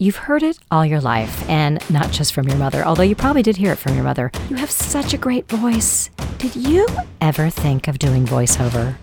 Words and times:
You've 0.00 0.14
heard 0.14 0.44
it 0.44 0.60
all 0.70 0.86
your 0.86 1.00
life, 1.00 1.50
and 1.50 1.82
not 1.90 2.12
just 2.12 2.32
from 2.32 2.46
your 2.46 2.56
mother, 2.56 2.84
although 2.84 3.02
you 3.02 3.16
probably 3.16 3.42
did 3.42 3.56
hear 3.56 3.72
it 3.72 3.78
from 3.78 3.96
your 3.96 4.04
mother. 4.04 4.30
You 4.48 4.54
have 4.54 4.70
such 4.70 5.12
a 5.12 5.18
great 5.18 5.48
voice. 5.48 6.10
Did 6.38 6.54
you 6.54 6.86
ever 7.20 7.50
think 7.50 7.88
of 7.88 7.98
doing 7.98 8.24
voiceover? 8.24 8.94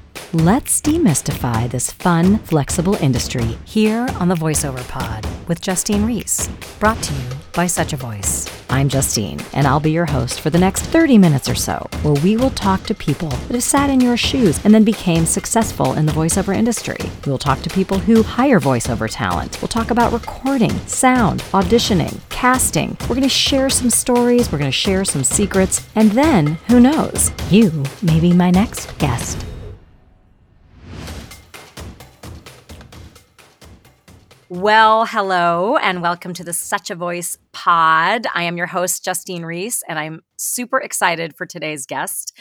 Let's 0.44 0.82
demystify 0.82 1.72
this 1.72 1.94
fun, 1.94 2.40
flexible 2.40 2.96
industry 2.96 3.58
here 3.64 4.06
on 4.20 4.28
the 4.28 4.36
VoiceOver 4.36 4.86
Pod 4.90 5.26
with 5.48 5.62
Justine 5.62 6.06
Reiss, 6.06 6.50
brought 6.78 7.02
to 7.04 7.14
you 7.14 7.30
by 7.54 7.68
Such 7.68 7.94
a 7.94 7.96
Voice. 7.96 8.46
I'm 8.70 8.90
Justine, 8.90 9.40
and 9.54 9.66
I'll 9.66 9.80
be 9.80 9.92
your 9.92 10.06
host 10.06 10.42
for 10.42 10.50
the 10.50 10.60
next 10.60 10.82
30 10.82 11.18
minutes 11.18 11.48
or 11.48 11.56
so, 11.56 11.88
where 12.02 12.22
we 12.22 12.36
will 12.36 12.50
talk 12.50 12.84
to 12.84 12.94
people 12.94 13.30
that 13.30 13.54
have 13.54 13.64
sat 13.64 13.90
in 13.90 14.02
your 14.02 14.18
shoes 14.18 14.60
and 14.66 14.74
then 14.74 14.84
became 14.84 15.26
successful 15.26 15.94
in 15.94 16.06
the 16.06 16.12
voiceover 16.12 16.54
industry. 16.54 16.98
We'll 17.26 17.38
talk 17.38 17.62
to 17.62 17.70
people 17.70 18.00
who 18.00 18.22
hire 18.22 18.60
voiceover 18.60 19.08
talent. 19.10 19.62
We'll 19.62 19.70
talk 19.70 19.90
about 19.90 20.12
recording, 20.12 20.78
sound, 20.80 21.44
auditioning, 21.54 22.20
casting. 22.30 22.98
We're 23.04 23.16
going 23.16 23.22
to 23.22 23.30
share 23.30 23.70
some 23.70 23.90
stories, 23.90 24.52
we're 24.52 24.60
going 24.60 24.70
to 24.70 24.78
share 24.78 25.06
some 25.06 25.24
secrets, 25.24 25.88
and 25.96 26.12
then, 26.12 26.58
who 26.68 26.82
knows, 26.82 27.32
you 27.50 27.86
may 28.02 28.20
be 28.20 28.34
my 28.34 28.52
next 28.52 28.98
guest. 28.98 29.46
Well, 34.48 35.08
hello, 35.08 35.76
and 35.78 36.04
welcome 36.04 36.32
to 36.36 36.44
the 36.44 36.54
Such 36.54 36.92
a 36.92 36.96
Voice 36.96 37.40
pod. 37.52 38.28
I 38.36 38.44
am 38.44 38.58
your 38.58 38.68
host, 38.68 39.04
Justine 39.04 39.44
Reiss, 39.44 39.82
and 39.90 39.98
I'm 39.98 40.22
super 40.38 40.80
excited 40.80 41.36
for 41.36 41.48
today's 41.48 41.88
guest. 41.88 42.38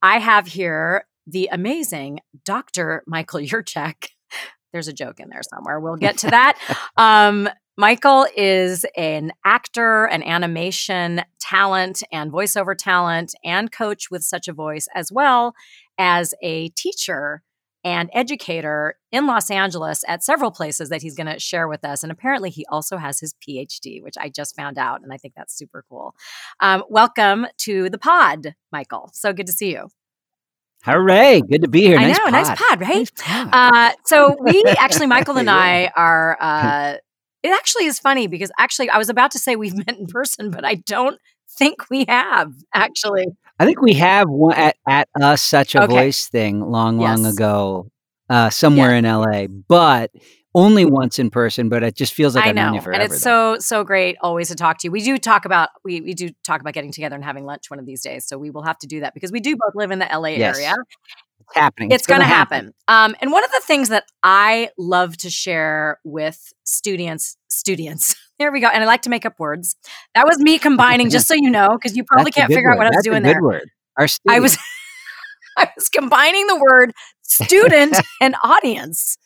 I 0.00 0.20
have 0.20 0.46
here 0.46 1.04
the 1.26 1.48
amazing 1.50 2.20
Dr. 2.44 3.02
Michael 3.08 3.40
Yurchak. 3.40 4.10
There's 4.72 4.86
a 4.86 4.92
joke 4.92 5.18
in 5.18 5.30
there 5.30 5.42
somewhere. 5.42 5.80
We'll 5.80 5.96
get 5.96 6.18
to 6.18 6.30
that. 6.30 6.60
um, 6.96 7.48
Michael 7.76 8.28
is 8.36 8.86
an 8.96 9.32
actor, 9.44 10.04
an 10.04 10.22
animation 10.22 11.22
talent, 11.40 12.04
and 12.12 12.30
voiceover 12.30 12.78
talent, 12.78 13.34
and 13.42 13.72
coach 13.72 14.12
with 14.12 14.22
Such 14.22 14.46
a 14.46 14.52
Voice, 14.52 14.86
as 14.94 15.10
well 15.10 15.54
as 15.98 16.34
a 16.40 16.68
teacher 16.68 17.42
and 17.84 18.10
educator 18.12 18.96
in 19.12 19.26
Los 19.26 19.50
Angeles 19.50 20.04
at 20.08 20.24
several 20.24 20.50
places 20.50 20.88
that 20.88 21.02
he's 21.02 21.14
going 21.14 21.26
to 21.26 21.38
share 21.38 21.68
with 21.68 21.84
us. 21.84 22.02
And 22.02 22.10
apparently, 22.10 22.50
he 22.50 22.66
also 22.66 22.96
has 22.96 23.20
his 23.20 23.34
PhD, 23.34 24.02
which 24.02 24.16
I 24.18 24.28
just 24.28 24.56
found 24.56 24.78
out. 24.78 25.02
And 25.02 25.12
I 25.12 25.16
think 25.16 25.34
that's 25.36 25.56
super 25.56 25.84
cool. 25.88 26.14
Um, 26.60 26.84
welcome 26.88 27.46
to 27.58 27.88
the 27.90 27.98
pod, 27.98 28.54
Michael. 28.72 29.10
So 29.12 29.32
good 29.32 29.46
to 29.46 29.52
see 29.52 29.72
you. 29.72 29.88
Hooray! 30.84 31.40
Good 31.40 31.62
to 31.62 31.68
be 31.68 31.82
here. 31.82 31.98
Nice 31.98 32.16
I 32.16 32.18
know, 32.18 32.24
pod. 32.24 32.32
nice 32.32 32.48
pod, 32.48 32.80
right? 32.80 32.96
Nice 32.96 33.10
pod. 33.10 33.48
Uh, 33.52 33.92
so 34.04 34.36
we 34.40 34.62
actually, 34.78 35.06
Michael 35.06 35.36
and 35.36 35.50
I 35.50 35.90
are. 35.94 36.36
Uh, 36.40 36.94
it 37.42 37.50
actually 37.50 37.86
is 37.86 37.98
funny 37.98 38.26
because 38.26 38.50
actually, 38.58 38.90
I 38.90 38.98
was 38.98 39.08
about 39.08 39.32
to 39.32 39.38
say 39.38 39.56
we've 39.56 39.76
met 39.86 39.98
in 39.98 40.06
person, 40.06 40.50
but 40.50 40.64
I 40.64 40.76
don't 40.76 41.18
think 41.50 41.90
we 41.90 42.04
have 42.08 42.52
actually. 42.74 43.26
I 43.58 43.64
think 43.64 43.80
we 43.80 43.94
have 43.94 44.28
one 44.28 44.54
at, 44.54 44.76
at 44.88 45.08
us 45.20 45.42
such 45.42 45.74
a 45.74 45.84
okay. 45.84 45.92
voice 45.92 46.28
thing 46.28 46.60
long, 46.60 46.98
long 46.98 47.26
ago, 47.26 47.90
uh, 48.30 48.50
somewhere 48.50 48.92
yeah. 48.92 48.98
in 48.98 49.04
LA, 49.04 49.46
but 49.46 50.10
only 50.54 50.84
once 50.84 51.18
in 51.18 51.28
person. 51.30 51.68
But 51.68 51.82
it 51.82 51.96
just 51.96 52.14
feels 52.14 52.36
like 52.36 52.46
I 52.46 52.50
I've 52.50 52.54
know, 52.54 52.74
you 52.74 52.80
forever. 52.80 53.02
And 53.02 53.12
it's 53.12 53.22
though. 53.22 53.56
so 53.56 53.60
so 53.60 53.84
great 53.84 54.16
always 54.20 54.48
to 54.48 54.54
talk 54.54 54.78
to 54.78 54.86
you. 54.86 54.92
We 54.92 55.02
do 55.02 55.18
talk 55.18 55.44
about 55.44 55.70
we 55.84 56.00
we 56.00 56.14
do 56.14 56.30
talk 56.44 56.60
about 56.60 56.74
getting 56.74 56.92
together 56.92 57.16
and 57.16 57.24
having 57.24 57.44
lunch 57.44 57.68
one 57.68 57.80
of 57.80 57.86
these 57.86 58.02
days. 58.02 58.26
So 58.26 58.38
we 58.38 58.50
will 58.50 58.62
have 58.62 58.78
to 58.78 58.86
do 58.86 59.00
that 59.00 59.12
because 59.14 59.32
we 59.32 59.40
do 59.40 59.56
both 59.56 59.74
live 59.74 59.90
in 59.90 59.98
the 59.98 60.08
LA 60.12 60.28
yes. 60.28 60.56
area. 60.56 60.74
It's 61.40 61.56
happening. 61.56 61.90
It's, 61.90 62.02
it's 62.02 62.06
going 62.06 62.20
to 62.20 62.26
happen. 62.26 62.74
happen. 62.88 63.12
Um, 63.12 63.16
and 63.20 63.32
one 63.32 63.44
of 63.44 63.50
the 63.50 63.62
things 63.64 63.88
that 63.88 64.04
I 64.22 64.70
love 64.76 65.16
to 65.18 65.30
share 65.30 65.98
with 66.04 66.52
students, 66.64 67.36
students. 67.48 68.14
There 68.38 68.52
we 68.52 68.60
go. 68.60 68.68
And 68.68 68.82
I 68.82 68.86
like 68.86 69.02
to 69.02 69.10
make 69.10 69.26
up 69.26 69.38
words. 69.38 69.76
That 70.14 70.26
was 70.26 70.38
me 70.38 70.58
combining, 70.58 71.10
just 71.10 71.26
so 71.26 71.34
you 71.34 71.50
know, 71.50 71.70
because 71.70 71.96
you 71.96 72.04
probably 72.04 72.30
can't 72.30 72.48
figure 72.48 72.68
word. 72.68 72.74
out 72.74 72.78
what 72.78 72.86
I 72.86 72.90
was 72.90 72.96
That's 72.96 73.06
doing 73.06 73.22
there. 73.22 73.42
Word. 73.42 73.68
Our 73.98 74.06
I 74.28 74.40
was 74.40 74.56
I 75.56 75.68
was 75.76 75.88
combining 75.88 76.46
the 76.46 76.56
word 76.56 76.92
student 77.22 77.96
and 78.20 78.36
audience. 78.44 79.16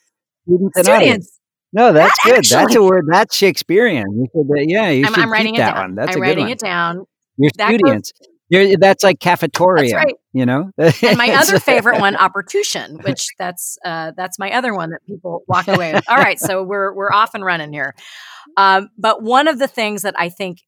Students 0.46 0.76
and 0.76 0.84
Students. 0.84 0.88
Audience. 0.88 1.38
No, 1.74 1.92
that's 1.92 2.10
that 2.24 2.30
good. 2.30 2.38
Actually, 2.38 2.56
that's 2.56 2.74
a 2.76 2.82
word. 2.82 3.04
That's 3.10 3.36
Shakespearean. 3.36 4.04
You 4.10 4.26
should, 4.34 4.50
uh, 4.50 4.62
yeah, 4.66 4.90
you 4.90 5.06
I'm, 5.06 5.14
should 5.14 5.22
I'm 5.22 5.32
writing 5.32 5.54
it 5.54 5.58
that 5.58 5.74
down. 5.74 5.84
one. 5.84 5.94
That's 5.94 6.08
I'm 6.08 6.10
a 6.10 6.14
good 6.16 6.20
writing 6.20 6.44
one. 6.44 6.52
it 6.52 6.58
down. 6.58 7.04
Your 7.38 7.50
that 7.56 7.68
students. 7.68 8.12
Goes, 8.12 8.28
you're, 8.52 8.76
that's 8.76 9.02
like 9.02 9.18
cafetoria. 9.18 9.82
That's 9.82 9.94
right. 9.94 10.14
You 10.34 10.44
know. 10.44 10.70
and 10.78 11.16
my 11.16 11.30
other 11.30 11.58
favorite 11.58 12.00
one, 12.00 12.16
opportune, 12.16 12.98
which 13.02 13.28
that's 13.38 13.78
uh, 13.82 14.12
that's 14.14 14.38
my 14.38 14.52
other 14.52 14.74
one 14.74 14.90
that 14.90 15.00
people 15.06 15.42
walk 15.48 15.68
away 15.68 15.94
with. 15.94 16.04
All 16.06 16.18
right, 16.18 16.38
so 16.38 16.62
we're 16.62 16.92
we're 16.92 17.10
off 17.10 17.34
and 17.34 17.42
running 17.42 17.72
here. 17.72 17.94
Um, 18.58 18.90
but 18.98 19.22
one 19.22 19.48
of 19.48 19.58
the 19.58 19.68
things 19.68 20.02
that 20.02 20.14
I 20.18 20.28
think 20.28 20.58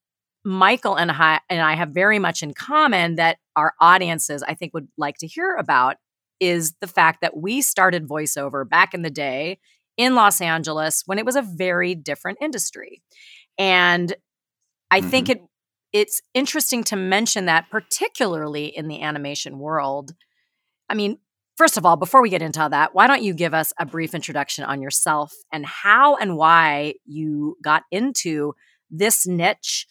Michael 0.47 0.97
and 0.97 1.11
I, 1.11 1.41
and 1.51 1.61
I 1.61 1.75
have 1.75 1.91
very 1.91 2.19
much 2.19 2.43
in 2.43 2.55
common 2.55 3.17
that 3.17 3.37
our 3.55 3.75
audiences 3.79 4.43
I 4.43 4.55
think 4.55 4.73
would 4.73 4.89
like 4.97 5.19
to 5.19 5.27
hear 5.27 5.55
about 5.55 5.97
is 6.41 6.73
the 6.81 6.87
fact 6.87 7.21
that 7.21 7.37
we 7.37 7.61
started 7.61 8.09
voiceover 8.09 8.67
back 8.67 8.95
in 8.95 9.03
the 9.03 9.11
day 9.11 9.59
in 9.99 10.15
Los 10.15 10.41
Angeles 10.41 11.03
when 11.05 11.19
it 11.19 11.27
was 11.27 11.37
a 11.37 11.43
very 11.43 11.95
different 11.95 12.39
industry. 12.41 13.03
And 13.59 14.15
I 14.91 15.01
mm-hmm. 15.01 15.11
think 15.11 15.29
it 15.29 15.41
it's 15.95 16.21
interesting 16.35 16.83
to 16.85 16.97
mention 16.97 17.47
that, 17.47 17.71
particularly 17.71 18.67
in 18.67 18.89
the 18.89 19.01
animation 19.01 19.61
world. 19.61 20.13
I 20.91 20.95
mean, 20.95 21.19
first 21.57 21.77
of 21.77 21.87
all, 21.87 21.97
before 21.97 22.21
we 22.21 22.31
get 22.31 22.43
into 22.43 22.61
all 22.61 22.69
that, 22.71 22.97
why 22.97 23.07
don't 23.07 23.23
you 23.23 23.33
give 23.33 23.55
us 23.55 23.73
a 23.79 23.87
brief 23.87 24.13
introduction 24.13 24.65
on 24.65 24.83
yourself 24.83 25.33
and 25.53 25.65
how 25.65 26.17
and 26.17 26.37
why 26.37 26.95
you 27.07 27.57
got 27.63 27.85
into 27.93 28.55
this 28.91 29.25
niche? 29.25 29.87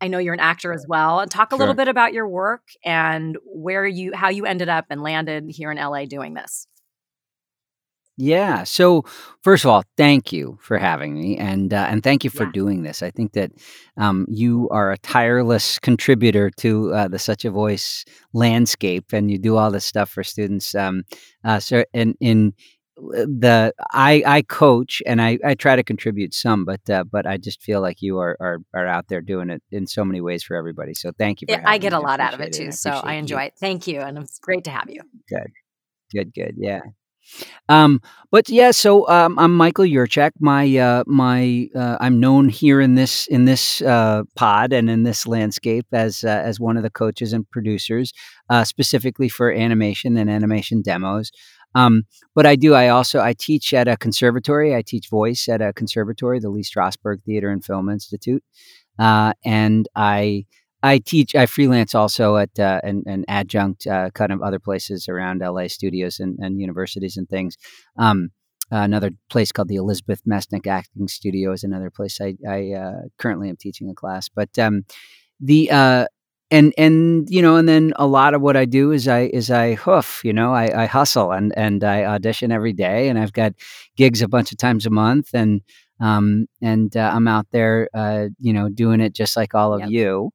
I 0.00 0.08
know 0.08 0.16
you're 0.16 0.32
an 0.32 0.40
actor 0.40 0.72
as 0.72 0.86
well, 0.88 1.20
and 1.20 1.30
talk 1.30 1.52
a 1.52 1.56
sure. 1.56 1.58
little 1.58 1.74
bit 1.74 1.88
about 1.88 2.14
your 2.14 2.26
work 2.26 2.62
and 2.82 3.36
where 3.44 3.86
you, 3.86 4.12
how 4.14 4.30
you 4.30 4.46
ended 4.46 4.70
up 4.70 4.86
and 4.88 5.02
landed 5.02 5.50
here 5.50 5.70
in 5.70 5.76
LA 5.76 6.06
doing 6.06 6.32
this. 6.32 6.66
Yeah. 8.20 8.64
So 8.64 9.04
first 9.42 9.64
of 9.64 9.70
all, 9.70 9.82
thank 9.96 10.30
you 10.30 10.58
for 10.60 10.76
having 10.76 11.14
me, 11.14 11.38
and 11.38 11.72
uh, 11.72 11.86
and 11.88 12.02
thank 12.02 12.22
you 12.22 12.28
for 12.28 12.44
yeah. 12.44 12.52
doing 12.52 12.82
this. 12.82 13.02
I 13.02 13.10
think 13.10 13.32
that 13.32 13.50
um, 13.96 14.26
you 14.28 14.68
are 14.68 14.92
a 14.92 14.98
tireless 14.98 15.78
contributor 15.78 16.50
to 16.58 16.92
uh, 16.92 17.08
the 17.08 17.18
Such 17.18 17.46
a 17.46 17.50
Voice 17.50 18.04
landscape, 18.34 19.14
and 19.14 19.30
you 19.30 19.38
do 19.38 19.56
all 19.56 19.70
this 19.70 19.86
stuff 19.86 20.10
for 20.10 20.22
students. 20.22 20.74
Um, 20.74 21.04
uh, 21.44 21.60
so 21.60 21.82
in 21.94 22.14
in 22.20 22.52
uh, 22.98 23.24
the 23.24 23.72
I 23.90 24.22
I 24.26 24.42
coach 24.42 25.00
and 25.06 25.22
I, 25.22 25.38
I 25.42 25.54
try 25.54 25.74
to 25.74 25.82
contribute 25.82 26.34
some, 26.34 26.66
but 26.66 26.90
uh, 26.90 27.04
but 27.04 27.26
I 27.26 27.38
just 27.38 27.62
feel 27.62 27.80
like 27.80 28.02
you 28.02 28.18
are, 28.18 28.36
are 28.38 28.58
are 28.74 28.86
out 28.86 29.08
there 29.08 29.22
doing 29.22 29.48
it 29.48 29.62
in 29.70 29.86
so 29.86 30.04
many 30.04 30.20
ways 30.20 30.42
for 30.42 30.56
everybody. 30.56 30.92
So 30.92 31.10
thank 31.16 31.40
you. 31.40 31.46
Yeah, 31.48 31.62
I 31.64 31.78
get 31.78 31.94
a 31.94 32.00
lot 32.00 32.20
out 32.20 32.34
of 32.34 32.40
it 32.42 32.52
too, 32.52 32.64
it. 32.64 32.74
so 32.74 32.90
I 32.90 33.14
enjoy 33.14 33.40
you. 33.40 33.46
it. 33.46 33.54
Thank 33.58 33.86
you, 33.86 34.00
and 34.00 34.18
it's 34.18 34.38
great 34.38 34.64
to 34.64 34.70
have 34.70 34.90
you. 34.90 35.00
Good, 35.26 35.52
good, 36.12 36.34
good. 36.34 36.56
Yeah. 36.58 36.80
Um, 37.68 38.00
but 38.30 38.48
yeah, 38.48 38.70
so 38.70 39.08
um, 39.08 39.38
I'm 39.38 39.56
Michael 39.56 39.84
Yurchak. 39.84 40.32
My 40.40 40.76
uh, 40.76 41.04
my 41.06 41.68
uh, 41.74 41.96
I'm 42.00 42.20
known 42.20 42.48
here 42.48 42.80
in 42.80 42.94
this 42.94 43.26
in 43.26 43.44
this 43.44 43.82
uh, 43.82 44.22
pod 44.36 44.72
and 44.72 44.88
in 44.88 45.02
this 45.02 45.26
landscape 45.26 45.86
as 45.92 46.24
uh, 46.24 46.28
as 46.28 46.60
one 46.60 46.76
of 46.76 46.82
the 46.82 46.90
coaches 46.90 47.32
and 47.32 47.48
producers, 47.50 48.12
uh, 48.48 48.64
specifically 48.64 49.28
for 49.28 49.52
animation 49.52 50.16
and 50.16 50.30
animation 50.30 50.82
demos. 50.82 51.30
Um, 51.74 52.02
but 52.34 52.46
I 52.46 52.56
do. 52.56 52.74
I 52.74 52.88
also 52.88 53.20
I 53.20 53.32
teach 53.32 53.72
at 53.72 53.88
a 53.88 53.96
conservatory. 53.96 54.74
I 54.74 54.82
teach 54.82 55.08
voice 55.08 55.48
at 55.48 55.62
a 55.62 55.72
conservatory, 55.72 56.40
the 56.40 56.50
Lee 56.50 56.62
Strasberg 56.62 57.22
Theater 57.24 57.50
and 57.50 57.64
Film 57.64 57.88
Institute, 57.88 58.42
uh, 58.98 59.32
and 59.44 59.88
I 59.94 60.46
I 60.82 60.98
teach, 60.98 61.34
I 61.34 61.46
freelance 61.46 61.94
also 61.94 62.36
at 62.36 62.58
uh, 62.58 62.80
an, 62.82 63.02
an, 63.06 63.24
adjunct 63.28 63.86
uh, 63.86 64.10
kind 64.10 64.32
of 64.32 64.42
other 64.42 64.58
places 64.58 65.08
around 65.08 65.40
LA 65.40 65.68
studios 65.68 66.20
and, 66.20 66.38
and 66.40 66.60
universities 66.60 67.16
and 67.16 67.28
things. 67.28 67.56
Um, 67.98 68.30
uh, 68.72 68.76
another 68.76 69.10
place 69.28 69.50
called 69.50 69.68
the 69.68 69.76
Elizabeth 69.76 70.22
Mestnik 70.24 70.66
Acting 70.66 71.08
Studio 71.08 71.52
is 71.52 71.64
another 71.64 71.90
place 71.90 72.20
I, 72.20 72.36
I 72.48 72.72
uh, 72.72 73.00
currently 73.18 73.48
am 73.48 73.56
teaching 73.56 73.90
a 73.90 73.94
class. 73.94 74.28
But 74.28 74.56
um, 74.58 74.84
the 75.40 75.70
uh, 75.72 76.06
and 76.52 76.72
and 76.78 77.28
you 77.28 77.42
know, 77.42 77.56
and 77.56 77.68
then 77.68 77.92
a 77.96 78.06
lot 78.06 78.32
of 78.32 78.42
what 78.42 78.56
I 78.56 78.66
do 78.66 78.92
is 78.92 79.08
I 79.08 79.22
is 79.22 79.50
I 79.50 79.74
hoof, 79.74 80.20
you 80.24 80.32
know, 80.32 80.54
I, 80.54 80.82
I 80.84 80.86
hustle 80.86 81.32
and 81.32 81.52
and 81.56 81.82
I 81.82 82.04
audition 82.04 82.52
every 82.52 82.72
day, 82.72 83.08
and 83.08 83.18
I've 83.18 83.32
got 83.32 83.54
gigs 83.96 84.22
a 84.22 84.28
bunch 84.28 84.52
of 84.52 84.58
times 84.58 84.86
a 84.86 84.90
month, 84.90 85.30
and 85.34 85.62
um, 86.00 86.46
and 86.62 86.96
uh, 86.96 87.10
I'm 87.12 87.26
out 87.26 87.46
there, 87.50 87.88
you 88.38 88.52
know, 88.52 88.68
doing 88.68 89.00
it 89.00 89.14
just 89.14 89.36
like 89.36 89.52
all 89.54 89.74
of 89.74 89.80
yep. 89.80 89.90
you. 89.90 90.30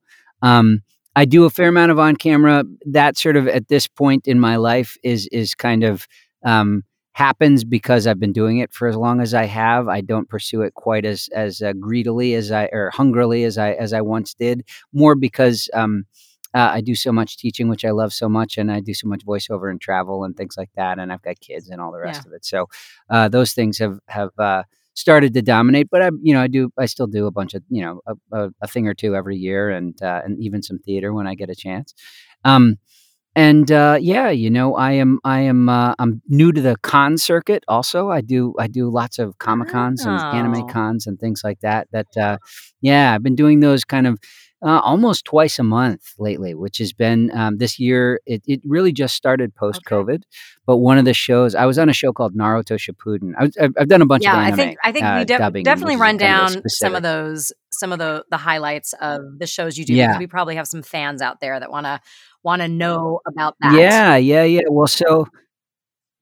Um, 0.46 0.82
I 1.16 1.26
do 1.26 1.46
a 1.46 1.50
fair 1.50 1.70
amount 1.70 1.92
of 1.92 2.00
on 2.00 2.16
camera. 2.16 2.64
That 2.86 3.18
sort 3.18 3.36
of 3.36 3.48
at 3.48 3.68
this 3.68 3.88
point 3.88 4.28
in 4.28 4.40
my 4.40 4.58
life 4.58 4.96
is 5.04 5.28
is 5.32 5.56
kind 5.56 5.84
of 5.84 6.08
um, 6.46 6.84
happens 7.14 7.64
because 7.64 8.06
I've 8.06 8.20
been 8.20 8.34
doing 8.34 8.60
it 8.60 8.72
for 8.74 8.88
as 8.88 8.96
long 8.96 9.22
as 9.22 9.34
I 9.34 9.46
have. 9.46 9.88
I 9.88 10.02
don't 10.02 10.30
pursue 10.30 10.62
it 10.62 10.76
quite 10.76 11.06
as 11.06 11.30
as 11.34 11.62
uh, 11.62 11.74
greedily 11.74 12.36
as 12.36 12.52
I 12.52 12.66
or 12.72 12.92
hungrily 12.92 13.44
as 13.44 13.58
I 13.58 13.72
as 13.74 13.92
I 13.92 14.02
once 14.02 14.34
did. 14.34 14.64
More 14.94 15.16
because 15.16 15.70
um, 15.74 16.06
uh, 16.54 16.70
I 16.74 16.82
do 16.82 16.94
so 16.94 17.12
much 17.12 17.38
teaching, 17.38 17.68
which 17.68 17.84
I 17.84 17.92
love 17.92 18.14
so 18.14 18.30
much, 18.30 18.58
and 18.58 18.72
I 18.72 18.82
do 18.82 18.94
so 18.94 19.08
much 19.08 19.26
voiceover 19.26 19.72
and 19.72 19.82
travel 19.82 20.26
and 20.26 20.38
things 20.38 20.56
like 20.58 20.70
that. 20.76 21.00
And 21.00 21.12
I've 21.12 21.24
got 21.24 21.40
kids 21.40 21.70
and 21.70 21.82
all 21.82 21.92
the 21.92 22.00
rest 22.00 22.22
yeah. 22.24 22.30
of 22.30 22.34
it. 22.34 22.46
So 22.46 22.68
uh, 23.10 23.30
those 23.30 23.54
things 23.54 23.80
have 23.80 24.00
have 24.08 24.30
uh, 24.38 24.64
started 24.96 25.34
to 25.36 25.42
dominate. 25.44 25.90
But 25.92 26.02
I, 26.02 26.10
you 26.24 26.34
know, 26.34 26.42
I 26.42 26.48
do, 26.48 26.72
I 26.80 26.88
still 26.88 27.08
do 27.08 27.28
a 27.28 27.32
bunch 27.32 27.54
of, 27.54 27.64
you 27.70 27.84
know, 27.84 28.02
a, 28.08 28.16
a, 28.38 28.50
a 28.62 28.68
thing 28.68 28.88
or 28.88 28.96
two 28.96 29.16
every 29.16 29.38
year, 29.38 29.70
and 29.70 30.02
uh, 30.02 30.22
and 30.26 30.40
even 30.42 30.64
some 30.64 30.80
theater 30.80 31.14
when 31.14 31.28
I 31.28 31.36
get 31.36 31.50
a 31.50 31.56
chance. 31.56 31.94
Um, 32.44 32.78
and 33.38 33.70
uh, 33.72 33.98
yeah, 34.00 34.30
you 34.30 34.50
know, 34.50 34.76
I 34.76 34.94
am 34.94 35.20
I 35.26 35.42
am 35.42 35.68
uh, 35.68 35.94
I'm 36.00 36.22
new 36.28 36.54
to 36.54 36.62
the 36.62 36.78
con 36.84 37.18
circuit. 37.18 37.66
Also, 37.68 38.10
I 38.10 38.22
do 38.22 38.54
I 38.60 38.68
do 38.68 38.90
lots 38.90 39.20
of 39.20 39.38
comic 39.40 39.70
cons 39.70 40.06
and 40.06 40.26
anime 40.32 40.56
Oh. 40.62 40.64
cons 40.64 41.06
and 41.06 41.20
things 41.20 41.42
like 41.44 41.60
that. 41.60 41.88
That 41.92 42.16
uh, 42.18 42.38
yeah, 42.82 43.14
I've 43.14 43.24
been 43.24 43.36
doing 43.36 43.60
those 43.60 43.84
kind 43.84 44.08
of 44.08 44.18
uh, 44.66 44.80
almost 44.80 45.26
twice 45.26 45.60
a 45.60 45.64
month 45.64 46.02
lately, 46.18 46.56
which 46.56 46.80
has 46.80 46.92
been 46.92 47.30
um, 47.38 47.58
this 47.60 47.80
year. 47.80 48.20
It, 48.26 48.42
it 48.48 48.62
really 48.66 48.92
just 48.92 49.16
started 49.16 49.54
post 49.56 49.82
COVID, 49.86 50.24
but 50.66 50.78
one 50.78 50.98
of 50.98 51.06
the 51.06 51.14
shows 51.14 51.54
I 51.54 51.66
was 51.68 51.78
on 51.78 51.88
a 51.88 51.94
show 51.94 52.12
called 52.12 52.36
Naruto 52.36 52.76
Shippuden. 52.78 53.34
I, 53.38 53.52
I've, 53.64 53.74
I've 53.80 53.88
done 53.88 54.02
a 54.02 54.06
bunch 54.08 54.24
Yeah, 54.24 54.34
of 54.34 54.40
I 54.40 54.44
anime. 54.48 54.58
think 54.58 54.78
I 54.84 54.92
think 54.92 55.06
uh, 55.06 55.16
we 55.20 55.26
def- 55.26 55.38
dubbing, 55.40 55.64
definitely 55.64 55.98
run 55.98 56.18
kind 56.18 56.48
of 56.48 56.54
down 56.56 56.64
some 56.70 56.96
of 56.96 57.04
those 57.04 57.54
some 57.72 57.92
of 57.94 58.00
the 58.00 58.26
the 58.32 58.38
highlights 58.38 58.94
of 59.02 59.22
the 59.38 59.46
shows 59.48 59.78
you 59.78 59.86
do 59.86 59.94
Yeah. 59.94 60.18
we 60.18 60.28
probably 60.28 60.56
have 60.56 60.68
some 60.68 60.82
fans 60.82 61.22
out 61.22 61.40
there 61.42 61.60
that 61.60 61.70
want 61.70 61.86
to 61.86 62.00
want 62.44 62.62
to 62.64 62.68
know 62.68 63.20
about 63.28 63.56
that. 63.62 63.74
Yeah, 63.76 64.16
yeah, 64.18 64.44
yeah. 64.44 64.62
Well, 64.70 64.88
so 64.88 65.28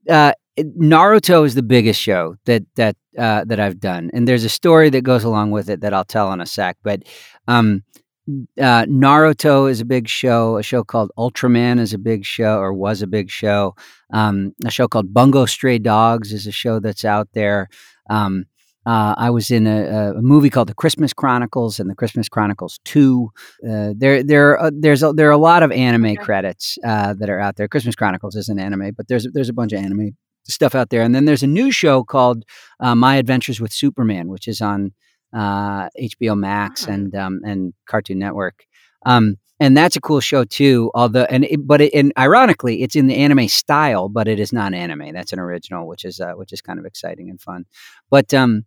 uh, 0.09 0.33
Naruto 0.59 1.45
is 1.45 1.55
the 1.55 1.63
biggest 1.63 1.99
show 1.99 2.35
that 2.45 2.63
that 2.75 2.95
uh, 3.17 3.45
that 3.45 3.59
I've 3.59 3.79
done, 3.79 4.09
and 4.13 4.27
there's 4.27 4.43
a 4.43 4.49
story 4.49 4.89
that 4.89 5.01
goes 5.03 5.23
along 5.23 5.51
with 5.51 5.69
it 5.69 5.81
that 5.81 5.93
I'll 5.93 6.03
tell 6.03 6.31
in 6.33 6.41
a 6.41 6.45
sec. 6.45 6.77
But 6.83 7.03
um, 7.47 7.83
uh, 8.29 8.85
Naruto 8.85 9.69
is 9.69 9.81
a 9.81 9.85
big 9.85 10.07
show. 10.07 10.57
A 10.57 10.63
show 10.63 10.83
called 10.83 11.11
Ultraman 11.17 11.79
is 11.79 11.93
a 11.93 11.97
big 11.97 12.25
show, 12.25 12.57
or 12.59 12.73
was 12.73 13.01
a 13.01 13.07
big 13.07 13.29
show. 13.29 13.75
Um, 14.13 14.53
a 14.65 14.71
show 14.71 14.87
called 14.87 15.13
Bungo 15.13 15.45
Stray 15.45 15.79
Dogs 15.79 16.31
is 16.31 16.47
a 16.47 16.51
show 16.51 16.79
that's 16.79 17.03
out 17.05 17.29
there. 17.33 17.67
Um, 18.09 18.45
uh, 18.85 19.15
I 19.17 19.29
was 19.29 19.49
in 19.49 19.65
a, 19.65 20.13
a 20.17 20.21
movie 20.21 20.49
called 20.49 20.67
The 20.67 20.73
Christmas 20.73 21.13
Chronicles 21.13 21.79
and 21.79 21.89
The 21.89 21.95
Christmas 21.95 22.27
Chronicles 22.27 22.79
Two. 22.83 23.31
Uh, 23.67 23.93
there, 23.95 24.23
there, 24.23 24.59
uh, 24.59 24.71
there's 24.73 25.03
a, 25.03 25.13
there 25.13 25.29
are 25.29 25.31
a 25.31 25.37
lot 25.37 25.63
of 25.63 25.71
anime 25.71 26.05
Okay. 26.05 26.15
credits 26.17 26.77
uh, 26.85 27.13
that 27.13 27.29
are 27.29 27.39
out 27.39 27.55
there. 27.55 27.67
Christmas 27.67 27.95
Chronicles 27.95 28.35
isn't 28.35 28.59
anime, 28.59 28.91
but 28.95 29.07
there's 29.07 29.27
there's 29.33 29.49
a 29.49 29.53
bunch 29.53 29.71
of 29.73 29.79
anime 29.79 30.11
stuff 30.45 30.75
out 30.75 30.89
there. 30.89 31.01
And 31.01 31.15
then 31.15 31.23
there's 31.25 31.43
a 31.43 31.47
new 31.47 31.71
show 31.71 32.03
called 32.03 32.43
uh, 32.81 32.93
My 32.95 33.15
Adventures 33.15 33.61
with 33.61 33.71
Superman, 33.71 34.27
which 34.27 34.47
is 34.49 34.59
on 34.61 34.91
uh, 35.33 35.89
HBO 35.99 36.37
Max 36.37 36.85
Ah. 36.87 36.91
and 36.91 37.15
um, 37.15 37.41
and 37.45 37.73
Cartoon 37.87 38.19
Network. 38.19 38.65
Um, 39.05 39.37
and 39.59 39.77
that's 39.77 39.95
a 39.95 40.01
cool 40.01 40.19
show 40.19 40.43
too. 40.43 40.91
Although, 40.93 41.23
and 41.29 41.45
it, 41.45 41.65
but 41.65 41.79
it, 41.81 41.93
and 41.93 42.11
ironically, 42.17 42.81
it's 42.83 42.95
in 42.95 43.07
the 43.07 43.15
anime 43.15 43.47
style, 43.47 44.09
but 44.09 44.27
it 44.27 44.39
is 44.39 44.51
not 44.51 44.73
anime. 44.73 45.13
That's 45.13 45.31
an 45.33 45.39
original, 45.39 45.87
which 45.87 46.03
is 46.05 46.19
uh, 46.19 46.33
which 46.33 46.51
is 46.53 46.61
kind 46.61 46.79
of 46.79 46.85
exciting 46.85 47.29
and 47.29 47.39
fun. 47.39 47.65
But 48.09 48.33
um, 48.33 48.65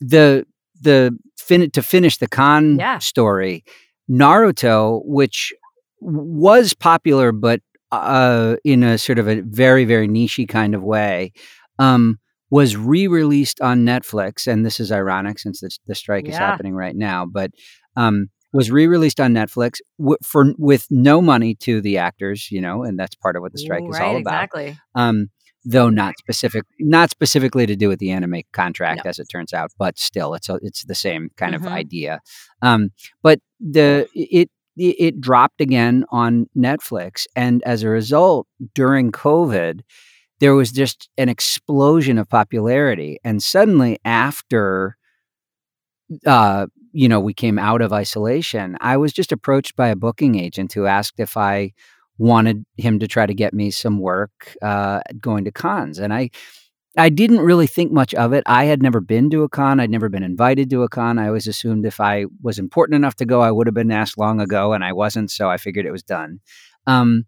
the 0.00 0.44
the 0.80 1.16
fin- 1.38 1.70
to 1.70 1.82
finish 1.82 2.18
the 2.18 2.28
con 2.28 2.78
Yeah. 2.78 2.98
story, 2.98 3.64
Naruto, 4.10 5.02
which 5.04 5.52
was 6.00 6.74
popular, 6.74 7.30
but 7.32 7.60
uh, 7.92 8.56
in 8.64 8.82
a 8.82 8.98
sort 8.98 9.18
of 9.18 9.28
a 9.28 9.40
very 9.42 9.84
very 9.84 10.08
nichey 10.08 10.48
kind 10.48 10.74
of 10.74 10.82
way, 10.82 11.32
um, 11.78 12.18
was 12.52 12.76
re-released 12.76 13.62
on 13.62 13.80
Netflix, 13.86 14.46
and 14.46 14.64
this 14.66 14.78
is 14.78 14.92
ironic 14.92 15.38
since 15.38 15.60
the, 15.60 15.70
the 15.86 15.94
strike 15.94 16.28
is 16.28 16.36
happening 16.36 16.74
right 16.74 16.94
now, 16.94 17.24
but 17.24 17.50
um, 17.96 18.26
was 18.52 18.70
re-released 18.70 19.18
on 19.20 19.32
Netflix 19.32 19.78
w- 19.98 20.18
for 20.22 20.52
with 20.58 20.86
no 20.90 21.22
money 21.22 21.54
to 21.54 21.80
the 21.80 21.96
actors, 21.96 22.50
you 22.50 22.60
know, 22.60 22.82
and 22.84 22.98
that's 22.98 23.14
part 23.14 23.36
of 23.36 23.42
what 23.42 23.52
the 23.52 23.58
strike 23.58 23.82
Ooh, 23.84 23.88
is 23.90 23.98
right, 23.98 24.04
all 24.06 24.16
about. 24.18 24.34
Exactly. 24.44 24.76
Um, 24.94 25.28
though 25.64 25.88
not 25.88 26.12
specific, 26.18 26.64
not 26.78 27.08
specifically 27.08 27.64
to 27.64 27.74
do 27.74 27.88
with 27.88 28.00
the 28.00 28.10
anime 28.10 28.42
contract, 28.52 29.02
No. 29.04 29.08
as 29.08 29.18
it 29.18 29.28
turns 29.32 29.54
out, 29.54 29.70
but 29.78 29.98
still, 29.98 30.34
it's 30.34 30.50
a, 30.50 30.58
it's 30.60 30.84
the 30.84 30.94
same 30.94 31.30
kind 31.38 31.54
Mhm. 31.54 31.60
of 31.60 31.66
idea. 31.68 32.20
Um, 32.60 32.90
but 33.22 33.40
the 33.60 34.06
it 34.14 34.50
it 34.76 35.20
dropped 35.22 35.62
again 35.62 36.04
on 36.10 36.48
Netflix, 36.54 37.26
and 37.34 37.62
as 37.62 37.82
a 37.82 37.88
result, 37.88 38.46
during 38.74 39.10
COVID, 39.10 39.80
there 40.42 40.56
was 40.56 40.72
just 40.72 41.08
an 41.16 41.28
explosion 41.28 42.18
of 42.18 42.28
popularity, 42.28 43.20
and 43.22 43.40
suddenly 43.40 44.00
after 44.04 44.96
uh, 46.26 46.66
you 46.92 47.08
know, 47.08 47.20
we 47.20 47.32
came 47.32 47.60
out 47.60 47.80
of 47.80 47.92
isolation, 47.92 48.76
I 48.80 48.96
was 48.96 49.12
just 49.12 49.30
approached 49.30 49.76
by 49.76 49.88
a 49.88 49.96
booking 49.96 50.38
agent 50.38 50.72
who 50.72 50.86
asked 50.86 51.20
if 51.20 51.36
I 51.36 51.72
wanted 52.18 52.64
him 52.76 52.98
to 52.98 53.06
try 53.06 53.24
to 53.24 53.32
get 53.34 53.54
me 53.54 53.70
some 53.70 54.00
work 54.00 54.56
uh, 54.62 55.00
going 55.20 55.44
to 55.44 55.52
cons, 55.52 55.98
and 55.98 56.12
I. 56.12 56.30
I 56.98 57.08
didn't 57.08 57.40
really 57.40 57.66
think 57.66 57.90
much 57.90 58.12
of 58.12 58.34
it. 58.34 58.42
I 58.44 58.64
had 58.64 58.82
never 58.82 59.00
been 59.00 59.30
to 59.30 59.44
a 59.44 59.48
con. 59.48 59.80
I'd 59.80 59.88
never 59.88 60.10
been 60.10 60.22
invited 60.22 60.68
to 60.68 60.82
a 60.82 60.90
con. 60.90 61.18
I 61.18 61.28
always 61.28 61.46
assumed 61.46 61.86
if 61.86 62.00
I 62.00 62.26
was 62.42 62.58
important 62.58 62.96
enough 62.96 63.14
to 63.16 63.24
go, 63.24 63.40
I 63.40 63.50
would 63.50 63.66
have 63.66 63.72
been 63.72 63.90
asked 63.90 64.18
long 64.18 64.42
ago, 64.42 64.74
and 64.74 64.84
I 64.84 64.92
wasn't. 64.92 65.30
So 65.30 65.48
I 65.48 65.56
figured 65.56 65.86
it 65.86 65.90
was 65.90 66.02
done. 66.02 66.40
Um, 66.86 67.24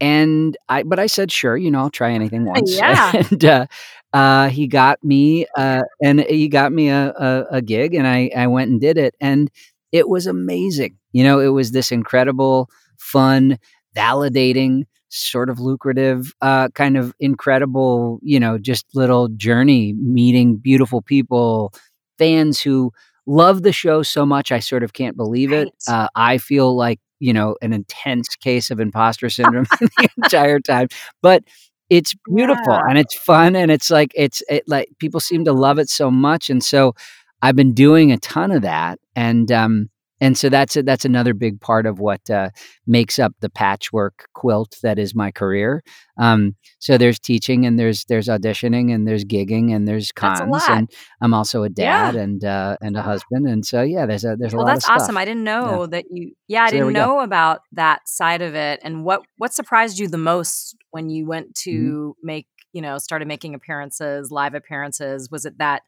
and 0.00 0.56
I, 0.68 0.82
but 0.82 0.98
I 0.98 1.06
said, 1.06 1.30
sure, 1.32 1.56
you 1.56 1.70
know, 1.70 1.80
I'll 1.80 1.90
try 1.90 2.12
anything 2.14 2.44
once. 2.44 2.76
Yeah. 2.76 3.12
and 3.30 3.44
uh, 3.44 3.66
uh, 4.12 4.48
he 4.48 4.66
got 4.66 5.02
me, 5.02 5.46
uh, 5.56 5.82
and 6.02 6.20
he 6.20 6.48
got 6.48 6.72
me 6.72 6.88
a, 6.88 7.10
a, 7.10 7.46
a 7.56 7.62
gig, 7.62 7.94
and 7.94 8.06
I, 8.06 8.30
I 8.36 8.46
went 8.46 8.70
and 8.70 8.80
did 8.80 8.96
it, 8.98 9.14
and 9.20 9.50
it 9.92 10.08
was 10.08 10.26
amazing. 10.26 10.96
You 11.12 11.24
know, 11.24 11.40
it 11.40 11.48
was 11.48 11.72
this 11.72 11.90
incredible, 11.92 12.68
fun, 12.98 13.58
validating, 13.96 14.84
sort 15.08 15.48
of 15.48 15.60
lucrative, 15.60 16.32
uh, 16.42 16.68
kind 16.70 16.96
of 16.96 17.14
incredible, 17.20 18.18
you 18.22 18.38
know, 18.40 18.58
just 18.58 18.86
little 18.94 19.28
journey 19.28 19.92
meeting 19.94 20.56
beautiful 20.56 21.00
people, 21.02 21.72
fans 22.18 22.60
who 22.60 22.92
love 23.26 23.62
the 23.62 23.72
show 23.72 24.02
so 24.02 24.26
much. 24.26 24.50
I 24.52 24.58
sort 24.58 24.82
of 24.82 24.92
can't 24.92 25.16
believe 25.16 25.52
it. 25.52 25.68
Right. 25.88 25.94
Uh, 25.94 26.08
I 26.16 26.38
feel 26.38 26.76
like, 26.76 26.98
you 27.20 27.32
know, 27.32 27.56
an 27.62 27.72
intense 27.72 28.28
case 28.36 28.70
of 28.70 28.80
imposter 28.80 29.28
syndrome 29.30 29.66
the 29.80 30.08
entire 30.22 30.60
time, 30.60 30.88
but 31.22 31.42
it's 31.90 32.14
beautiful 32.34 32.72
Yeah. 32.72 32.80
and 32.88 32.98
it's 32.98 33.14
fun 33.14 33.54
and 33.56 33.70
it's 33.70 33.90
like 33.90 34.12
it's 34.14 34.42
it 34.48 34.64
like 34.66 34.88
people 34.98 35.20
seem 35.20 35.44
to 35.44 35.52
love 35.52 35.78
it 35.78 35.88
so 35.90 36.10
much 36.10 36.48
and 36.50 36.62
so 36.64 36.94
I've 37.42 37.56
been 37.56 37.74
doing 37.74 38.10
a 38.10 38.16
ton 38.18 38.50
of 38.50 38.62
that 38.62 38.98
and 39.14 39.52
um 39.52 39.90
and 40.20 40.36
so 40.38 40.48
that's 40.48 40.76
a, 40.76 40.82
that's 40.82 41.04
another 41.04 41.34
big 41.34 41.60
part 41.60 41.86
of 41.86 41.98
what 41.98 42.28
uh, 42.30 42.50
makes 42.86 43.18
up 43.18 43.32
the 43.40 43.50
patchwork 43.50 44.26
quilt 44.34 44.76
that 44.82 44.98
is 44.98 45.14
my 45.14 45.30
career. 45.30 45.82
Um, 46.18 46.54
so 46.78 46.96
there's 46.98 47.18
teaching 47.18 47.66
and 47.66 47.78
there's 47.78 48.04
there's 48.06 48.28
auditioning 48.28 48.94
and 48.94 49.06
there's 49.06 49.24
gigging 49.24 49.74
and 49.74 49.86
there's 49.88 50.12
cons 50.12 50.68
and 50.68 50.90
I'm 51.20 51.34
also 51.34 51.62
a 51.64 51.68
Yeah. 51.76 52.12
dad 52.12 52.14
and 52.16 52.44
uh, 52.44 52.76
and 52.80 52.96
a 52.96 53.02
husband 53.02 53.46
and 53.48 53.64
so 53.66 53.82
yeah 53.82 54.06
there's 54.06 54.24
a 54.24 54.36
there's 54.36 54.54
a 54.54 54.58
Well, 54.58 54.64
lot 54.64 54.74
that's 54.74 54.78
of 54.78 54.82
stuff. 54.84 54.94
Well 54.94 55.04
that's 55.04 55.08
awesome. 55.08 55.16
I 55.16 55.24
didn't 55.24 55.44
know 55.44 55.86
that 55.86 56.04
you. 56.10 56.32
Yeah, 56.48 56.64
I 56.64 56.70
So 56.70 56.76
didn't 56.76 56.86
we 56.86 56.94
go. 56.94 57.06
know 57.06 57.20
about 57.20 57.62
that 57.72 58.08
side 58.08 58.42
of 58.42 58.54
it. 58.54 58.80
And 58.84 59.04
what 59.04 59.22
what 59.38 59.52
surprised 59.54 59.98
you 59.98 60.08
the 60.08 60.18
most 60.18 60.76
when 60.90 61.10
you 61.10 61.26
went 61.26 61.54
Mm-hmm. 61.72 61.92
to 61.94 62.16
make 62.22 62.46
you 62.72 62.80
know 62.82 62.98
started 62.98 63.28
making 63.28 63.54
appearances, 63.54 64.30
live 64.30 64.54
appearances? 64.54 65.30
Was 65.30 65.44
it 65.44 65.58
that 65.58 65.82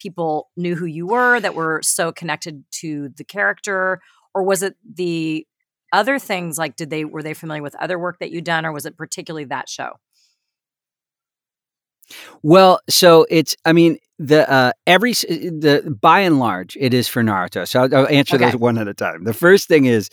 people 0.00 0.48
knew 0.56 0.74
who 0.74 0.86
you 0.86 1.06
were, 1.06 1.40
that 1.40 1.54
were 1.54 1.80
so 1.82 2.12
connected 2.12 2.64
to 2.72 3.10
the 3.16 3.24
character, 3.24 4.00
or 4.34 4.42
was 4.42 4.62
it 4.62 4.76
the 4.94 5.46
other 5.92 6.18
things? 6.18 6.58
Like, 6.58 6.76
did 6.76 6.90
they 6.90 7.04
were 7.04 7.22
they 7.22 7.34
familiar 7.34 7.62
with 7.62 7.76
other 7.76 7.98
work 7.98 8.18
that 8.20 8.30
you'd 8.30 8.44
done, 8.44 8.66
or 8.66 8.72
was 8.72 8.86
it 8.86 8.96
particularly 8.96 9.44
that 9.46 9.68
show? 9.68 9.92
Well, 12.42 12.80
so 12.88 13.26
it's 13.30 13.56
I 13.64 13.72
mean 13.72 13.98
the 14.18 14.50
uh 14.50 14.72
every 14.86 15.12
the 15.12 15.96
by 16.00 16.20
and 16.20 16.38
large 16.38 16.76
it 16.80 16.94
is 16.94 17.08
for 17.08 17.22
Naruto. 17.22 17.66
So 17.66 17.82
I'll, 17.82 17.94
I'll 17.96 18.08
answer 18.08 18.36
Okay. 18.36 18.44
those 18.46 18.56
one 18.56 18.78
at 18.78 18.88
a 18.88 18.94
time. 18.94 19.24
The 19.24 19.34
first 19.34 19.68
thing 19.68 19.86
is 19.86 20.08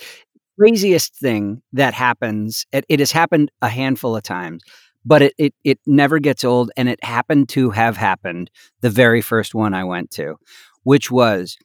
craziest 0.59 1.15
thing 1.15 1.61
that 1.73 1.93
happens. 1.93 2.65
It, 2.71 2.85
it 2.89 2.99
has 2.99 3.11
happened 3.11 3.51
a 3.61 3.69
handful 3.69 4.15
of 4.15 4.23
times, 4.23 4.63
but 5.07 5.21
it, 5.21 5.33
it 5.37 5.53
it 5.63 5.79
never 5.85 6.19
gets 6.19 6.43
old, 6.43 6.69
and 6.77 6.89
it 6.89 7.01
happened 7.03 7.47
to 7.49 7.69
have 7.71 7.95
happened 7.97 8.51
the 8.81 8.89
very 8.89 9.21
first 9.21 9.55
one 9.55 9.73
I 9.73 9.83
went 9.83 10.11
to, 10.11 10.35
which 10.83 11.09
was 11.09 11.57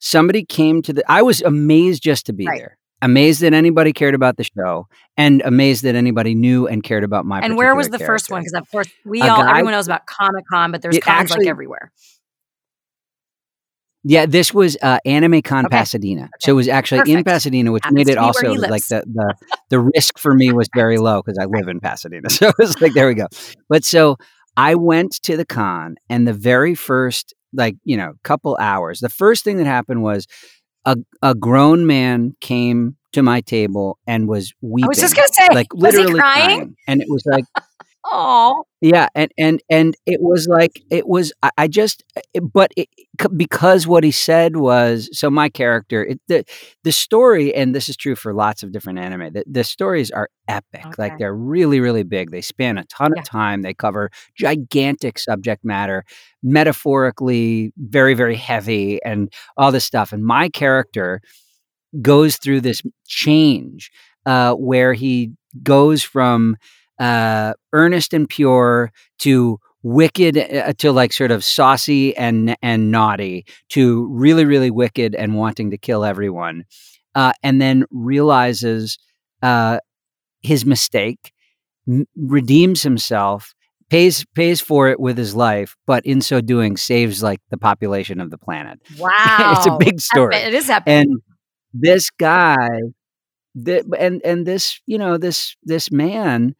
somebody 0.00 0.44
came 0.44 0.82
to 0.82 0.92
the. 0.92 1.04
I 1.10 1.22
was 1.22 1.40
amazed 1.42 2.02
just 2.02 2.26
to 2.26 2.32
be 2.32 2.46
Right. 2.46 2.58
there. 2.58 2.74
Amazed 3.00 3.42
that 3.42 3.52
anybody 3.54 3.92
cared 3.92 4.16
about 4.16 4.36
the 4.38 4.44
show, 4.56 4.88
and 5.16 5.40
amazed 5.44 5.84
that 5.84 5.94
anybody 5.94 6.34
knew 6.34 6.66
and 6.66 6.82
cared 6.82 7.04
about 7.04 7.24
my. 7.24 7.38
and 7.40 7.56
where 7.56 7.76
was 7.76 7.86
the 7.86 7.92
particular 7.92 8.14
first 8.14 8.30
one? 8.32 8.40
Because 8.40 8.54
of 8.54 8.68
course 8.72 8.88
we 9.04 9.20
A 9.22 9.28
all 9.28 9.42
guy- 9.44 9.50
everyone 9.50 9.72
knows 9.72 9.86
about 9.86 10.06
Comic 10.06 10.44
Con, 10.52 10.72
but 10.72 10.82
there's 10.82 10.98
cons 10.98 11.30
like 11.30 11.46
everywhere. 11.46 11.92
Yeah, 14.08 14.24
this 14.24 14.54
was 14.54 14.78
uh, 14.80 14.98
Anime 15.04 15.42
Con 15.42 15.66
Okay. 15.66 15.76
Pasadena. 15.76 16.30
So 16.40 16.52
it 16.52 16.54
was 16.54 16.66
actually 16.66 17.12
in 17.12 17.24
Pasadena, 17.24 17.70
which 17.70 17.84
made 17.90 18.08
it 18.08 18.16
also 18.16 18.54
like 18.54 18.86
the, 18.86 19.04
the 19.06 19.34
the 19.68 19.80
risk 19.94 20.18
for 20.18 20.32
me 20.32 20.50
was 20.50 20.66
very 20.74 20.96
low 20.96 21.20
because 21.20 21.36
I 21.38 21.44
live 21.44 21.68
in 21.68 21.78
Pasadena. 21.78 22.30
So 22.38 22.48
it 22.48 22.54
was 22.58 22.80
like 22.80 22.94
there 22.94 23.06
we 23.06 23.14
go. 23.14 23.26
But 23.68 23.84
so 23.84 24.16
I 24.56 24.76
went 24.76 25.12
to 25.24 25.36
the 25.36 25.44
con, 25.44 25.96
and 26.08 26.26
the 26.26 26.32
very 26.32 26.74
first 26.74 27.34
like 27.52 27.76
you 27.84 27.98
know 27.98 28.14
couple 28.24 28.56
hours, 28.58 29.00
the 29.00 29.10
first 29.10 29.44
thing 29.44 29.58
that 29.58 29.66
happened 29.66 30.02
was 30.02 30.26
a 30.86 30.96
a 31.20 31.34
grown 31.34 31.86
man 31.86 32.34
came 32.40 32.96
to 33.12 33.22
my 33.22 33.42
table 33.42 33.98
and 34.06 34.26
was 34.26 34.54
weeping. 34.62 34.86
I 34.86 34.88
was 34.88 35.00
just 35.00 35.16
gonna 35.16 35.28
say, 35.32 35.48
like 35.52 35.74
was 35.74 35.92
he 35.92 35.98
literally 35.98 36.20
crying? 36.20 36.76
and 36.86 37.02
it 37.02 37.08
was 37.10 37.24
like 37.26 37.44
Oh, 38.10 38.64
yeah, 38.80 39.08
and 39.14 39.30
and 39.36 39.60
and 39.68 39.94
it 40.06 40.20
was 40.22 40.46
like 40.48 40.80
it 40.90 41.06
was. 41.06 41.32
I, 41.42 41.50
I 41.58 41.68
just, 41.68 42.04
it, 42.32 42.40
but 42.52 42.70
it, 42.76 42.88
because 43.36 43.86
what 43.86 44.02
he 44.02 44.10
said 44.12 44.56
was 44.56 45.10
so. 45.12 45.28
My 45.28 45.48
character, 45.50 46.04
it, 46.04 46.20
the 46.28 46.44
the 46.84 46.92
story, 46.92 47.54
and 47.54 47.74
this 47.74 47.88
is 47.88 47.96
true 47.96 48.14
for 48.16 48.32
lots 48.32 48.62
of 48.62 48.72
different 48.72 48.98
anime. 49.00 49.32
The, 49.34 49.44
the 49.46 49.64
stories 49.64 50.10
are 50.10 50.28
epic. 50.48 50.86
Okay. 50.86 50.94
Like 50.96 51.18
they're 51.18 51.34
really, 51.34 51.80
really 51.80 52.02
big. 52.02 52.30
They 52.30 52.40
span 52.40 52.78
a 52.78 52.84
ton 52.84 53.12
Yeah. 53.14 53.20
of 53.20 53.26
time. 53.26 53.62
They 53.62 53.74
cover 53.74 54.10
gigantic 54.36 55.18
subject 55.18 55.64
matter, 55.64 56.04
metaphorically 56.42 57.72
very, 57.76 58.14
very 58.14 58.36
heavy, 58.36 59.02
and 59.04 59.30
all 59.56 59.70
this 59.70 59.84
stuff. 59.84 60.12
And 60.12 60.24
my 60.24 60.48
character 60.48 61.20
goes 62.02 62.36
through 62.36 62.60
this 62.62 62.82
change 63.06 63.90
uh, 64.26 64.54
where 64.54 64.92
he 64.94 65.32
goes 65.62 66.02
from 66.02 66.56
uh, 66.98 67.54
earnest 67.72 68.12
and 68.12 68.28
pure 68.28 68.90
to 69.20 69.58
wicked 69.82 70.36
uh, 70.36 70.72
to 70.78 70.90
like 70.92 71.12
sort 71.12 71.30
of 71.30 71.44
saucy 71.44 72.16
and 72.16 72.56
and 72.62 72.90
naughty 72.90 73.44
to 73.70 74.06
really 74.08 74.44
really 74.44 74.70
wicked 74.70 75.14
and 75.14 75.34
wanting 75.36 75.70
to 75.70 75.78
kill 75.78 76.04
everyone 76.04 76.64
uh, 77.14 77.32
and 77.42 77.60
then 77.62 77.84
realizes 77.90 78.98
uh, 79.42 79.78
his 80.42 80.64
mistake 80.66 81.32
m- 81.88 82.04
redeems 82.16 82.82
himself 82.82 83.54
pays 83.90 84.24
pays 84.34 84.60
for 84.60 84.88
it 84.88 84.98
with 85.00 85.16
his 85.16 85.34
life 85.34 85.76
but 85.86 86.04
in 86.04 86.20
so 86.20 86.40
doing 86.40 86.76
saves 86.76 87.22
like 87.22 87.40
the 87.50 87.56
population 87.58 88.20
of 88.20 88.30
the 88.30 88.38
planet 88.38 88.78
wow! 88.98 89.52
it's 89.56 89.66
a 89.66 89.76
big 89.78 90.00
story 90.00 90.36
It 90.36 90.54
is 90.54 90.68
epic. 90.68 90.84
and 90.92 91.20
this 91.72 92.10
guy 92.10 92.80
th- 93.64 93.84
and 93.98 94.20
and 94.24 94.46
this 94.46 94.80
you 94.86 94.98
know 94.98 95.16
this 95.16 95.56
this 95.62 95.90
man 95.90 96.54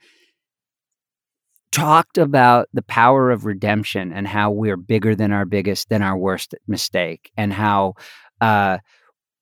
talked 1.72 2.18
about 2.18 2.68
the 2.72 2.82
power 2.82 3.30
of 3.30 3.44
redemption 3.44 4.12
and 4.12 4.26
how 4.26 4.50
we're 4.50 4.76
bigger 4.76 5.14
than 5.14 5.32
our 5.32 5.44
biggest 5.44 5.88
than 5.88 6.02
our 6.02 6.16
worst 6.16 6.54
mistake 6.66 7.30
and 7.36 7.52
how 7.52 7.94
uh 8.40 8.78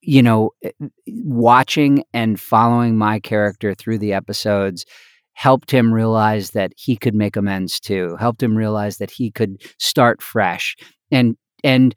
you 0.01 0.21
know 0.21 0.51
eh, 0.63 0.71
watching 1.07 2.03
and 2.13 2.39
following 2.39 2.97
my 2.97 3.19
character 3.19 3.73
through 3.73 3.97
the 3.97 4.13
episodes 4.13 4.85
helped 5.33 5.71
him 5.71 5.93
realize 5.93 6.51
that 6.51 6.73
he 6.77 6.97
could 6.97 7.15
make 7.15 7.35
amends 7.35 7.79
too 7.79 8.15
helped 8.19 8.43
him 8.43 8.57
realize 8.57 8.97
that 8.97 9.11
he 9.11 9.31
could 9.31 9.61
start 9.79 10.21
fresh 10.21 10.75
and 11.11 11.37
and 11.63 11.95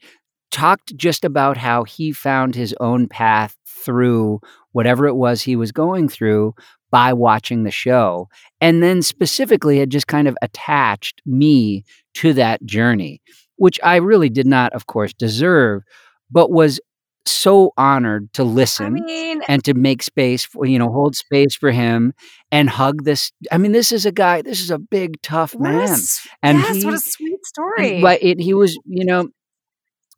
talked 0.51 0.97
just 0.97 1.25
about 1.25 1.57
how 1.57 1.85
he 1.85 2.13
found 2.13 2.55
his 2.55 2.75
own 2.81 3.09
path 3.09 3.57
through 3.85 4.41
whatever 4.73 5.07
it 5.07 5.17
was 5.17 5.43
he 5.43 5.57
was 5.57 5.73
going 5.73 6.09
through 6.09 6.55
by 6.91 7.13
watching 7.13 7.63
the 7.63 7.71
show 7.71 8.29
and 8.61 8.83
then 8.83 9.03
specifically 9.03 9.79
had 9.79 9.91
just 9.91 10.07
kind 10.07 10.29
of 10.29 10.37
attached 10.43 11.23
me 11.25 11.85
to 12.15 12.33
that 12.33 12.65
journey 12.65 13.21
which 13.57 13.79
i 13.83 13.97
really 13.97 14.29
did 14.29 14.47
not 14.47 14.73
of 14.73 14.87
course 14.87 15.13
deserve 15.13 15.83
but 16.31 16.51
was 16.51 16.81
so 17.27 17.73
honored 17.77 18.33
to 18.35 18.43
I 18.43 18.47
listen 18.47 18.93
mean, 18.95 19.43
and 19.47 19.63
to 19.65 19.75
make 19.75 20.03
space 20.03 20.45
for 20.45 20.67
you 20.67 20.79
know 20.79 20.91
hold 20.91 21.17
space 21.17 21.55
for 21.55 21.71
him 21.71 22.15
and 22.51 22.69
hug 22.69 23.05
this 23.05 23.33
i 23.53 23.59
mean 23.59 23.73
this 23.73 23.93
is 23.93 24.07
a 24.07 24.13
guy 24.13 24.43
this 24.43 24.61
is 24.61 24.71
a 24.71 24.79
big 24.79 25.21
tough 25.23 25.55
man 25.59 25.97
and 26.43 26.59
yes, 26.59 26.85
what 26.85 26.95
a 26.95 26.99
sweet 26.99 27.45
story. 27.45 28.01
but 28.01 28.23
it, 28.23 28.41
he 28.41 28.55
was 28.55 28.79
you 28.87 29.05
know 29.05 29.29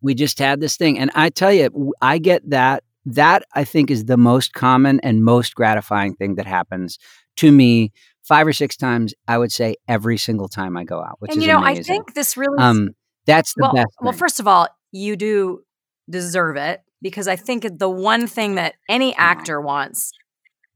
we 0.00 0.14
just 0.14 0.38
had 0.38 0.60
this 0.60 0.76
thing 0.76 0.98
and 0.98 1.10
i 1.14 1.28
tell 1.28 1.52
you 1.52 1.92
i 2.00 2.18
get 2.18 2.48
that 2.48 2.84
that 3.04 3.44
i 3.54 3.64
think 3.64 3.90
is 3.90 4.04
the 4.06 4.16
most 4.16 4.52
common 4.52 5.00
and 5.00 5.24
most 5.24 5.54
gratifying 5.54 6.14
thing 6.14 6.36
that 6.36 6.46
happens 6.46 6.98
to 7.36 7.50
me 7.50 7.92
five 8.22 8.46
or 8.46 8.52
six 8.52 8.76
times 8.76 9.14
i 9.28 9.36
would 9.36 9.52
say 9.52 9.74
every 9.88 10.16
single 10.16 10.48
time 10.48 10.76
i 10.76 10.84
go 10.84 11.00
out 11.02 11.16
which 11.18 11.32
and 11.32 11.42
you 11.42 11.48
know, 11.48 11.58
amazing. 11.58 11.80
I 11.80 11.96
think 11.96 12.14
this 12.14 12.36
really 12.36 12.58
um 12.58 12.90
that's 13.26 13.54
the 13.54 13.62
well, 13.62 13.72
best 13.72 13.94
well, 14.00 14.12
first 14.12 14.40
of 14.40 14.48
all, 14.48 14.68
you 14.90 15.16
do 15.16 15.62
deserve 16.10 16.56
it 16.56 16.82
because 17.00 17.28
I 17.28 17.36
think 17.36 17.66
the 17.78 17.88
one 17.88 18.26
thing 18.26 18.56
that 18.56 18.74
any 18.88 19.14
actor 19.16 19.60
wants 19.60 20.12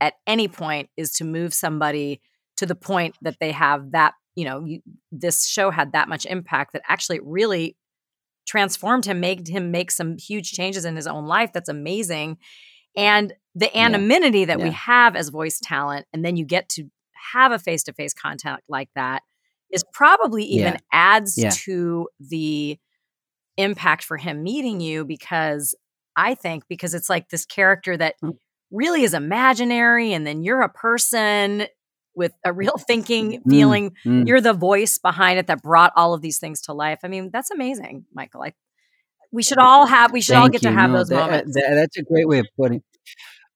at 0.00 0.14
any 0.26 0.49
point 0.49 0.88
is 0.97 1.12
to 1.12 1.25
move 1.25 1.52
somebody 1.54 2.21
to 2.56 2.66
the 2.66 2.75
point 2.75 3.16
that 3.23 3.37
they 3.40 3.52
have 3.52 3.92
that, 3.92 4.14
you 4.35 4.45
know, 4.45 4.64
you, 4.64 4.80
this 5.11 5.47
show 5.47 5.71
had 5.71 5.92
that 5.92 6.09
much 6.09 6.26
impact 6.26 6.73
that 6.73 6.83
actually 6.88 7.16
it 7.16 7.25
really 7.25 7.76
transformed 8.47 9.05
him, 9.05 9.21
made 9.21 9.49
him 9.49 9.71
make 9.71 9.91
some 9.91 10.17
huge 10.19 10.53
changes 10.53 10.85
in 10.85 10.97
his 10.97 11.07
own 11.07 11.26
life. 11.26 11.53
That's 11.53 11.69
amazing. 11.69 12.38
And 12.97 13.33
the 13.55 13.71
Yeah. 13.75 13.87
anonymity 13.87 14.45
that 14.47 14.61
we 14.61 14.71
have 14.71 15.17
as 15.17 15.29
voice 15.29 15.61
talent, 15.62 16.07
and 16.12 16.25
then 16.25 16.37
you 16.37 16.45
get 16.45 16.69
to 16.71 16.88
have 17.33 17.53
a 17.53 17.59
face 17.59 17.83
to 17.85 17.93
face 17.93 18.15
contact 18.15 18.62
like 18.69 18.88
that 18.95 19.23
is 19.73 19.85
probably 19.93 20.45
even 20.45 20.75
Yeah. 20.75 20.79
adds 20.93 21.37
Yeah. 21.37 21.50
to 21.50 22.09
the 22.21 22.79
impact 23.57 24.05
for 24.05 24.17
him 24.17 24.43
meeting 24.43 24.81
you 24.81 25.05
because 25.05 25.75
I 26.15 26.35
think 26.35 26.65
because 26.69 26.95
it's 26.95 27.11
like 27.11 27.29
this 27.31 27.45
character 27.45 27.97
that 27.97 28.15
Mm. 28.23 28.37
really 28.71 29.03
is 29.03 29.15
imaginary 29.15 30.12
and 30.12 30.26
then 30.26 30.43
you're 30.43 30.62
a 30.62 30.69
person 30.69 31.67
with 32.17 32.33
a 32.45 32.53
real 32.53 32.77
thinking 32.87 33.41
Mm, 33.43 33.51
feeling 33.51 33.93
mm. 34.05 34.27
you're 34.27 34.41
the 34.41 34.53
voice 34.55 34.99
behind 34.99 35.39
it 35.39 35.47
that 35.47 35.63
brought 35.63 35.93
all 35.97 36.15
of 36.15 36.23
these 36.23 36.39
things 36.39 36.61
to 36.63 36.73
life 36.73 36.99
i 37.05 37.09
mean 37.09 37.31
that's 37.33 37.51
amazing 37.51 38.05
michael 38.15 38.43
I, 38.43 38.53
we 39.33 39.43
should 39.43 39.59
all 39.59 39.87
have 39.87 40.13
we 40.13 40.21
should 40.21 40.37
all 40.37 40.45
Thank 40.45 40.55
get 40.55 40.63
to 40.63 40.73
have 40.73 40.91
No, 40.91 40.99
those 40.99 41.09
that- 41.11 41.17
moments 41.31 41.55
that- 41.55 41.75
that's 41.75 41.97
a 41.99 42.03
great 42.03 42.27
way 42.29 42.39
of 42.41 42.47
putting. 42.59 42.83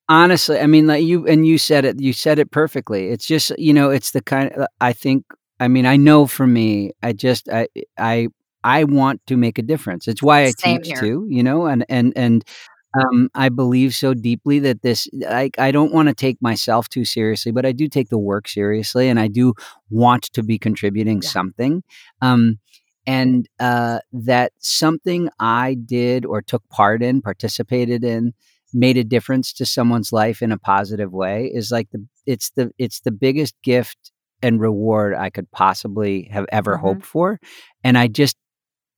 Honestly, 0.08 0.58
I 0.58 0.66
mean, 0.66 0.88
like 0.88 1.04
you 1.04 1.24
and 1.28 1.46
you 1.46 1.56
said 1.56 1.84
it. 1.84 2.00
You 2.00 2.12
said 2.12 2.40
it 2.40 2.50
perfectly. 2.50 3.10
It's 3.10 3.24
just 3.24 3.56
you 3.58 3.72
know, 3.72 3.90
it's 3.90 4.10
the 4.10 4.20
kind. 4.20 4.50
Of, 4.52 4.66
I 4.80 4.92
think. 4.92 5.24
I 5.60 5.68
mean, 5.68 5.86
I 5.86 5.96
know 5.96 6.26
for 6.26 6.48
me, 6.48 6.90
I 7.00 7.12
just 7.12 7.48
I 7.48 7.68
I 7.96 8.26
I 8.64 8.82
want 8.84 9.24
to 9.28 9.36
make 9.36 9.56
a 9.56 9.62
difference. 9.62 10.08
It's 10.08 10.20
why 10.20 10.46
I 10.46 10.50
Same 10.58 10.78
teach 10.82 10.88
here. 10.88 11.00
too. 11.00 11.26
You 11.30 11.44
know, 11.44 11.66
and 11.66 11.84
and 11.88 12.12
and 12.16 12.44
um, 12.94 13.28
I 13.34 13.48
believe 13.50 13.94
so 13.94 14.14
deeply 14.14 14.58
that 14.60 14.82
this. 14.82 15.08
I 15.28 15.50
I 15.58 15.70
don't 15.70 15.92
want 15.92 16.08
to 16.08 16.14
take 16.14 16.38
myself 16.42 16.88
too 16.88 17.04
seriously, 17.04 17.52
but 17.52 17.64
I 17.66 17.72
do 17.72 17.88
take 17.88 18.08
the 18.08 18.18
work 18.18 18.48
seriously, 18.48 19.08
and 19.08 19.18
I 19.20 19.28
do 19.28 19.54
want 19.90 20.24
to 20.32 20.42
be 20.42 20.58
contributing 20.58 21.22
Yeah. 21.22 21.28
something. 21.30 21.82
Um, 22.22 22.58
and 23.06 23.48
uh, 23.60 24.00
that 24.12 24.52
something 24.58 25.28
I 25.40 25.74
did 25.74 26.24
or 26.26 26.42
took 26.42 26.68
part 26.68 27.02
in, 27.02 27.22
participated 27.22 28.04
in, 28.04 28.34
made 28.74 28.96
a 28.98 29.04
difference 29.04 29.52
to 29.54 29.66
someone's 29.66 30.12
life 30.12 30.42
in 30.42 30.52
a 30.52 30.58
positive 30.58 31.12
way 31.12 31.46
is 31.52 31.70
like 31.70 31.88
the 31.92 32.04
it's 32.26 32.50
the 32.50 32.70
it's 32.78 33.00
the 33.00 33.10
biggest 33.12 33.54
gift 33.62 34.12
and 34.42 34.60
reward 34.60 35.14
I 35.14 35.30
could 35.30 35.50
possibly 35.52 36.28
have 36.32 36.46
ever 36.52 36.76
Mhm. 36.76 36.80
hoped 36.80 37.04
for, 37.04 37.38
and 37.84 37.96
I 37.98 38.08
just 38.08 38.36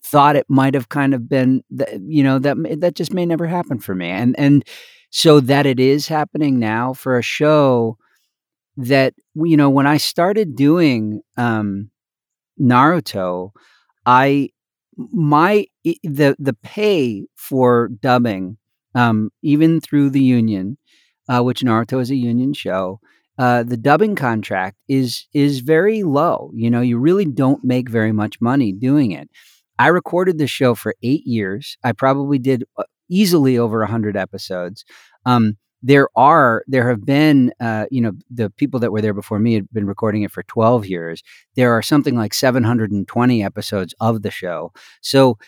thought 0.05 0.37
it 0.37 0.47
might 0.49 0.75
have 0.75 0.89
kind 0.89 1.15
of 1.15 1.29
been 1.29 1.63
you 2.07 2.23
know 2.23 2.39
that 2.39 2.57
that 2.81 2.95
just 2.95 3.13
may 3.15 3.27
never 3.27 3.47
happen 3.47 3.79
for 3.79 3.95
me 3.95 4.09
and 4.09 4.35
and 4.39 4.65
so 5.11 5.41
that 5.41 5.67
it 5.67 5.79
is 5.79 6.09
happening 6.09 6.59
now 6.59 6.93
for 6.93 7.19
a 7.19 7.23
show 7.23 7.97
that 8.77 9.15
you 9.35 9.57
know 9.57 9.71
when 9.71 9.87
I 9.87 9.97
started 9.99 10.57
doing 10.57 11.23
um 11.37 11.91
Naruto 12.61 13.53
I 14.07 14.51
my 14.97 15.67
the 16.03 16.37
the 16.39 16.57
pay 16.63 17.27
for 17.37 17.89
dubbing 18.01 18.57
um 18.95 19.31
even 19.43 19.81
through 19.81 20.11
the 20.11 20.23
union 20.23 20.79
uh 21.29 21.43
which 21.43 21.63
Naruto 21.63 22.01
is 22.01 22.11
a 22.11 22.17
union 22.17 22.53
show 22.53 23.01
uh 23.39 23.63
the 23.63 23.77
dubbing 23.77 24.17
contract 24.17 24.77
is 24.89 25.27
is 25.33 25.61
very 25.61 26.03
low 26.03 26.51
you 26.55 26.71
know 26.71 26.81
you 26.81 26.99
really 26.99 27.25
don't 27.25 27.65
make 27.65 27.89
very 27.89 28.13
much 28.13 28.41
money 28.41 28.73
doing 28.73 29.13
it 29.13 29.29
I 29.83 29.89
recorded 29.89 30.39
the 30.39 30.47
show 30.47 30.75
for 30.75 30.95
8 31.03 31.27
years. 31.27 31.77
I 31.85 31.93
probably 31.93 32.39
did 32.39 32.65
uh, 32.79 32.85
easily 33.11 33.59
over 33.59 33.79
a 33.83 33.87
100 33.87 34.17
episodes. 34.17 34.85
Um 35.27 35.57
there 35.85 36.09
are 36.17 36.65
there 36.69 36.89
have 36.89 37.05
been 37.05 37.53
uh 37.61 37.87
you 37.91 38.01
know 38.03 38.13
the 38.31 38.51
people 38.51 38.79
that 38.81 38.93
were 38.93 39.03
there 39.03 39.15
before 39.23 39.39
me 39.41 39.55
had 39.55 39.67
been 39.73 39.87
recording 39.87 40.23
it 40.23 40.31
for 40.31 40.45
12 40.45 40.87
years. 40.87 41.23
There 41.57 41.73
are 41.77 41.83
something 41.83 42.17
like 42.17 42.35
720 42.35 43.43
episodes 43.45 43.95
of 44.01 44.23
the 44.23 44.31
show. 44.31 44.73
So 45.03 45.39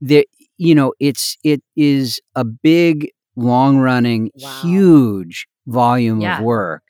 there 0.00 0.24
you 0.58 0.74
know 0.74 0.92
it's 1.00 1.36
it 1.44 1.62
is 1.76 2.20
a 2.36 2.44
big 2.44 3.10
long 3.36 3.78
running 3.78 4.30
Wow. 4.34 4.60
huge 4.62 5.46
volume 5.66 6.20
Yeah. 6.20 6.38
of 6.38 6.44
work 6.44 6.82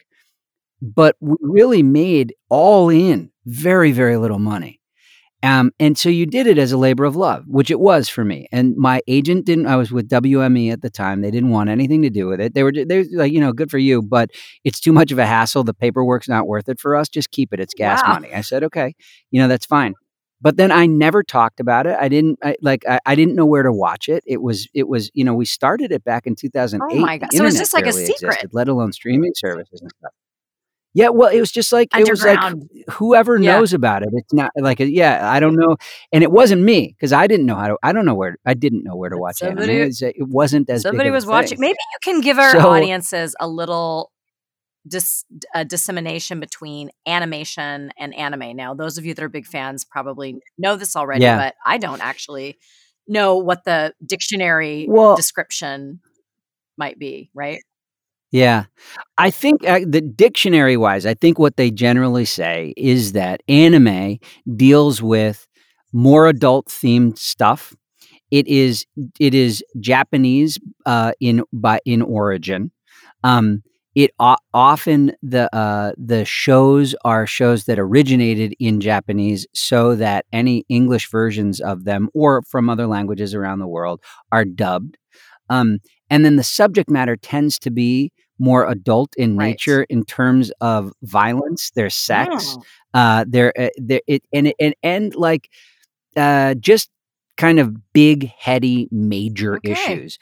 but 0.82 1.16
we 1.20 1.36
really 1.42 1.82
made 1.82 2.34
all 2.50 2.88
in 2.90 3.30
very 3.46 3.92
very 3.92 4.16
little 4.18 4.40
money 4.40 4.79
um, 5.42 5.72
and 5.80 5.96
so 5.96 6.08
you 6.08 6.26
did 6.26 6.46
it 6.46 6.58
as 6.58 6.70
a 6.70 6.76
labor 6.76 7.04
of 7.04 7.16
love, 7.16 7.44
which 7.46 7.70
it 7.70 7.80
was 7.80 8.08
for 8.08 8.24
me. 8.24 8.46
And 8.52 8.76
my 8.76 9.00
agent 9.08 9.46
didn't. 9.46 9.66
I 9.66 9.76
was 9.76 9.90
with 9.90 10.08
WME 10.08 10.70
at 10.70 10.82
the 10.82 10.90
time. 10.90 11.22
They 11.22 11.30
didn't 11.30 11.48
want 11.48 11.70
anything 11.70 12.02
to 12.02 12.10
do 12.10 12.26
with 12.26 12.40
it. 12.40 12.52
They 12.52 12.62
were 12.62 12.72
they 12.72 12.98
were 12.98 13.04
like, 13.12 13.32
you 13.32 13.40
know, 13.40 13.52
good 13.52 13.70
for 13.70 13.78
you, 13.78 14.02
but 14.02 14.30
it's 14.64 14.80
too 14.80 14.92
much 14.92 15.12
of 15.12 15.18
a 15.18 15.26
hassle. 15.26 15.64
The 15.64 15.72
paperwork's 15.72 16.28
not 16.28 16.46
worth 16.46 16.68
it 16.68 16.78
for 16.78 16.94
us. 16.94 17.08
Just 17.08 17.30
keep 17.30 17.54
it. 17.54 17.60
It's 17.60 17.74
gas 17.74 18.02
Wow. 18.02 18.14
money. 18.14 18.34
I 18.34 18.42
said, 18.42 18.62
okay, 18.64 18.94
you 19.30 19.40
know, 19.40 19.48
that's 19.48 19.66
fine. 19.66 19.94
But 20.42 20.56
then 20.56 20.72
I 20.72 20.86
never 20.86 21.22
talked 21.22 21.60
about 21.60 21.86
it. 21.86 21.96
I 21.98 22.08
didn't 22.08 22.38
I, 22.42 22.56
like. 22.62 22.84
I, 22.88 22.98
I 23.04 23.14
didn't 23.14 23.34
know 23.34 23.44
where 23.44 23.62
to 23.62 23.72
watch 23.72 24.08
it. 24.08 24.22
It 24.26 24.42
was. 24.42 24.68
It 24.74 24.88
was. 24.88 25.10
You 25.14 25.24
know, 25.24 25.34
we 25.34 25.44
started 25.44 25.92
it 25.92 26.02
back 26.04 26.26
in 26.26 26.34
2008. 26.34 26.96
Oh 26.96 27.00
my 27.00 27.18
God. 27.18 27.32
So 27.32 27.44
it's 27.44 27.58
just 27.58 27.74
like 27.74 27.86
a 27.86 27.92
secret. 27.92 28.14
existed, 28.22 28.50
let 28.52 28.68
alone 28.68 28.92
streaming 28.92 29.32
services 29.34 29.82
and 29.82 29.90
stuff. 29.98 30.12
Yeah, 30.92 31.10
well, 31.10 31.28
it 31.30 31.38
was 31.38 31.52
just 31.52 31.72
like 31.72 31.88
it 31.96 32.08
was 32.10 32.24
like 32.24 32.40
whoever 32.90 33.38
Yeah. 33.38 33.56
knows 33.58 33.72
about 33.72 34.02
it. 34.02 34.08
It's 34.12 34.32
not 34.32 34.50
like 34.56 34.80
yeah, 34.80 35.30
I 35.30 35.38
don't 35.38 35.54
know, 35.54 35.76
and 36.12 36.24
it 36.24 36.32
wasn't 36.32 36.62
me 36.62 36.88
because 36.96 37.12
I 37.12 37.26
didn't 37.28 37.46
know 37.46 37.54
how 37.54 37.68
to. 37.68 37.76
I 37.82 37.92
don't 37.92 38.04
know 38.04 38.14
where 38.14 38.36
I 38.44 38.54
didn't 38.54 38.82
know 38.82 38.96
where 38.96 39.08
to 39.10 39.16
watch 39.16 39.36
somebody- 39.38 39.72
anime. 39.82 39.92
Uh, 40.02 40.08
It 40.16 40.28
wasn't 40.28 40.68
as 40.68 40.82
big 40.82 40.90
Somebody 40.90 41.10
was 41.10 41.26
watching. 41.26 41.58
thing. 41.58 41.60
Maybe 41.60 41.78
you 41.92 42.12
can 42.12 42.20
give 42.20 42.38
our 42.38 42.52
So- 42.52 42.70
audiences 42.70 43.36
a 43.38 43.46
little 43.48 44.10
dis, 44.88 45.24
uh, 45.54 45.62
dissemination 45.62 46.40
between 46.40 46.90
animation 47.06 47.92
and 47.98 48.12
anime. 48.14 48.56
Now, 48.56 48.74
those 48.74 48.98
of 48.98 49.04
you 49.06 49.14
that 49.14 49.22
are 49.22 49.28
big 49.28 49.46
fans 49.46 49.84
probably 49.84 50.40
know 50.58 50.74
this 50.74 50.96
already, 50.96 51.22
Yeah. 51.22 51.36
but 51.36 51.54
I 51.64 51.78
don't 51.78 52.02
actually 52.02 52.58
know 53.06 53.36
what 53.36 53.62
the 53.64 53.94
dictionary 54.04 54.86
Well- 54.88 55.14
description 55.16 56.00
might 56.76 56.98
be. 56.98 57.30
Right? 57.34 57.60
Yeah. 58.32 58.64
I 59.18 59.30
think 59.30 59.66
uh, 59.66 59.80
the 59.86 60.00
dictionary 60.00 60.76
wise, 60.76 61.06
I 61.06 61.14
think 61.14 61.38
what 61.38 61.56
they 61.56 61.70
generally 61.70 62.24
say 62.24 62.74
is 62.76 63.12
that 63.12 63.42
anime 63.48 64.18
deals 64.56 65.02
with 65.02 65.48
more 65.92 66.28
adult 66.28 66.68
themed 66.68 67.18
stuff. 67.18 67.74
It 68.30 68.48
is 68.48 68.86
it 69.20 69.34
is 69.34 69.64
Japanese 69.80 70.58
uh, 70.86 71.12
in 71.20 71.44
by 71.52 71.80
in 71.86 72.02
origin. 72.02 72.72
Um, 73.24 73.62
it 73.94 74.12
o- 74.20 74.36
often 74.54 75.12
the 75.22 75.54
uh, 75.56 75.92
the 75.98 76.24
shows 76.24 76.94
are 77.04 77.26
shows 77.26 77.64
that 77.66 77.78
originated 77.78 78.54
in 78.60 78.80
Japanese, 78.80 79.46
so 79.54 79.96
that 79.96 80.26
any 80.32 80.64
English 80.68 81.10
versions 81.10 81.60
of 81.60 81.84
them 81.84 82.08
or 82.14 82.42
from 82.50 82.70
other 82.70 82.86
languages 82.86 83.34
around 83.34 83.60
the 83.60 83.68
world 83.68 84.00
are 84.32 84.44
dubbed. 84.44 84.98
Um, 85.48 85.78
and 86.08 86.24
then 86.24 86.36
the 86.36 86.42
subject 86.42 86.90
matter 86.90 87.16
tends 87.16 87.58
to 87.60 87.70
be 87.70 88.12
more 88.40 88.68
adult 88.68 89.14
in 89.16 89.38
Right. 89.38 89.48
nature 89.50 89.84
in 89.84 90.04
terms 90.04 90.52
of 90.60 90.92
violence, 91.02 91.70
their 91.72 91.90
sex, 91.90 92.58
Oh, 92.58 92.64
uh, 92.94 93.24
there, 93.28 93.52
uh, 93.58 93.70
there, 93.78 94.02
it, 94.08 94.24
and 94.32 94.52
and 94.60 94.74
and 94.82 95.14
like 95.16 95.50
uh, 96.16 96.54
just 96.54 96.90
kind 97.36 97.60
of 97.60 97.92
big, 97.92 98.28
heady, 98.38 98.88
major 98.92 99.58
Okay. 99.58 99.72
issues. 99.72 100.18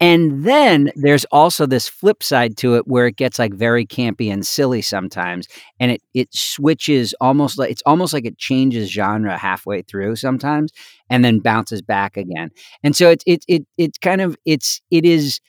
And 0.00 0.44
then 0.44 0.90
there's 0.96 1.24
also 1.26 1.66
this 1.66 1.88
flip 1.88 2.22
side 2.22 2.56
to 2.58 2.74
it 2.76 2.86
where 2.88 3.06
it 3.06 3.16
gets 3.16 3.38
like 3.38 3.54
very 3.54 3.86
campy 3.86 4.32
and 4.32 4.44
silly 4.46 4.82
sometimes, 4.82 5.48
and 5.80 5.92
it 5.92 6.02
it 6.14 6.34
switches 6.34 7.14
almost 7.20 7.58
like 7.58 7.70
it's 7.70 7.82
almost 7.86 8.12
like 8.12 8.26
it 8.26 8.36
changes 8.38 8.90
genre 8.90 9.38
halfway 9.38 9.82
through 9.82 10.16
sometimes, 10.16 10.72
and 11.10 11.24
then 11.24 11.38
bounces 11.38 11.80
back 11.80 12.16
again. 12.16 12.50
And 12.82 12.96
so 12.96 13.10
it's 13.10 13.24
it 13.26 13.44
it 13.48 13.66
it's 13.78 13.98
kind 13.98 14.20
of 14.20 14.36
it's 14.44 14.82
it 14.90 15.04
is 15.06 15.40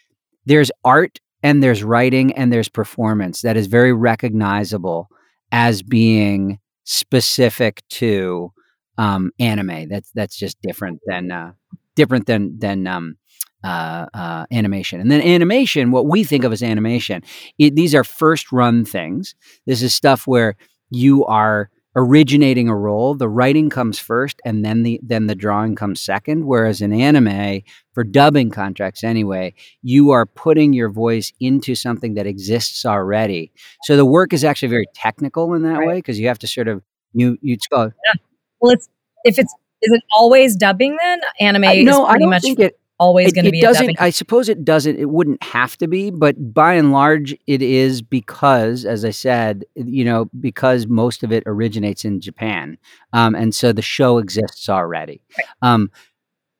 there's 0.45 0.71
art 0.85 1.19
and 1.45 1.61
there's 1.61 1.83
writing 1.83 2.33
and 2.33 2.51
there's 2.51 2.69
performance 2.69 3.43
that 3.43 3.55
is 3.55 3.67
very 3.67 3.93
recognizable 3.93 5.09
as 5.51 5.83
being 5.83 6.57
specific 6.85 7.83
to 7.89 8.51
um, 8.97 9.29
anime. 9.39 9.87
That's 9.87 10.09
that's 10.15 10.35
just 10.35 10.59
different 10.63 11.01
than 11.05 11.31
uh, 11.31 11.51
different 11.95 12.25
than 12.25 12.57
than 12.57 12.87
um, 12.87 13.17
uh, 13.63 14.07
uh, 14.11 14.45
animation. 14.51 14.99
And 14.99 15.11
then 15.11 15.21
animation, 15.21 15.91
what 15.91 16.07
we 16.07 16.23
think 16.23 16.45
of 16.45 16.51
as 16.51 16.63
animation, 16.63 17.21
it, 17.59 17.75
these 17.75 17.93
are 17.93 18.03
first 18.03 18.51
run 18.51 18.83
things. 18.83 19.35
This 19.67 19.83
is 19.83 19.93
stuff 19.93 20.25
where 20.25 20.55
you 20.89 21.25
are 21.25 21.69
originating 21.95 22.67
a 22.69 22.75
role. 22.75 23.15
The 23.15 23.29
writing 23.29 23.69
comes 23.69 23.97
first, 23.99 24.41
and 24.45 24.63
then 24.65 24.83
the 24.83 24.99
then 25.03 25.27
the 25.27 25.35
drawing 25.35 25.75
comes 25.75 26.01
second. 26.01 26.45
Whereas 26.45 26.81
in 26.81 26.93
anime, 26.93 27.61
for 27.93 28.03
dubbing 28.03 28.49
contracts 28.51 29.03
anyway, 29.03 29.53
you 29.81 30.11
are 30.11 30.25
putting 30.25 30.73
your 30.73 30.89
voice 30.89 31.31
into 31.39 31.75
something 31.75 32.15
that 32.15 32.27
exists 32.27 32.85
already. 32.85 33.51
So 33.83 33.95
the 33.97 34.05
work 34.05 34.33
is 34.33 34.43
actually 34.43 34.69
very 34.69 34.87
technical 34.93 35.53
in 35.53 35.63
that 35.63 35.79
Right. 35.79 35.87
way 35.87 35.95
because 35.95 36.19
you 36.19 36.27
have 36.27 36.39
to 36.39 36.47
sort 36.47 36.67
of 36.67 36.81
you 37.13 37.37
you 37.41 37.57
go. 37.69 37.83
yeah. 37.83 38.13
Well, 38.59 38.71
it's 38.73 38.89
if 39.23 39.39
it's 39.39 39.53
is 39.81 39.91
it 39.91 40.03
always 40.17 40.55
dubbing 40.55 40.97
then? 41.01 41.21
Anime 41.39 41.83
no, 41.85 42.05
I 42.05 42.17
don't 42.17 42.29
much 42.29 42.41
think 42.41 42.59
it. 42.59 42.79
Always 42.99 43.29
It, 43.29 43.35
going 43.35 43.45
to 43.45 43.51
be 43.51 43.59
a 43.59 43.63
doesn't. 43.63 43.99
I 43.99 44.09
suppose 44.09 44.49
it 44.49 44.63
doesn't. 44.63 44.97
It 44.97 45.09
wouldn't 45.09 45.41
have 45.43 45.77
to 45.77 45.87
be, 45.87 46.11
but 46.11 46.53
by 46.53 46.73
and 46.73 46.91
large, 46.91 47.35
it 47.47 47.61
is 47.61 48.01
because, 48.01 48.85
as 48.85 49.05
I 49.05 49.11
said, 49.11 49.65
you 49.75 50.05
know, 50.05 50.29
because 50.39 50.87
most 50.87 51.23
of 51.23 51.31
it 51.31 51.43
originates 51.45 52.05
in 52.05 52.21
Japan, 52.21 52.77
um, 53.13 53.35
and 53.35 53.53
so 53.53 53.71
the 53.71 53.81
show 53.81 54.17
exists 54.17 54.69
already. 54.69 55.21
Right. 55.37 55.47
Um, 55.61 55.91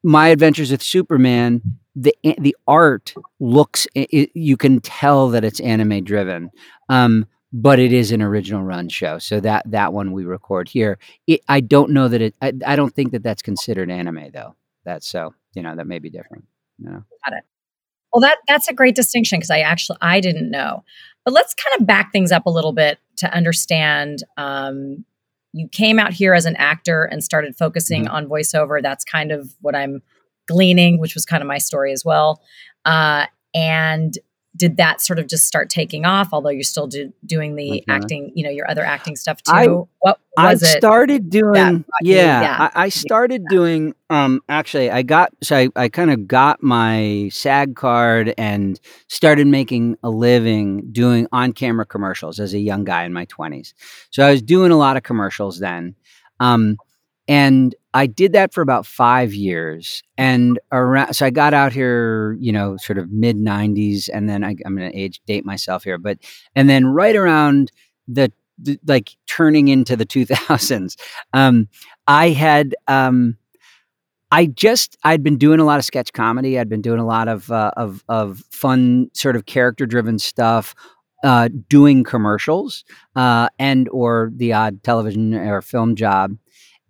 my 0.03 0.27
Adventures 0.27 0.71
with 0.71 0.83
Superman, 0.83 1.61
the 1.95 2.15
the 2.37 2.55
art 2.67 3.13
looks. 3.39 3.87
i 3.95 4.07
i 4.13 4.27
you 4.33 4.57
can 4.57 4.81
tell 4.81 5.29
that 5.29 5.43
it's 5.43 5.59
anime 5.59 6.03
driven. 6.03 6.51
Um, 6.89 7.25
but 7.53 7.79
it 7.79 7.93
is 7.93 8.11
an 8.11 8.21
original 8.21 8.63
run 8.63 8.89
show, 8.89 9.17
so 9.17 9.39
that 9.39 9.63
that 9.71 9.93
one 9.93 10.11
we 10.11 10.25
record 10.25 10.67
here. 10.67 10.99
It, 11.25 11.39
I 11.47 11.61
don't 11.61 11.91
know 11.91 12.09
that 12.09 12.21
it. 12.21 12.35
I, 12.41 12.51
I 12.65 12.75
don't 12.75 12.93
think 12.93 13.13
that 13.13 13.23
that's 13.23 13.41
considered 13.41 13.89
anime 13.89 14.31
though. 14.33 14.55
That's 14.85 15.07
so 15.07 15.33
you 15.53 15.61
know 15.61 15.75
that 15.75 15.87
may 15.87 15.99
be 15.99 16.09
different. 16.09 16.45
You 16.77 16.89
know. 16.89 17.03
Well, 18.13 18.21
that 18.21 18.37
that's 18.47 18.69
a 18.69 18.73
great 18.73 18.95
distinction 18.95 19.39
because 19.39 19.49
I 19.51 19.59
actually 19.59 19.97
I 20.01 20.19
didn't 20.21 20.49
know. 20.49 20.83
But 21.25 21.33
let's 21.33 21.53
kind 21.53 21.81
of 21.81 21.87
back 21.87 22.11
things 22.11 22.31
up 22.31 22.45
a 22.45 22.49
little 22.51 22.71
bit 22.71 22.99
to 23.17 23.33
understand. 23.33 24.23
Um, 24.37 25.03
you 25.53 25.67
came 25.69 25.99
out 25.99 26.13
here 26.13 26.33
as 26.33 26.45
an 26.45 26.55
actor 26.57 27.03
and 27.03 27.23
started 27.23 27.55
focusing 27.57 28.05
Mm-hmm. 28.05 28.13
on 28.13 28.27
voiceover. 28.27 28.81
That's 28.81 29.03
kind 29.03 29.31
of 29.31 29.53
what 29.61 29.75
I'm 29.75 30.01
gleaning, 30.47 30.99
which 30.99 31.15
was 31.15 31.25
kind 31.25 31.41
of 31.41 31.47
my 31.47 31.57
story 31.57 31.91
as 31.91 32.05
well. 32.05 32.41
Uh, 32.85 33.25
and 33.53 34.13
did 34.55 34.77
that 34.77 35.01
sort 35.01 35.19
of 35.19 35.27
just 35.27 35.45
start 35.45 35.69
taking 35.69 36.05
off? 36.05 36.29
Although 36.31 36.49
you're 36.49 36.63
still 36.63 36.87
do, 36.87 37.11
doing 37.25 37.55
the 37.55 37.71
Okay. 37.71 37.83
acting, 37.89 38.31
you 38.35 38.43
know, 38.43 38.49
your 38.49 38.69
other 38.69 38.83
acting 38.83 39.15
stuff 39.15 39.41
too. 39.43 39.51
I- 39.53 39.67
what 39.99 40.19
I 40.37 40.51
was 40.51 40.61
it? 40.63 40.77
started 40.77 41.29
doing 41.29 41.83
yeah, 42.01 42.41
yeah. 42.41 42.69
I, 42.75 42.85
I 42.85 42.89
started 42.89 43.41
doing 43.49 43.93
um 44.09 44.41
actually 44.49 44.91
I 44.91 45.01
got 45.01 45.31
so 45.41 45.55
I, 45.55 45.69
I 45.75 45.89
kind 45.89 46.11
of 46.11 46.27
got 46.27 46.61
my 46.61 47.29
SAG 47.31 47.75
card 47.75 48.33
and 48.37 48.79
started 49.07 49.47
making 49.47 49.97
a 50.03 50.09
living 50.09 50.89
doing 50.91 51.27
on 51.31 51.53
camera 51.53 51.85
commercials 51.85 52.39
as 52.39 52.53
a 52.53 52.59
young 52.59 52.83
guy 52.83 53.03
in 53.05 53.13
my 53.13 53.25
20s. 53.27 53.73
So 54.11 54.23
I 54.27 54.31
was 54.31 54.41
doing 54.41 54.71
a 54.71 54.77
lot 54.77 54.97
of 54.97 55.03
commercials 55.03 55.59
then. 55.59 55.95
Um 56.39 56.77
and 57.27 57.73
I 57.95 58.07
did 58.07 58.33
that 58.33 58.53
for 58.53 58.61
about 58.61 58.85
five 58.85 59.33
years. 59.33 60.03
And 60.17 60.59
around, 60.73 61.13
so 61.13 61.25
I 61.25 61.29
got 61.29 61.53
out 61.53 61.71
here, 61.71 62.37
you 62.41 62.51
know, 62.51 62.75
sort 62.75 62.97
of 62.97 63.09
mid 63.09 63.37
90s. 63.37 64.09
And 64.13 64.27
then 64.29 64.43
I, 64.43 64.53
I'm 64.65 64.75
going 64.75 64.91
to 64.91 64.97
age 64.97 65.21
date 65.25 65.45
myself 65.45 65.85
here, 65.85 65.97
but, 65.97 66.19
and 66.55 66.69
then 66.69 66.87
right 66.87 67.15
around 67.15 67.71
the, 68.05 68.33
the 68.57 68.77
like 68.85 69.15
turning 69.27 69.69
into 69.69 69.95
the 69.95 70.05
2000s, 70.05 70.97
um, 71.33 71.69
I 72.05 72.29
had, 72.29 72.75
um, 72.87 73.37
I 74.29 74.47
just 74.47 74.97
I'd 75.05 75.23
been 75.23 75.37
doing 75.37 75.61
a 75.61 75.65
lot 75.65 75.79
of 75.79 75.85
sketch 75.85 76.11
comedy. 76.11 76.59
I'd 76.59 76.67
been 76.67 76.81
doing 76.81 76.99
a 76.99 77.05
lot 77.05 77.29
of 77.29 77.49
uh, 77.51 77.71
of 77.77 78.03
of 78.09 78.39
fun 78.51 79.09
sort 79.13 79.35
of 79.37 79.45
character 79.45 79.85
driven 79.85 80.19
stuff, 80.19 80.75
uh, 81.23 81.47
doing 81.69 82.03
commercials 82.03 82.83
uh, 83.15 83.47
and 83.59 83.87
or 83.89 84.31
the 84.35 84.51
odd 84.51 84.83
television 84.83 85.35
or 85.35 85.61
film 85.61 85.95
job. 85.95 86.35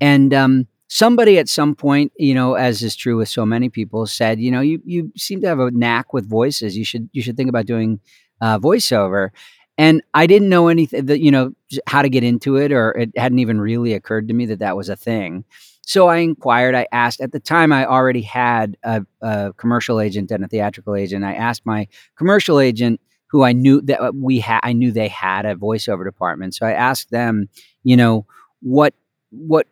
And 0.02 0.34
um, 0.34 0.68
somebody 0.88 1.38
at 1.40 1.50
some 1.50 1.76
point, 1.76 2.12
you 2.18 2.34
know, 2.34 2.56
as 2.56 2.82
is 2.84 2.96
true 2.96 3.18
with 3.18 3.30
so 3.30 3.46
many 3.46 3.70
people, 3.70 4.06
said, 4.06 4.40
you 4.40 4.52
know, 4.52 4.62
you 4.62 4.82
you 4.86 5.12
seem 5.18 5.42
to 5.42 5.48
have 5.48 5.60
a 5.60 5.72
knack 5.72 6.14
with 6.14 6.28
voices. 6.28 6.78
You 6.78 6.86
should 6.86 7.10
you 7.14 7.22
should 7.22 7.38
think 7.38 7.50
about 7.50 7.66
doing 7.66 8.00
uh, 8.42 8.60
voiceover. 8.60 9.30
And 9.78 10.02
I 10.14 10.26
didn't 10.26 10.50
know 10.50 10.70
anything 10.70 11.06
that 11.08 11.20
you 11.20 11.32
know 11.32 11.52
how 11.88 12.02
to 12.02 12.10
get 12.10 12.24
into 12.24 12.56
it, 12.58 12.72
or 12.72 12.92
it 12.92 13.18
hadn't 13.18 13.40
even 13.40 13.60
really 13.60 13.94
occurred 13.94 14.28
to 14.30 14.34
me 14.34 14.46
that 14.48 14.60
that 14.60 14.78
was 14.78 14.90
a 14.90 14.96
thing. 14.96 15.44
So 15.82 16.08
I 16.08 16.18
inquired. 16.18 16.76
I 16.76 16.88
asked. 16.92 17.22
At 17.22 17.32
the 17.32 17.40
time, 17.40 17.72
I 17.72 17.86
already 17.86 18.22
had 18.22 18.78
a, 18.84 19.06
a 19.22 19.54
commercial 19.58 20.00
agent 20.00 20.32
and 20.32 20.44
a 20.44 20.48
theatrical 20.48 20.96
agent. 20.96 21.26
I 21.26 21.34
asked 21.34 21.66
my 21.66 21.88
commercial 22.18 22.60
agent, 22.60 23.02
who 23.28 23.44
I 23.44 23.52
knew 23.52 23.82
that 23.82 24.02
uh, 24.02 24.12
we 24.16 24.40
had, 24.40 24.62
I 24.64 24.74
knew 24.74 24.92
they 24.92 25.10
had 25.10 25.46
a 25.46 25.56
voiceover 25.56 26.06
department. 26.06 26.56
So 26.56 26.66
I 26.66 26.72
asked 26.72 27.12
them, 27.12 27.50
you 27.84 27.98
know, 27.98 28.26
what 28.62 28.94
what 29.32 29.68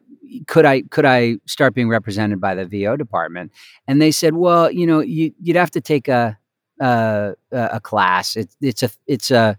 could 0.48 0.66
I 0.66 0.82
could 0.84 1.06
I 1.06 1.38
start 1.46 1.74
being 1.74 1.90
represented 1.90 2.40
by 2.40 2.56
the 2.56 2.66
VO 2.66 2.98
department? 2.98 3.52
And 3.88 4.02
they 4.02 4.12
said, 4.12 4.36
well, 4.36 4.72
you 4.72 4.88
know, 4.88 5.00
you, 5.00 5.34
you'd 5.42 5.56
have 5.56 5.72
to 5.72 5.82
take 5.82 6.08
a 6.08 6.38
a, 6.80 7.36
a 7.52 7.80
class. 7.80 8.36
It's 8.36 8.56
it's 8.62 8.84
a 8.84 8.90
it's 9.08 9.32
a 9.32 9.58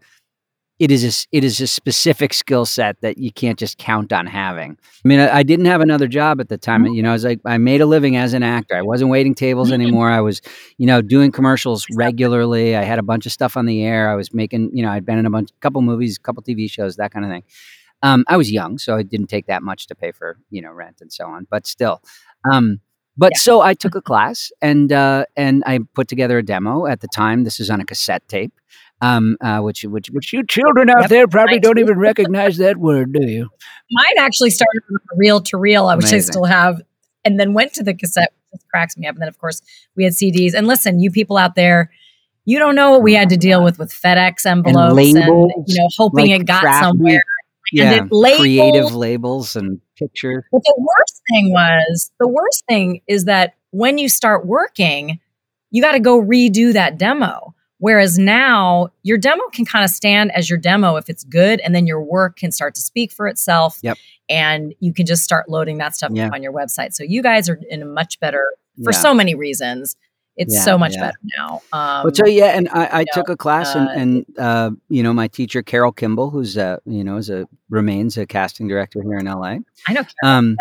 it 0.81 0.90
is 0.90 1.05
a, 1.05 1.37
it 1.37 1.44
is 1.44 1.61
a 1.61 1.68
specific 1.68 2.35
skill 2.35 2.66
set 2.66 3.00
that 3.00 3.16
you 3.16 3.31
can't 3.31 3.59
just 3.59 3.79
count 3.79 4.12
on 4.12 4.27
having. 4.27 4.77
I 5.05 5.09
mean, 5.09 5.20
I, 5.20 5.37
I 5.37 5.42
didn't 5.44 5.66
have 5.66 5.81
another 5.81 6.09
job 6.09 6.40
at 6.40 6.48
the 6.48 6.59
time. 6.59 6.85
Mm-hmm. 6.85 6.94
You 6.94 7.03
know, 7.05 7.11
I 7.11 7.12
was 7.12 7.24
like, 7.24 7.40
I 7.46 7.59
made 7.59 7.81
a 7.81 7.87
living 7.87 8.16
as 8.16 8.35
an 8.35 8.42
actor. 8.42 8.77
I 8.77 8.83
wasn't 8.83 9.11
waiting 9.11 9.37
tables 9.37 9.68
mm-hmm. 9.68 9.81
anymore. 9.81 10.11
I 10.11 10.20
was, 10.20 10.42
you 10.79 10.87
know, 10.87 11.00
doing 11.00 11.31
commercials 11.31 11.87
regularly. 11.94 12.74
I 12.74 12.83
had 12.83 12.98
a 12.98 13.05
bunch 13.05 13.24
of 13.24 13.31
stuff 13.31 13.57
on 13.57 13.66
the 13.66 13.85
air. 13.85 14.11
I 14.11 14.16
was 14.16 14.35
making, 14.35 14.77
you 14.77 14.83
know, 14.83 14.90
I'd 14.90 15.07
been 15.07 15.18
in 15.18 15.27
a 15.27 15.31
bunch, 15.31 15.50
couple 15.61 15.81
movies, 15.81 16.18
couple 16.18 16.42
TV 16.42 16.68
shows, 16.68 16.96
that 16.96 17.12
kind 17.12 17.24
of 17.24 17.31
thing. 17.31 17.44
Um, 18.04 18.24
I 18.28 18.36
was 18.36 18.52
young, 18.52 18.78
so 18.78 18.96
it 18.96 19.08
didn't 19.08 19.28
take 19.28 19.46
that 19.46 19.62
much 19.62 19.86
to 19.88 19.94
pay 19.94 20.12
for, 20.12 20.36
you 20.50 20.60
know, 20.62 20.70
rent 20.72 20.98
and 21.00 21.10
so 21.12 21.24
on. 21.26 21.46
But 21.50 21.66
still, 21.66 22.02
um, 22.52 22.80
but 23.16 23.32
Yeah. 23.34 23.38
so 23.38 23.60
I 23.60 23.74
took 23.74 23.94
a 23.94 24.02
class 24.02 24.52
and 24.60 24.92
uh, 24.92 25.24
and 25.36 25.62
I 25.66 25.80
put 25.94 26.06
together 26.08 26.36
a 26.38 26.42
demo. 26.42 26.86
At 26.86 27.00
the 27.00 27.08
time, 27.08 27.44
this 27.44 27.58
is 27.60 27.70
on 27.70 27.80
a 27.80 27.84
cassette 27.84 28.26
tape. 28.28 28.52
um, 29.00 29.36
uh, 29.40 29.60
which 29.60 29.82
which 29.84 30.08
which 30.10 30.32
you 30.32 30.44
children 30.46 30.88
out 30.88 31.02
Yep, 31.02 31.10
there 31.10 31.28
probably 31.28 31.58
don't 31.60 31.78
even 31.78 31.98
recognize 31.98 32.56
that 32.58 32.76
word, 32.78 33.12
do 33.12 33.26
you? 33.26 33.48
Mine 33.90 34.18
actually 34.18 34.50
started 34.50 34.82
from 34.86 34.98
reel 35.16 35.40
to 35.42 35.56
reel, 35.58 35.94
which 35.96 36.12
I 36.12 36.18
still 36.20 36.44
have, 36.44 36.80
and 37.24 37.38
then 37.38 37.52
went 37.54 37.74
to 37.74 37.82
the 37.82 37.92
cassette, 37.94 38.32
which 38.50 38.62
cracks 38.70 38.96
me 38.96 39.06
up. 39.06 39.14
And 39.16 39.22
then, 39.22 39.28
of 39.28 39.38
course, 39.38 39.60
we 39.96 40.04
had 40.04 40.12
CDs. 40.14 40.54
And 40.54 40.66
listen, 40.66 41.00
you 41.00 41.10
people 41.10 41.36
out 41.36 41.54
there, 41.54 41.90
you 42.44 42.58
don't 42.58 42.74
know 42.74 42.92
what 42.92 43.02
we 43.02 43.14
had 43.14 43.28
to 43.30 43.36
deal 43.36 43.62
with 43.62 43.78
with 43.78 43.92
FedEx 43.92 44.46
envelopes 44.46 44.88
and, 44.88 44.96
labels, 44.96 45.64
you 45.66 45.80
know, 45.80 45.88
hoping 45.96 46.30
like 46.30 46.40
it 46.40 46.46
got 46.46 46.62
somewhere. 46.80 47.22
Yeah, 47.72 47.92
And 47.92 48.07
it 48.07 48.12
labeled- 48.12 48.40
creative 48.40 48.94
labels 48.94 49.57
and 49.57 49.81
pictures. 49.98 50.44
But 50.53 50.62
the 50.64 50.74
worst 50.79 51.22
thing 51.31 51.53
was 51.53 52.11
the 52.20 52.29
worst 52.29 52.64
thing 52.68 53.00
is 53.09 53.24
that 53.24 53.55
when 53.70 53.98
you 53.98 54.09
start 54.09 54.46
working, 54.46 55.18
you 55.70 55.83
got 55.83 55.92
to 55.92 56.00
go 56.00 56.20
redo 56.20 56.72
that 56.72 56.98
demo. 56.98 57.55
Whereas 57.79 58.18
now 58.18 58.88
your 59.03 59.18
demo 59.18 59.42
can 59.53 59.64
kind 59.64 59.85
of 59.85 59.90
stand 59.90 60.31
as 60.33 60.48
your 60.48 60.59
demo 60.59 60.96
if 60.96 61.11
it's 61.11 61.24
good, 61.24 61.61
and 61.61 61.74
then 61.74 61.87
your 61.87 62.00
work 62.03 62.37
can 62.37 62.53
start 62.53 62.74
to 62.77 62.81
speak 62.81 63.12
for 63.12 63.27
itself. 63.27 63.79
Yep. 63.83 63.98
And 64.29 64.74
you 64.81 64.94
can 64.94 65.05
just 65.07 65.22
start 65.22 65.48
loading 65.48 65.79
that 65.79 65.94
stuff 65.94 66.11
Yeah. 66.14 66.29
up 66.29 66.33
on 66.33 66.42
your 66.42 66.53
website. 66.53 66.94
So 66.94 67.03
you 67.03 67.22
guys 67.22 67.48
are 67.48 67.59
in 67.68 67.83
a 67.83 67.87
much 67.87 68.20
better 68.20 68.55
for 68.83 68.92
Yeah. 68.92 68.98
so 68.98 69.12
many 69.14 69.35
reasons. 69.35 69.96
It's 70.37 70.55
Yeah, 70.55 70.61
so 70.64 70.79
much 70.79 70.92
yeah. 70.94 71.01
better 71.01 71.18
now. 71.38 71.62
Um, 71.73 72.05
Well, 72.05 72.14
so 72.14 72.27
yeah, 72.27 72.57
and 72.57 72.68
I, 72.70 72.87
I 72.87 73.01
you 73.01 73.07
took 73.12 73.29
know, 73.29 73.35
a 73.35 73.37
class, 73.37 73.75
and, 73.75 73.88
uh, 73.88 73.92
and 73.92 74.27
uh, 74.38 74.70
you 74.88 75.03
know, 75.03 75.12
my 75.12 75.29
teacher 75.29 75.62
Carol 75.62 75.92
Kimball, 75.92 76.31
who's 76.31 76.57
uh, 76.59 76.79
you 76.87 77.05
know, 77.05 77.16
is 77.16 77.31
a 77.31 77.47
remains 77.70 78.16
a 78.18 78.27
casting 78.27 78.66
director 78.68 79.01
here 79.03 79.18
in 79.18 79.27
LA. 79.27 79.59
I 79.87 79.92
know. 79.92 80.03
um, 80.25 80.57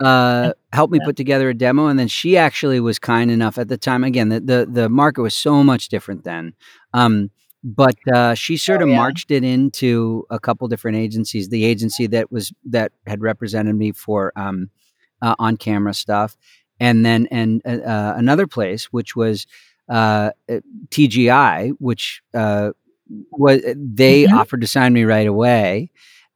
uh, 0.00 0.52
helped 0.72 0.92
me 0.92 1.00
put 1.04 1.16
together 1.16 1.50
a 1.50 1.54
demo, 1.54 1.86
and 1.88 1.98
then 1.98 2.08
she 2.08 2.36
actually 2.38 2.80
was 2.80 2.98
kind 2.98 3.30
enough 3.30 3.58
at 3.58 3.68
the 3.68 3.76
time. 3.76 4.04
Again, 4.04 4.30
the 4.30 4.40
the, 4.40 4.68
the 4.70 4.88
market 4.88 5.22
was 5.22 5.34
so 5.34 5.62
much 5.62 5.88
different 5.88 6.24
then, 6.24 6.54
um, 6.94 7.30
but 7.62 7.96
uh, 8.14 8.34
she 8.34 8.56
sort 8.56 8.80
Oh, 8.80 8.84
of 8.84 8.90
marched 8.90 9.30
it 9.30 9.44
into 9.44 10.24
a 10.30 10.38
couple 10.40 10.66
different 10.68 10.96
agencies. 10.96 11.50
The 11.50 11.64
agency 11.66 12.06
that 12.08 12.32
was 12.32 12.52
that 12.64 12.92
had 13.06 13.20
represented 13.20 13.76
me 13.76 13.92
for 13.92 14.32
um, 14.36 14.70
uh, 15.20 15.34
on 15.38 15.58
camera 15.58 15.92
stuff, 15.92 16.36
and 16.80 17.04
then 17.06 17.28
and 17.30 17.62
uh, 17.66 17.78
uh, 17.86 18.14
another 18.16 18.46
place 18.46 18.86
which 18.86 19.14
was 19.16 19.46
uh, 19.90 20.30
uh, 20.50 20.60
TGI, 20.90 21.70
which 21.78 22.22
uh, 22.34 22.70
was 23.32 23.62
they 23.76 24.26
Mhm. 24.26 24.32
offered 24.32 24.60
to 24.62 24.66
sign 24.66 24.92
me 24.92 25.04
right 25.04 25.26
away. 25.26 25.90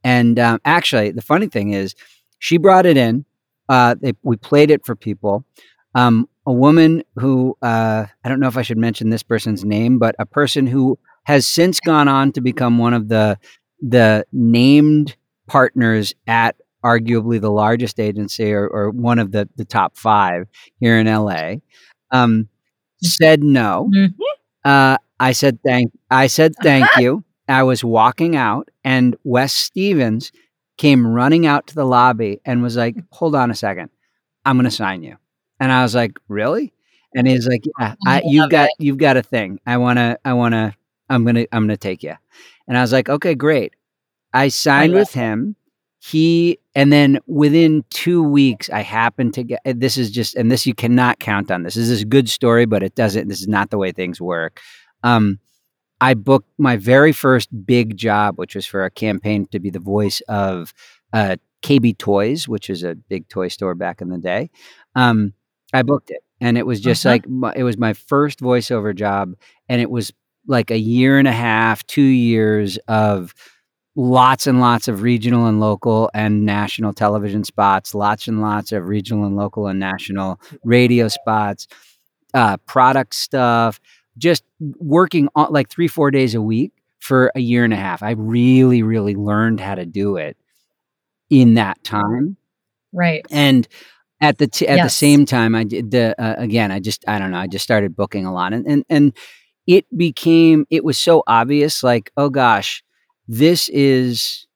And 0.04 0.38
um, 0.38 0.60
actually, 0.64 1.12
the 1.12 1.22
funny 1.22 1.48
thing 1.48 1.72
is, 1.72 1.94
she 2.38 2.58
brought 2.58 2.86
it 2.86 2.96
in. 2.96 3.24
Uh, 3.68 3.94
they, 4.00 4.12
we 4.22 4.36
played 4.36 4.70
it 4.70 4.84
for 4.84 4.94
people. 4.94 5.44
Um, 5.94 6.28
a 6.46 6.52
woman 6.52 7.02
who 7.16 7.56
uh, 7.62 8.06
I 8.24 8.28
don't 8.28 8.40
know 8.40 8.48
if 8.48 8.56
I 8.58 8.62
should 8.62 8.78
mention 8.78 9.10
this 9.10 9.22
person's 9.22 9.64
name, 9.64 9.98
but 9.98 10.14
a 10.18 10.26
person 10.26 10.66
who 10.66 10.98
has 11.24 11.46
since 11.46 11.80
gone 11.80 12.08
on 12.08 12.32
to 12.32 12.40
become 12.40 12.78
one 12.78 12.92
of 12.94 13.08
the 13.08 13.38
the 13.80 14.26
named 14.32 15.16
partners 15.46 16.14
at 16.26 16.56
arguably 16.84 17.40
the 17.40 17.50
largest 17.50 17.98
agency 18.00 18.52
or, 18.52 18.68
or 18.68 18.90
one 18.90 19.18
of 19.18 19.32
the 19.32 19.48
the 19.56 19.64
top 19.64 19.96
five 19.96 20.46
here 20.80 20.98
in 20.98 21.08
LA. 21.08 21.56
Um, 22.10 22.48
said 23.02 23.42
no. 23.44 23.90
Mhm. 23.94 24.14
Uh, 24.64 24.96
I 25.20 25.32
said 25.32 25.58
thank. 25.64 25.92
I 26.10 26.26
said 26.26 26.54
thank 26.62 26.88
you. 26.98 27.24
I 27.48 27.62
was 27.62 27.84
walking 27.84 28.36
out, 28.36 28.70
and 28.84 29.16
Wes 29.24 29.52
Stevens 29.54 30.32
came 30.78 31.06
running 31.06 31.46
out 31.46 31.66
to 31.68 31.74
the 31.74 31.84
lobby 31.86 32.40
and 32.44 32.62
was 32.62 32.76
like, 32.76 32.96
"Hold 33.12 33.34
on 33.36 33.50
a 33.50 33.54
second, 33.54 33.90
I'm 34.44 34.56
going 34.56 34.64
to 34.64 34.70
sign 34.70 35.02
you." 35.02 35.16
And 35.60 35.72
I 35.72 35.82
was 35.82 35.94
like, 35.94 36.12
"Really?" 36.28 36.72
And 37.14 37.26
he's 37.28 37.46
like, 37.48 37.62
"Yeah, 37.78 37.94
I, 38.06 38.18
I 38.18 38.22
you've 38.26 38.50
got 38.50 38.66
it. 38.66 38.72
you've 38.78 38.98
got 38.98 39.16
a 39.16 39.22
thing. 39.22 39.60
I 39.66 39.76
want 39.78 39.98
to. 39.98 40.18
I 40.24 40.32
want 40.34 40.54
to. 40.54 40.74
I'm 41.10 41.24
gonna. 41.24 41.46
I'm 41.52 41.64
gonna 41.64 41.76
take 41.76 42.02
you." 42.02 42.14
And 42.68 42.76
I 42.78 42.80
was 42.82 42.92
like, 42.92 43.08
"Okay, 43.08 43.34
great." 43.34 43.74
I 44.34 44.48
signed 44.48 44.92
love 44.94 45.00
with 45.02 45.14
him. 45.14 45.56
He 46.06 46.58
and 46.74 46.92
then 46.92 47.18
within 47.26 47.82
two 47.88 48.22
weeks, 48.22 48.68
I 48.68 48.80
happened 48.80 49.32
to 49.34 49.42
get. 49.44 49.60
This 49.64 49.96
is 49.96 50.10
just, 50.10 50.34
and 50.34 50.50
this 50.52 50.66
you 50.66 50.74
cannot 50.74 51.18
count 51.18 51.50
on. 51.50 51.62
This, 51.62 51.76
this 51.76 51.88
is 51.88 52.02
a 52.02 52.06
good 52.06 52.28
story, 52.28 52.66
but 52.66 52.82
it 52.82 52.94
doesn't. 52.94 53.28
This 53.28 53.40
is 53.40 53.48
not 53.48 53.70
the 53.70 53.78
way 53.78 53.90
things 53.90 54.20
work. 54.20 54.60
Um, 55.02 55.38
I 56.02 56.12
booked 56.12 56.50
my 56.58 56.76
very 56.76 57.12
first 57.12 57.48
big 57.64 57.96
job, 57.96 58.36
which 58.36 58.54
was 58.54 58.66
for 58.66 58.84
a 58.84 58.90
campaign 58.90 59.46
to 59.52 59.58
be 59.58 59.70
the 59.70 59.78
voice 59.78 60.20
of 60.28 60.74
uh, 61.14 61.36
KB 61.62 61.96
Toys, 61.96 62.46
which 62.48 62.68
is 62.68 62.82
a 62.82 62.94
big 62.94 63.26
toy 63.30 63.48
store 63.48 63.74
back 63.74 64.02
in 64.02 64.10
the 64.10 64.18
day. 64.18 64.50
Um, 64.94 65.32
I 65.72 65.82
booked 65.82 66.10
it, 66.10 66.22
and 66.38 66.58
it 66.58 66.66
was 66.66 66.80
just 66.80 67.06
Uh-huh. 67.06 67.14
like 67.14 67.28
my, 67.28 67.52
it 67.56 67.62
was 67.62 67.78
my 67.78 67.94
first 67.94 68.40
voiceover 68.40 68.94
job, 68.94 69.32
and 69.70 69.80
it 69.80 69.90
was 69.90 70.12
like 70.46 70.70
a 70.70 70.78
year 70.78 71.18
and 71.18 71.26
a 71.28 71.32
half, 71.32 71.86
two 71.86 72.02
years 72.02 72.76
of 72.88 73.32
lots 73.96 74.46
and 74.46 74.60
lots 74.60 74.88
of 74.88 75.02
regional 75.02 75.46
and 75.46 75.60
local 75.60 76.10
and 76.14 76.44
national 76.44 76.92
television 76.92 77.44
spots, 77.44 77.94
lots 77.94 78.26
and 78.26 78.40
lots 78.40 78.72
of 78.72 78.86
regional 78.86 79.24
and 79.24 79.36
local 79.36 79.66
and 79.66 79.78
national 79.78 80.40
radio 80.64 81.08
spots, 81.08 81.66
uh, 82.34 82.56
product 82.66 83.14
stuff, 83.14 83.80
just 84.18 84.44
working 84.78 85.28
on 85.34 85.52
like 85.52 85.68
three, 85.68 85.88
four 85.88 86.10
days 86.10 86.34
a 86.34 86.42
week 86.42 86.72
for 86.98 87.30
a 87.34 87.40
year 87.40 87.64
and 87.64 87.72
a 87.72 87.76
half. 87.76 88.02
I 88.02 88.12
really, 88.12 88.82
really 88.82 89.14
learned 89.14 89.60
how 89.60 89.74
to 89.74 89.86
do 89.86 90.16
it 90.16 90.36
in 91.30 91.54
that 91.54 91.82
time. 91.84 92.36
Right. 92.92 93.24
And 93.30 93.66
at 94.20 94.38
the 94.38 94.46
t- 94.46 94.66
at 94.66 94.82
the 94.82 94.90
same 94.90 95.26
time, 95.26 95.54
I 95.54 95.64
did 95.64 95.90
the 95.90 96.20
uh, 96.20 96.36
again. 96.38 96.70
I 96.70 96.80
just 96.80 97.04
I 97.06 97.18
don't 97.18 97.30
know. 97.30 97.38
I 97.38 97.46
just 97.46 97.64
started 97.64 97.94
booking 97.96 98.24
a 98.24 98.32
lot, 98.32 98.52
and 98.52 98.66
and 98.66 98.84
and 98.88 99.12
it 99.66 99.84
became 99.96 100.66
it 100.70 100.84
was 100.84 100.96
so 100.96 101.22
obvious. 101.26 101.82
Like 101.82 102.10
oh 102.16 102.30
gosh, 102.30 102.82
this 103.28 103.68
is 103.70 104.46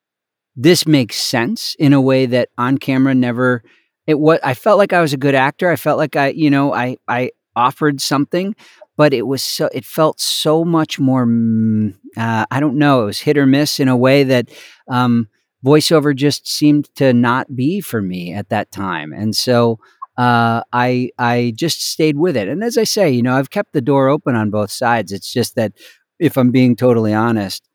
this 0.55 0.87
makes 0.87 1.15
sense 1.17 1.75
in 1.79 1.93
a 1.93 2.01
way 2.01 2.25
that 2.27 2.49
on 2.57 2.77
camera 2.77 3.15
never. 3.15 3.63
It 4.07 4.19
what 4.19 4.43
I 4.45 4.53
felt 4.53 4.77
like 4.77 4.93
I 4.93 5.01
was 5.01 5.13
a 5.13 5.17
good 5.17 5.35
actor. 5.35 5.69
I 5.71 5.75
felt 5.75 5.97
like 5.97 6.15
I 6.15 6.29
you 6.29 6.49
know 6.49 6.73
I 6.73 6.97
I 7.07 7.31
offered 7.55 8.01
something, 8.01 8.55
but 8.97 9.13
it 9.13 9.27
was 9.27 9.43
so 9.43 9.69
it 9.73 9.85
felt 9.85 10.19
so 10.19 10.65
much 10.65 10.99
more. 10.99 11.25
mm, 11.25 11.95
Uh, 12.17 12.45
I 12.51 12.59
don't 12.59 12.77
know. 12.77 13.03
It 13.03 13.05
was 13.05 13.19
hit 13.19 13.37
or 13.37 13.45
miss 13.45 13.79
in 13.79 13.87
a 13.87 13.97
way 13.97 14.23
that. 14.23 14.49
Um, 14.89 15.27
voiceover 15.65 16.15
just 16.15 16.47
seemed 16.47 16.87
to 16.95 17.11
not 17.13 17.53
be 17.53 17.81
for 17.81 18.01
me 18.01 18.33
at 18.33 18.47
that 18.47 18.71
time 18.71 19.11
and 19.11 19.35
so 19.35 19.77
uh, 20.17 20.61
I 20.71 21.09
I 21.17 21.51
just 21.55 21.81
stayed 21.91 22.17
with 22.17 22.37
it 22.37 22.47
and 22.47 22.63
as 22.63 22.77
I 22.77 22.85
say 22.85 23.09
you 23.09 23.21
know 23.21 23.35
I've 23.35 23.49
kept 23.49 23.73
the 23.73 23.81
door 23.81 24.07
open 24.07 24.35
on 24.35 24.51
both 24.51 24.71
sides 24.71 25.11
it's 25.11 25.33
just 25.33 25.55
that 25.55 25.73
if 26.17 26.37
I'm 26.37 26.51
being 26.51 26.77
totally 26.77 27.13
honest 27.13 27.68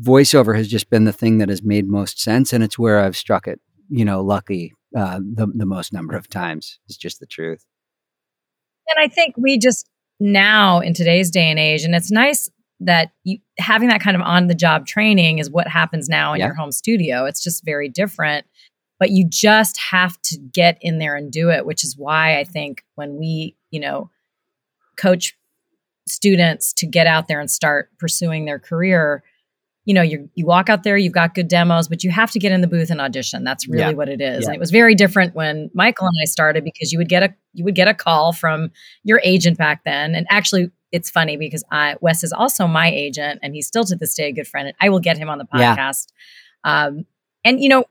voiceover 0.00 0.56
has 0.56 0.68
just 0.68 0.88
been 0.90 1.04
the 1.04 1.12
thing 1.12 1.38
that 1.38 1.48
has 1.48 1.62
made 1.62 1.86
most 1.88 2.20
sense 2.20 2.52
and 2.52 2.62
it's 2.64 2.78
where 2.78 3.00
I've 3.00 3.16
struck 3.16 3.46
it 3.46 3.60
you 3.88 4.04
know 4.04 4.22
lucky 4.22 4.72
uh, 4.96 5.18
the 5.18 5.46
the 5.54 5.66
most 5.66 5.92
number 5.92 6.16
of 6.16 6.28
times 6.28 6.78
is 6.88 6.96
just 6.96 7.20
the 7.20 7.26
truth 7.26 7.64
And 8.88 9.04
I 9.04 9.12
think 9.12 9.34
we 9.36 9.58
just 9.58 9.88
now 10.18 10.80
in 10.80 10.94
today's 10.94 11.30
day 11.30 11.48
and 11.50 11.58
age, 11.58 11.84
and 11.84 11.94
it's 11.94 12.10
nice 12.10 12.48
that 12.80 13.12
you 13.24 13.38
having 13.58 13.88
that 13.88 14.00
kind 14.00 14.16
of 14.16 14.22
on 14.22 14.46
the 14.48 14.54
job 14.54 14.86
training 14.86 15.38
is 15.38 15.50
what 15.50 15.68
happens 15.68 16.08
now 16.08 16.32
in 16.32 16.40
Yeah. 16.40 16.46
your 16.46 16.54
home 16.54 16.72
studio. 16.72 17.24
It's 17.26 17.42
just 17.42 17.64
very 17.64 17.88
different, 17.88 18.46
but 18.98 19.10
you 19.10 19.26
just 19.28 19.78
have 19.90 20.20
to 20.22 20.38
get 20.38 20.78
in 20.80 20.98
there 20.98 21.14
and 21.14 21.30
do 21.30 21.50
it, 21.50 21.66
which 21.66 21.84
is 21.84 21.96
why 21.96 22.38
I 22.38 22.44
think 22.44 22.82
when 22.96 23.16
we, 23.18 23.56
you 23.70 23.80
know, 23.80 24.10
coach 24.96 25.36
students 26.08 26.72
to 26.74 26.86
get 26.86 27.06
out 27.06 27.28
there 27.28 27.40
and 27.40 27.50
start 27.50 27.90
pursuing 27.98 28.44
their 28.44 28.58
career, 28.58 29.22
you 29.86 29.94
know, 29.94 30.02
you 30.02 30.28
you 30.34 30.44
walk 30.46 30.68
out 30.68 30.82
there, 30.82 30.96
you've 30.96 31.12
got 31.12 31.34
good 31.34 31.48
demos, 31.48 31.88
but 31.88 32.04
you 32.04 32.10
have 32.10 32.30
to 32.32 32.38
get 32.38 32.52
in 32.52 32.60
the 32.60 32.66
booth 32.66 32.90
and 32.90 33.00
audition. 33.00 33.44
That's 33.44 33.66
really 33.66 33.80
Yeah. 33.82 33.90
what 33.92 34.08
it 34.08 34.20
is. 34.20 34.42
Yeah. 34.42 34.48
And 34.48 34.54
it 34.56 34.60
was 34.60 34.70
very 34.70 34.94
different 34.94 35.34
when 35.34 35.70
Michael 35.74 36.06
and 36.06 36.16
I 36.22 36.26
started 36.26 36.64
because 36.64 36.92
you 36.92 36.98
would 36.98 37.08
get 37.08 37.22
a 37.22 37.34
you 37.54 37.64
would 37.64 37.74
get 37.74 37.88
a 37.88 37.94
call 37.94 38.32
from 38.32 38.70
your 39.04 39.20
agent 39.24 39.56
back 39.58 39.82
then. 39.84 40.14
And 40.14 40.26
actually, 40.30 40.70
it's 40.92 41.08
funny 41.10 41.36
because 41.36 41.64
I 41.72 41.96
Wes 42.00 42.22
is 42.22 42.32
also 42.32 42.66
my 42.66 42.90
agent, 42.90 43.40
and 43.42 43.54
he's 43.54 43.66
still 43.66 43.84
to 43.84 43.96
this 43.96 44.14
day 44.14 44.28
a 44.28 44.32
good 44.32 44.46
friend. 44.46 44.68
And 44.68 44.76
I 44.80 44.90
will 44.90 45.00
get 45.00 45.16
him 45.18 45.28
on 45.30 45.38
the 45.38 45.46
Yeah. 45.56 45.74
podcast. 45.76 46.08
Um, 46.64 47.06
and 47.44 47.58
you 47.60 47.68
know, 47.70 47.84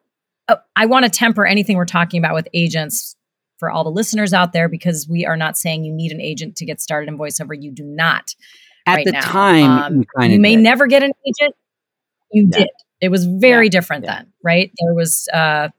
uh, 0.47 0.57
I 0.75 0.85
want 0.85 1.05
to 1.05 1.09
temper 1.11 1.45
anything 1.45 1.75
we're 1.75 1.85
talking 1.85 2.19
about 2.19 2.35
with 2.35 2.47
agents 2.53 3.15
for 3.57 3.69
all 3.69 3.83
the 3.83 3.91
listeners 3.91 4.31
out 4.33 4.53
there 4.53 4.69
because 4.69 5.07
we 5.09 5.25
are 5.25 5.35
not 5.35 5.57
saying 5.57 5.83
you 5.83 5.91
need 5.91 6.11
an 6.13 6.21
agent 6.21 6.55
to 6.57 6.65
get 6.65 6.79
started 6.79 7.09
in 7.09 7.17
voiceover. 7.17 7.59
You 7.61 7.71
do 7.71 7.83
not. 7.83 8.35
at 8.85 8.95
right 8.95 9.05
the 9.05 9.11
now. 9.11 9.21
time 9.21 9.69
Um, 9.69 9.95
you 9.97 10.05
kind 10.17 10.31
You 10.31 10.37
of 10.37 10.41
may 10.41 10.55
never 10.55 10.87
get 10.87 11.03
an 11.03 11.11
agent. 11.27 11.53
You 12.31 12.49
Yeah. 12.51 12.59
did. 12.59 12.69
It 13.01 13.09
was 13.09 13.25
very 13.25 13.69
different 13.69 14.03
Yeah. 14.05 14.15
then, 14.17 14.33
right? 14.43 14.71
There 14.83 14.93
was 14.93 15.27
uh 15.33 15.69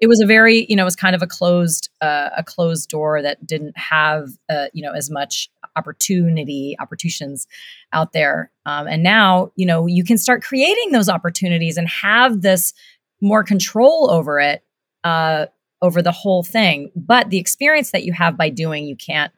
it 0.00 0.06
was 0.06 0.20
a 0.20 0.26
very, 0.26 0.64
you 0.68 0.76
know, 0.76 0.82
it 0.82 0.84
was 0.84 0.94
kind 0.94 1.16
of 1.16 1.22
a 1.22 1.26
closed 1.26 1.88
uh, 2.00 2.30
a 2.36 2.44
closed 2.44 2.88
door 2.88 3.20
that 3.20 3.44
didn't 3.44 3.76
have 3.76 4.28
uh, 4.48 4.66
you 4.72 4.80
know, 4.82 4.92
as 4.92 5.10
much 5.10 5.50
opportunity, 5.74 6.76
opportunities 6.78 7.48
out 7.92 8.12
there. 8.12 8.50
Um, 8.64 8.86
and 8.86 9.02
now, 9.02 9.50
you 9.56 9.66
know, 9.66 9.86
you 9.86 10.04
can 10.04 10.16
start 10.16 10.42
creating 10.44 10.92
those 10.92 11.08
opportunities 11.08 11.76
and 11.76 11.88
have 11.88 12.42
this 12.42 12.74
more 13.20 13.42
control 13.42 14.08
over 14.10 14.38
it, 14.38 14.62
uh, 15.02 15.46
over 15.82 16.00
the 16.00 16.12
whole 16.12 16.44
thing. 16.44 16.92
But 16.94 17.30
the 17.30 17.38
experience 17.38 17.90
that 17.90 18.04
you 18.04 18.12
have 18.12 18.36
by 18.36 18.50
doing, 18.50 18.84
you 18.86 18.94
can't 18.96 19.32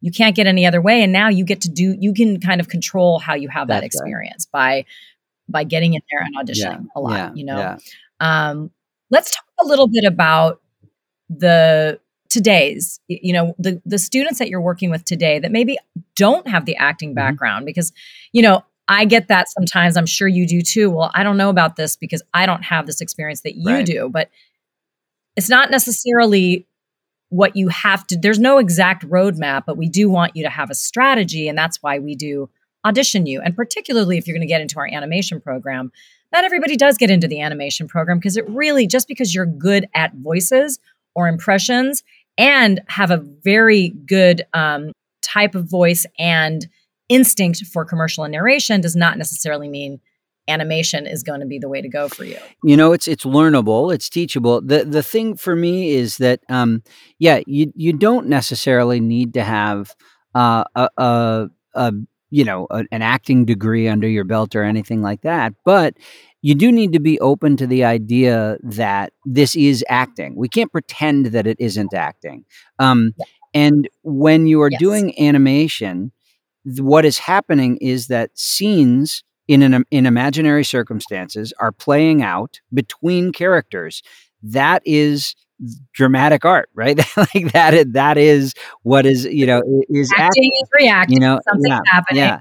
you 0.00 0.12
can't 0.12 0.36
get 0.36 0.46
any 0.46 0.64
other 0.64 0.80
way 0.80 1.02
and 1.02 1.12
now 1.12 1.28
you 1.28 1.44
get 1.44 1.60
to 1.62 1.68
do 1.68 1.96
you 1.98 2.14
can 2.14 2.38
kind 2.40 2.60
of 2.60 2.68
control 2.68 3.18
how 3.18 3.34
you 3.34 3.48
have 3.48 3.66
that 3.66 3.80
That's 3.80 4.00
right. 4.00 4.06
experience 4.06 4.46
by 4.46 4.84
by 5.48 5.64
getting 5.64 5.94
in 5.94 6.02
there 6.10 6.22
and 6.22 6.36
auditioning 6.36 6.86
a 6.96 7.00
lot 7.00 7.14
yeah, 7.14 7.30
you 7.34 7.44
know 7.44 7.58
yeah. 7.58 7.76
um, 8.20 8.70
let's 9.10 9.34
talk 9.34 9.44
a 9.60 9.64
little 9.64 9.86
bit 9.88 10.04
about 10.04 10.60
the 11.30 11.98
today's 12.28 13.00
you 13.08 13.32
know 13.32 13.54
the 13.58 13.80
the 13.86 13.98
students 13.98 14.38
that 14.38 14.48
you're 14.48 14.60
working 14.60 14.90
with 14.90 15.04
today 15.04 15.38
that 15.38 15.50
maybe 15.50 15.78
don't 16.16 16.46
have 16.46 16.64
the 16.66 16.76
acting 16.76 17.12
Mhm. 17.12 17.16
background 17.16 17.66
because 17.66 17.92
you 18.32 18.42
know 18.42 18.64
I 18.90 19.04
get 19.04 19.28
that 19.28 19.48
sometimes 19.50 19.96
I'm 19.96 20.06
sure 20.06 20.28
you 20.28 20.46
do 20.46 20.60
too 20.62 20.90
well 20.90 21.10
I 21.14 21.22
don't 21.22 21.36
know 21.38 21.48
about 21.50 21.76
this 21.76 21.96
because 21.96 22.22
I 22.34 22.44
don't 22.46 22.62
have 22.64 22.86
this 22.86 23.00
experience 23.00 23.40
that 23.42 23.56
you 23.56 23.72
Right. 23.72 23.86
do 23.86 24.08
but 24.10 24.28
it's 25.36 25.48
not 25.48 25.70
necessarily 25.70 26.66
what 27.30 27.56
you 27.56 27.68
have 27.68 28.06
to 28.08 28.16
there's 28.18 28.38
no 28.38 28.58
exact 28.58 29.06
roadmap 29.08 29.64
but 29.66 29.76
we 29.76 29.88
do 29.88 30.08
want 30.10 30.34
you 30.36 30.42
to 30.42 30.50
have 30.50 30.70
a 30.70 30.74
strategy 30.74 31.48
and 31.48 31.56
that's 31.56 31.82
why 31.82 31.98
we 31.98 32.14
do 32.14 32.48
audition 32.88 33.26
you 33.26 33.40
and 33.40 33.54
particularly 33.54 34.18
if 34.18 34.26
you're 34.26 34.34
going 34.34 34.46
to 34.46 34.52
get 34.52 34.60
into 34.60 34.78
our 34.78 34.88
animation 34.90 35.40
program. 35.40 35.92
Not 36.32 36.44
everybody 36.44 36.76
does 36.76 36.98
get 36.98 37.10
into 37.10 37.28
the 37.28 37.40
animation 37.40 37.88
program 37.88 38.18
because 38.18 38.36
it 38.36 38.48
really 38.48 38.86
just 38.86 39.08
because 39.08 39.34
you're 39.34 39.46
good 39.46 39.86
at 39.94 40.14
voices 40.14 40.78
or 41.14 41.28
impressions 41.28 42.02
and 42.36 42.80
have 42.88 43.10
a 43.10 43.16
very 43.16 43.90
good 44.06 44.46
um, 44.52 44.92
type 45.22 45.54
of 45.54 45.68
voice 45.68 46.06
and 46.18 46.66
instinct 47.08 47.64
for 47.66 47.84
commercial 47.84 48.24
and 48.24 48.32
narration 48.32 48.80
does 48.80 48.94
not 48.94 49.16
necessarily 49.16 49.68
mean 49.68 50.00
animation 50.48 51.06
is 51.06 51.22
going 51.22 51.40
to 51.40 51.46
be 51.46 51.58
the 51.58 51.68
way 51.68 51.82
to 51.82 51.88
go 51.88 52.08
for 52.08 52.24
you. 52.24 52.38
You 52.64 52.76
know 52.76 52.92
it's 52.92 53.06
it's 53.06 53.24
learnable 53.24 53.92
it's 53.94 54.08
teachable. 54.08 54.60
The 54.60 54.84
the 54.84 55.02
thing 55.02 55.36
for 55.36 55.54
me 55.54 55.90
is 55.90 56.18
that 56.18 56.40
um 56.48 56.82
yeah 57.18 57.40
you 57.46 57.72
you 57.74 57.92
don't 57.92 58.28
necessarily 58.28 59.00
need 59.00 59.34
to 59.34 59.44
have 59.44 59.94
uh 60.34 60.64
a 60.74 60.88
a, 60.96 61.50
a 61.74 61.92
you 62.30 62.44
know 62.44 62.66
a, 62.70 62.84
an 62.92 63.02
acting 63.02 63.44
degree 63.44 63.88
under 63.88 64.08
your 64.08 64.24
belt 64.24 64.54
or 64.54 64.62
anything 64.62 65.02
like 65.02 65.22
that 65.22 65.52
but 65.64 65.94
you 66.42 66.54
do 66.54 66.70
need 66.70 66.92
to 66.92 67.00
be 67.00 67.18
open 67.20 67.56
to 67.56 67.66
the 67.66 67.84
idea 67.84 68.56
that 68.62 69.12
this 69.24 69.56
is 69.56 69.84
acting 69.88 70.34
we 70.36 70.48
can't 70.48 70.72
pretend 70.72 71.26
that 71.26 71.46
it 71.46 71.56
isn't 71.60 71.94
acting 71.94 72.44
um 72.78 73.14
Yeah. 73.18 73.24
and 73.54 73.88
when 74.02 74.46
you 74.46 74.60
are 74.62 74.70
Yes. 74.70 74.78
doing 74.80 75.18
animation 75.20 76.12
th- 76.64 76.80
what 76.80 77.04
is 77.04 77.18
happening 77.18 77.76
is 77.78 78.08
that 78.08 78.30
scenes 78.38 79.24
in 79.48 79.62
an 79.62 79.84
in 79.90 80.06
imaginary 80.06 80.64
circumstances 80.64 81.52
are 81.60 81.72
playing 81.72 82.22
out 82.22 82.60
between 82.72 83.32
characters 83.32 84.02
that 84.42 84.82
is 84.84 85.34
dramatic 85.92 86.44
art 86.44 86.68
right? 86.74 86.98
Like 87.16 87.52
that, 87.52 87.92
that 87.92 88.16
is 88.16 88.54
what 88.82 89.04
is, 89.04 89.24
you 89.24 89.46
know 89.46 89.62
is 89.88 90.10
acting 90.12 90.24
acting 90.26 90.50
is 90.62 90.68
reacting 90.80 91.14
you 91.14 91.20
know 91.20 91.40
something's 91.44 91.68
yeah, 91.68 91.80
happening. 91.86 92.22
yeah 92.22 92.40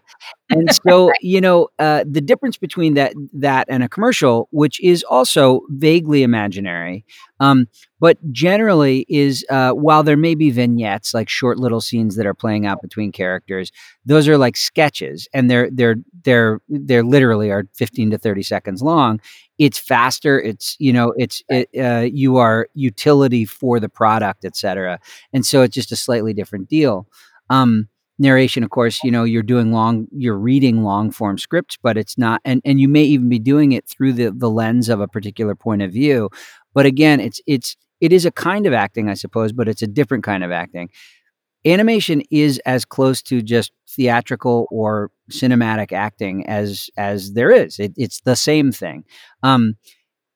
and 0.49 0.69
so 0.87 1.11
you 1.21 1.41
know 1.41 1.67
uh, 1.79 2.03
the 2.09 2.21
difference 2.21 2.57
between 2.57 2.93
that 2.93 3.13
that 3.33 3.67
and 3.69 3.83
a 3.83 3.89
commercial 3.89 4.47
which 4.51 4.81
is 4.83 5.03
also 5.03 5.61
vaguely 5.69 6.23
imaginary 6.23 7.05
um, 7.39 7.67
but 7.99 8.17
generally 8.31 9.05
is 9.09 9.45
uh, 9.49 9.71
while 9.71 10.03
there 10.03 10.17
may 10.17 10.35
be 10.35 10.49
vignettes 10.49 11.13
like 11.13 11.29
short 11.29 11.59
little 11.59 11.81
scenes 11.81 12.15
that 12.15 12.25
are 12.25 12.33
playing 12.33 12.65
out 12.65 12.81
between 12.81 13.11
characters 13.11 13.71
those 14.05 14.27
are 14.27 14.37
like 14.37 14.55
sketches 14.55 15.27
and 15.33 15.49
they're 15.49 15.69
they're 15.71 15.95
they're 16.23 16.59
they're 16.69 17.03
literally 17.03 17.51
are 17.51 17.65
15 17.75 18.11
to 18.11 18.17
30 18.17 18.43
seconds 18.43 18.81
long. 18.81 19.19
It's 19.57 19.77
faster 19.77 20.39
it's 20.39 20.75
you 20.79 20.93
know 20.93 21.13
it's 21.17 21.43
it, 21.49 21.69
uh, 21.79 22.07
you 22.11 22.37
are 22.37 22.67
utility 22.73 23.45
for 23.45 23.79
the 23.79 23.89
product 23.89 24.45
etc 24.45 24.99
and 25.33 25.45
so 25.45 25.61
it's 25.61 25.73
just 25.75 25.91
a 25.91 25.95
slightly 25.95 26.33
different 26.33 26.69
deal. 26.69 27.07
Um, 27.49 27.87
narration 28.19 28.63
of 28.63 28.69
course 28.69 29.03
you 29.03 29.11
know 29.11 29.23
you're 29.23 29.43
doing 29.43 29.71
long 29.71 30.07
you're 30.11 30.37
reading 30.37 30.83
long 30.83 31.11
form 31.11 31.37
scripts 31.37 31.77
but 31.81 31.97
it's 31.97 32.17
not 32.17 32.41
and 32.45 32.61
and 32.65 32.79
you 32.79 32.87
may 32.87 33.03
even 33.03 33.29
be 33.29 33.39
doing 33.39 33.71
it 33.73 33.87
through 33.87 34.13
the 34.13 34.31
the 34.31 34.49
lens 34.49 34.89
of 34.89 34.99
a 34.99 35.07
particular 35.07 35.55
point 35.55 35.81
of 35.81 35.91
view. 35.91 36.29
But 36.73 36.85
again 36.85 37.19
it's 37.19 37.41
it's 37.47 37.75
it 38.01 38.11
is 38.13 38.25
a 38.25 38.31
kind 38.31 38.65
of 38.67 38.73
acting 38.73 39.09
i 39.09 39.15
suppose 39.15 39.51
but 39.51 39.67
it's 39.67 39.81
a 39.81 39.87
different 39.87 40.23
kind 40.23 40.43
of 40.43 40.51
acting. 40.51 40.89
Animation 41.65 42.21
is 42.31 42.59
as 42.65 42.85
close 42.85 43.21
to 43.23 43.41
just 43.41 43.71
theatrical 43.89 44.67
or 44.71 45.11
cinematic 45.31 45.91
acting 45.91 46.47
as 46.47 46.89
as 46.97 47.33
there 47.33 47.51
is. 47.51 47.79
It, 47.79 47.93
it's 47.97 48.21
the 48.21 48.35
same 48.35 48.71
thing. 48.71 49.03
Um 49.43 49.75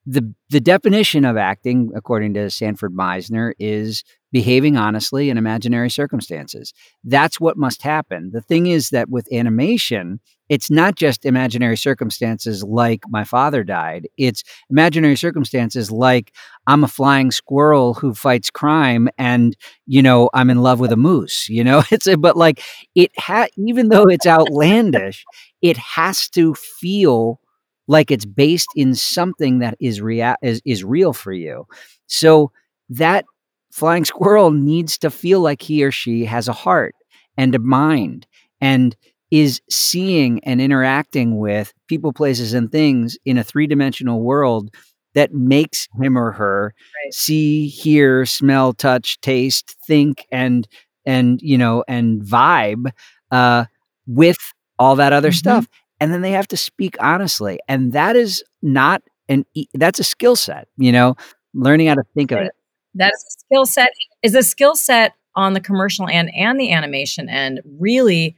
the 0.05 0.33
the 0.49 0.59
definition 0.59 1.25
of 1.25 1.37
acting 1.37 1.91
according 1.95 2.33
to 2.33 2.49
sanford 2.49 2.93
meisner 2.93 3.53
is 3.59 4.03
behaving 4.31 4.77
honestly 4.77 5.29
in 5.29 5.37
imaginary 5.37 5.89
circumstances. 5.89 6.73
That's 7.03 7.39
what 7.39 7.57
must 7.57 7.81
happen. 7.81 8.31
The 8.33 8.41
thing 8.41 8.67
is 8.67 8.89
that 8.89 9.09
with 9.09 9.31
animation 9.31 10.19
it's 10.49 10.69
not 10.69 10.95
just 10.95 11.23
imaginary 11.23 11.77
circumstances 11.77 12.61
like 12.61 13.03
my 13.07 13.23
father 13.23 13.63
died. 13.63 14.09
It's 14.17 14.43
imaginary 14.69 15.15
circumstances 15.15 15.91
like 15.91 16.33
i'm 16.67 16.83
a 16.83 16.87
flying 16.87 17.31
squirrel 17.31 17.93
who 17.93 18.13
fights 18.13 18.49
crime 18.49 19.07
and 19.17 19.55
you 19.85 20.01
know 20.01 20.29
i'm 20.33 20.49
in 20.49 20.61
love 20.61 20.79
with 20.79 20.91
a 20.91 20.97
moose 20.97 21.47
you 21.49 21.63
know? 21.63 21.83
It's 21.91 22.07
a, 22.07 22.17
but 22.17 22.35
like 22.37 22.61
it 22.95 23.11
ha 23.17 23.47
even 23.57 23.89
though 23.89 24.05
it's 24.05 24.27
outlandish 24.27 25.23
it 25.61 25.77
has 25.77 26.27
to 26.29 26.53
feel 26.53 27.39
like 27.87 28.11
it's 28.11 28.25
based 28.25 28.69
in 28.75 28.95
something 28.95 29.59
that 29.59 29.75
is 29.79 30.01
rea- 30.01 30.35
is, 30.41 30.61
is 30.65 30.83
real 30.83 31.13
for 31.13 31.33
you 31.33 31.65
so 32.07 32.51
that 32.89 33.25
flying 33.71 34.05
squirrel 34.13 34.51
needs 34.51 34.97
to 34.99 35.09
feel 35.09 35.41
like 35.41 35.61
he 35.61 35.83
or 35.83 35.91
she 35.91 36.25
has 36.25 36.47
a 36.47 36.53
heart 36.53 36.95
and 37.37 37.55
a 37.55 37.59
mind 37.59 38.27
and 38.59 38.95
is 39.31 39.61
seeing 39.69 40.43
and 40.43 40.61
interacting 40.61 41.37
with 41.39 41.73
people 41.87 42.11
places 42.11 42.53
and 42.53 42.71
things 42.71 43.17
in 43.25 43.37
a 43.37 43.43
three-dimensional 43.43 44.21
world 44.21 44.69
that 45.13 45.33
makes 45.33 45.87
him 46.01 46.17
or 46.17 46.31
her 46.31 46.73
Right. 47.05 47.13
see 47.13 47.67
hear 47.67 48.25
smell 48.25 48.73
touch 48.73 49.19
taste 49.21 49.75
think 49.87 50.25
and 50.31 50.67
and 51.05 51.41
you 51.41 51.57
know 51.57 51.83
and 51.87 52.21
vibe 52.21 52.91
uh, 53.31 53.65
with 54.07 54.37
all 54.79 54.95
that 54.97 55.13
other 55.13 55.31
Mhm. 55.31 55.35
stuff 55.35 55.67
and 56.01 56.11
then 56.11 56.21
they 56.21 56.31
have 56.31 56.47
to 56.47 56.57
speak 56.57 56.97
honestly 56.99 57.59
and 57.69 57.93
that 57.93 58.17
is 58.17 58.43
not 58.61 59.01
an 59.29 59.45
that's 59.73 59.99
a 59.99 60.03
skill 60.03 60.35
set 60.35 60.67
you 60.77 60.91
know 60.91 61.15
learning 61.53 61.87
how 61.87 61.95
to 61.95 62.03
think 62.15 62.31
of 62.31 62.39
it. 62.39 62.51
That 62.95 63.11
is 63.13 63.23
a 63.23 63.39
skill 63.39 63.65
set 63.65 63.91
is 64.21 64.35
a 64.35 64.43
skill 64.43 64.75
set 64.75 65.13
on 65.35 65.53
the 65.53 65.61
commercial 65.61 66.07
end 66.11 66.29
and 66.35 66.59
the 66.59 66.73
animation 66.73 67.29
end 67.29 67.61
really 67.79 68.35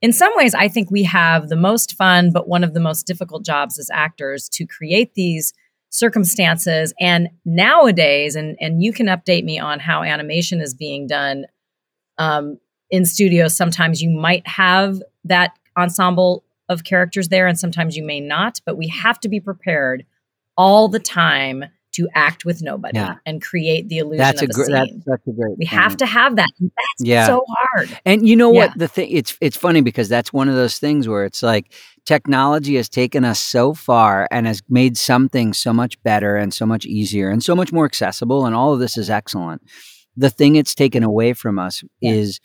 in 0.00 0.12
some 0.12 0.32
ways 0.36 0.54
i 0.54 0.68
think 0.68 0.90
we 0.90 1.02
have 1.02 1.48
the 1.48 1.56
most 1.56 1.94
fun 1.94 2.30
but 2.32 2.46
one 2.46 2.62
of 2.62 2.74
the 2.74 2.80
most 2.80 3.06
difficult 3.06 3.44
jobs 3.44 3.78
as 3.78 3.90
actors 3.92 4.48
to 4.48 4.64
create 4.64 5.14
these 5.14 5.52
circumstances 5.90 6.92
and 7.00 7.28
nowadays 7.44 8.36
and 8.36 8.56
and 8.60 8.82
you 8.82 8.92
can 8.92 9.06
update 9.06 9.44
me 9.44 9.58
on 9.58 9.80
how 9.80 10.02
animation 10.02 10.60
is 10.60 10.74
being 10.74 11.06
done 11.06 11.46
um, 12.18 12.58
in 12.90 13.04
studios 13.04 13.56
sometimes 13.56 14.00
you 14.00 14.10
might 14.10 14.46
have 14.46 15.00
that 15.24 15.52
ensemble 15.76 16.44
of 16.68 16.84
characters 16.84 17.28
there 17.28 17.46
and 17.46 17.58
sometimes 17.58 17.96
you 17.96 18.04
may 18.04 18.20
not 18.20 18.60
but 18.66 18.76
we 18.76 18.88
have 18.88 19.18
to 19.20 19.28
be 19.28 19.40
prepared 19.40 20.04
all 20.56 20.88
the 20.88 20.98
time 21.00 21.64
to 21.92 22.08
act 22.14 22.44
with 22.44 22.60
nobody 22.60 22.98
Yeah. 22.98 23.14
and 23.24 23.40
create 23.40 23.88
the 23.88 23.98
illusion 23.98 24.18
that's 24.18 24.42
a 24.42 24.44
of 24.44 24.50
a 24.50 24.54
scene. 24.54 24.72
that's, 24.72 24.92
that's 25.06 25.26
a 25.26 25.30
great 25.32 25.56
we 25.58 25.64
have 25.64 25.96
to 25.98 26.04
have 26.06 26.36
that. 26.36 26.50
That's 26.60 26.72
Yeah. 27.08 27.26
so 27.26 27.42
hard. 27.48 27.88
And 28.04 28.28
you 28.28 28.36
know 28.36 28.52
Yeah. 28.52 28.66
what 28.66 28.78
the 28.78 28.86
thing 28.88 29.08
it's 29.10 29.38
it's 29.40 29.56
funny 29.56 29.80
because 29.80 30.08
that's 30.10 30.30
one 30.30 30.50
of 30.50 30.54
those 30.56 30.78
things 30.78 31.08
where 31.08 31.24
it's 31.24 31.42
like 31.42 31.72
technology 32.04 32.76
has 32.76 32.90
taken 32.90 33.24
us 33.24 33.40
so 33.40 33.72
far 33.72 34.28
and 34.30 34.46
has 34.46 34.62
made 34.68 34.98
some 34.98 35.28
things 35.30 35.56
so 35.58 35.72
much 35.72 36.00
better 36.02 36.36
and 36.36 36.52
so 36.52 36.66
much 36.66 36.84
easier 36.84 37.30
and 37.30 37.42
so 37.42 37.56
much 37.56 37.72
more 37.72 37.86
accessible 37.86 38.44
and 38.44 38.54
all 38.54 38.74
of 38.74 38.78
this 38.78 38.98
is 38.98 39.08
excellent. 39.08 39.62
The 40.18 40.28
thing 40.30 40.56
it's 40.56 40.74
taken 40.74 41.02
away 41.02 41.32
from 41.32 41.58
us 41.58 41.82
is 42.02 42.40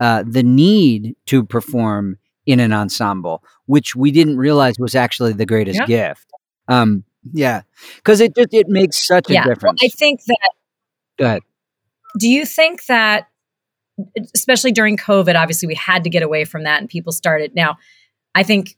uh, 0.00 0.24
the 0.26 0.42
need 0.42 1.14
to 1.26 1.44
perform 1.44 2.16
in 2.46 2.60
an 2.60 2.72
ensemble, 2.72 3.42
which 3.66 3.94
we 3.96 4.10
didn't 4.10 4.36
realize 4.36 4.78
was 4.78 4.94
actually 4.94 5.32
the 5.32 5.46
greatest 5.46 5.80
Yeah. 5.80 5.86
gift. 5.86 6.26
Um, 6.68 7.04
yeah, 7.32 7.62
because 7.96 8.20
it 8.20 8.34
just 8.36 8.52
it 8.52 8.68
makes 8.68 9.06
such 9.06 9.30
a 9.30 9.32
yeah. 9.34 9.44
Well, 9.46 9.54
difference. 9.54 9.80
I 9.82 9.88
think 9.88 10.20
that 10.26 10.50
Go 11.18 11.24
ahead. 11.26 11.42
do 12.18 12.28
you 12.28 12.44
think 12.44 12.86
that 12.86 13.28
especially 14.34 14.72
during 14.72 14.96
covid 14.96 15.36
obviously 15.40 15.68
we 15.68 15.74
had 15.76 16.02
to 16.02 16.10
get 16.10 16.22
away 16.24 16.44
from 16.44 16.64
that 16.64 16.80
and 16.80 16.88
people 16.90 17.12
started 17.12 17.54
now 17.54 17.76
i 18.34 18.42
think 18.42 18.76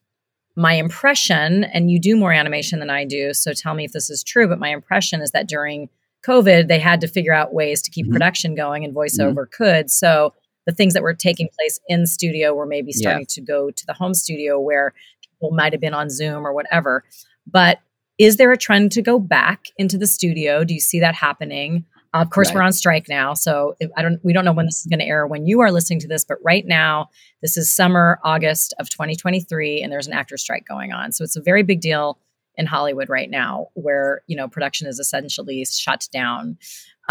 my 0.56 0.74
impression 0.74 1.64
and 1.64 1.90
you 1.90 1.98
do 1.98 2.16
more 2.16 2.32
animation 2.32 2.80
than 2.80 2.90
i 2.90 3.02
do 3.02 3.32
so 3.32 3.54
tell 3.54 3.72
me 3.72 3.84
if 3.84 3.92
this 3.92 4.10
is 4.10 4.22
true 4.22 4.46
but 4.46 4.58
my 4.58 4.68
impression 4.68 5.22
is 5.22 5.30
that 5.30 5.48
during 5.48 5.88
covid 6.22 6.68
they 6.68 6.78
had 6.78 7.00
to 7.00 7.08
figure 7.08 7.32
out 7.32 7.54
ways 7.54 7.80
to 7.80 7.90
keep 7.90 8.06
Mhm. 8.06 8.12
production 8.12 8.54
going 8.54 8.84
and 8.84 8.94
voiceover 8.94 9.50
could 9.50 9.90
so 9.90 10.34
the 10.66 10.72
things 10.72 10.94
that 10.94 11.02
were 11.02 11.14
taking 11.14 11.48
place 11.58 11.78
in 11.88 12.06
studio 12.06 12.54
were 12.54 12.66
maybe 12.66 12.92
Yeah. 12.94 13.00
starting 13.00 13.26
to 13.26 13.40
go 13.40 13.70
to 13.70 13.86
the 13.86 13.92
home 13.94 14.14
studio 14.14 14.58
where 14.60 14.92
people 15.20 15.50
might 15.52 15.72
have 15.72 15.80
been 15.80 15.94
on 15.94 16.10
zoom 16.10 16.46
or 16.46 16.52
whatever 16.52 17.04
but 17.50 17.78
is 18.18 18.36
there 18.36 18.50
a 18.52 18.56
trend 18.56 18.90
to 18.92 19.02
go 19.02 19.18
back 19.18 19.66
into 19.76 19.96
the 19.98 20.06
studio 20.06 20.64
do 20.64 20.74
you 20.74 20.80
see 20.80 21.00
that 21.00 21.14
happening 21.14 21.84
Of 22.14 22.30
course, 22.30 22.48
Right. 22.48 22.54
we're 22.54 22.62
on 22.62 22.72
strike 22.72 23.08
now, 23.10 23.34
so 23.34 23.76
I 23.94 24.00
don't. 24.00 24.18
We 24.24 24.32
don't 24.32 24.46
know 24.46 24.52
when 24.54 24.64
this 24.64 24.80
is 24.80 24.86
going 24.86 25.00
to 25.00 25.04
air 25.04 25.26
when 25.26 25.44
you 25.44 25.60
are 25.60 25.70
listening 25.70 25.98
to 26.00 26.08
this, 26.08 26.24
but 26.24 26.38
right 26.42 26.64
now, 26.66 27.10
this 27.42 27.58
is 27.58 27.70
summer, 27.70 28.18
August 28.24 28.72
of 28.78 28.88
2023, 28.88 29.82
and 29.82 29.92
there's 29.92 30.06
an 30.06 30.14
actor 30.14 30.38
strike 30.38 30.64
going 30.66 30.92
on. 30.92 31.12
So 31.12 31.24
it's 31.24 31.36
a 31.36 31.42
very 31.42 31.62
big 31.62 31.82
deal 31.82 32.18
in 32.54 32.64
Hollywood 32.64 33.10
right 33.10 33.28
now, 33.28 33.66
where 33.74 34.22
you 34.28 34.36
know 34.36 34.48
production 34.48 34.86
is 34.86 34.98
essentially 34.98 35.62
shut 35.66 36.08
down. 36.10 36.56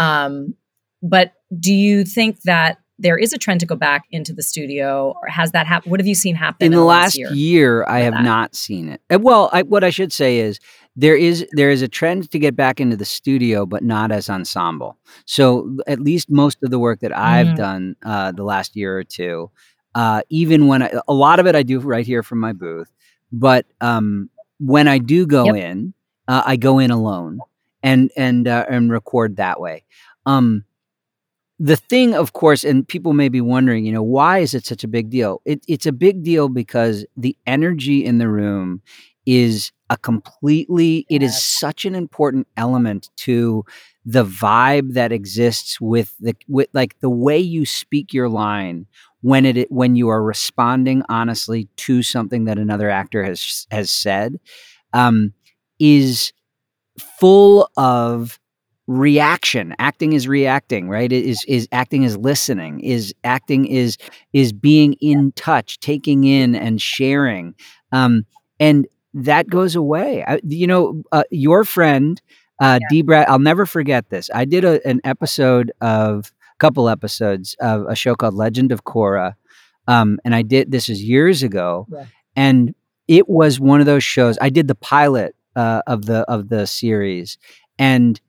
Um, 0.00 0.54
but 1.02 1.34
do 1.56 1.72
you 1.72 2.04
think 2.04 2.40
that 2.42 2.78
there 2.98 3.18
is 3.18 3.32
a 3.32 3.38
trend 3.38 3.60
to 3.60 3.66
go 3.66 3.76
back 3.76 4.04
into 4.10 4.32
the 4.32 4.42
studio, 4.42 5.14
or 5.22 5.28
has 5.28 5.52
that 5.52 5.66
happened? 5.66 5.90
What 5.90 6.00
have 6.00 6.06
you 6.06 6.14
seen 6.14 6.34
happen 6.34 6.64
in 6.66 6.72
the 6.72 6.82
last 6.84 7.16
year? 7.16 7.30
year, 7.32 7.84
I 7.88 8.00
have 8.00 8.14
that? 8.14 8.22
not 8.24 8.54
seen 8.54 8.88
it. 8.88 9.00
Uh, 9.12 9.18
Well, 9.18 9.50
I, 9.52 9.62
what 9.62 9.84
I 9.84 9.90
should 9.90 10.12
say 10.12 10.38
is 10.38 10.58
there 10.96 11.16
is 11.16 11.46
there 11.52 11.70
is 11.70 11.82
a 11.82 11.88
trend 11.88 12.30
to 12.30 12.38
get 12.38 12.56
back 12.56 12.80
into 12.80 12.96
the 12.96 13.04
studio, 13.04 13.66
but 13.66 13.82
not 13.82 14.10
as 14.12 14.30
ensemble. 14.30 14.96
So 15.26 15.76
at 15.86 16.00
least 16.00 16.30
most 16.30 16.58
of 16.62 16.70
the 16.70 16.78
work 16.78 17.00
that 17.00 17.14
I've 17.16 17.48
Mm. 17.48 17.56
done 17.56 17.96
uh, 18.04 18.32
the 18.32 18.44
last 18.44 18.74
year 18.76 18.96
or 18.98 19.04
two, 19.04 19.50
uh, 19.94 20.22
even 20.30 20.66
when 20.66 20.82
I, 20.82 20.92
a 21.06 21.12
lot 21.14 21.38
of 21.38 21.46
it 21.46 21.54
I 21.54 21.62
do 21.62 21.80
right 21.80 22.06
here 22.06 22.22
from 22.22 22.40
my 22.40 22.52
booth, 22.54 22.90
but 23.30 23.66
um, 23.82 24.30
when 24.58 24.88
I 24.88 24.96
do 24.98 25.26
go 25.26 25.52
Yep. 25.52 25.56
in, 25.56 25.94
uh, 26.28 26.42
I 26.46 26.56
go 26.56 26.78
in 26.78 26.90
alone 26.90 27.40
and 27.82 28.10
and 28.16 28.48
uh, 28.48 28.64
and 28.70 28.90
record 28.90 29.36
that 29.36 29.60
way. 29.60 29.84
Um, 30.24 30.64
the 31.58 31.76
thing, 31.76 32.14
of 32.14 32.32
course, 32.32 32.64
and 32.64 32.86
people 32.86 33.14
may 33.14 33.28
be 33.28 33.40
wondering, 33.40 33.84
you 33.84 33.92
know, 33.92 34.02
why 34.02 34.38
is 34.38 34.54
it 34.54 34.66
such 34.66 34.84
a 34.84 34.88
big 34.88 35.08
deal? 35.10 35.40
It, 35.44 35.64
it's 35.66 35.86
a 35.86 35.92
big 35.92 36.22
deal 36.22 36.48
because 36.48 37.06
the 37.16 37.36
energy 37.46 38.04
in 38.04 38.18
the 38.18 38.28
room 38.28 38.82
is 39.24 39.72
a 39.88 39.96
completely, 39.96 41.06
it 41.08 41.22
is 41.22 41.42
such 41.42 41.84
an 41.84 41.94
important 41.94 42.46
element 42.56 43.10
to 43.16 43.64
the 44.04 44.24
vibe 44.24 44.92
that 44.92 45.12
exists 45.12 45.80
with 45.80 46.14
the, 46.20 46.36
with 46.46 46.68
like 46.72 46.98
the 47.00 47.10
way 47.10 47.38
you 47.38 47.64
speak 47.64 48.12
your 48.12 48.28
line 48.28 48.86
when 49.22 49.46
it, 49.46 49.70
when 49.72 49.96
you 49.96 50.08
are 50.08 50.22
responding 50.22 51.02
honestly 51.08 51.68
to 51.76 52.02
something 52.02 52.44
that 52.44 52.58
another 52.58 52.90
actor 52.90 53.24
has, 53.24 53.66
has 53.70 53.90
said, 53.90 54.38
um, 54.92 55.32
is 55.80 56.32
full 56.98 57.68
of 57.76 58.38
reaction. 58.86 59.74
Acting 59.78 60.12
is 60.12 60.28
reacting 60.28 60.88
right? 60.88 61.10
It 61.10 61.24
is 61.24 61.44
is 61.48 61.68
acting 61.72 62.04
is 62.04 62.16
listening 62.16 62.80
is 62.80 63.14
acting 63.24 63.66
is 63.66 63.96
is 64.32 64.52
being 64.52 64.94
in 64.94 65.32
touch 65.32 65.78
taking 65.80 66.24
in 66.24 66.54
and 66.54 66.80
sharing. 66.80 67.54
Um 67.92 68.24
and 68.60 68.86
that 69.14 69.48
goes 69.48 69.74
away. 69.74 70.24
I, 70.26 70.40
you 70.44 70.66
know 70.66 71.02
uh, 71.12 71.24
your 71.30 71.64
friend 71.64 72.20
uh 72.60 72.78
Yeah. 72.82 72.86
D. 72.90 73.02
Brad 73.02 73.28
I'll 73.28 73.38
never 73.38 73.66
forget 73.66 74.08
this. 74.10 74.30
I 74.34 74.44
did 74.44 74.64
a, 74.64 74.86
an 74.86 75.00
episode 75.04 75.72
of 75.80 76.32
a 76.54 76.58
couple 76.58 76.88
episodes 76.88 77.56
of 77.60 77.86
a 77.88 77.96
show 77.96 78.14
called 78.14 78.34
Legend 78.34 78.70
of 78.72 78.84
Korra 78.84 79.34
um 79.88 80.18
and 80.24 80.34
I 80.34 80.42
did 80.42 80.70
this 80.70 80.88
is 80.88 81.02
years 81.02 81.42
ago 81.42 81.86
Yeah. 81.90 82.04
and 82.36 82.74
it 83.08 83.28
was 83.28 83.58
one 83.60 83.80
of 83.80 83.86
those 83.86 84.02
shows. 84.04 84.36
I 84.40 84.50
did 84.50 84.66
the 84.68 84.74
pilot 84.74 85.34
uh, 85.54 85.80
of 85.86 86.06
the 86.06 86.20
of 86.30 86.48
the 86.48 86.66
series 86.66 87.38
and 87.78 88.20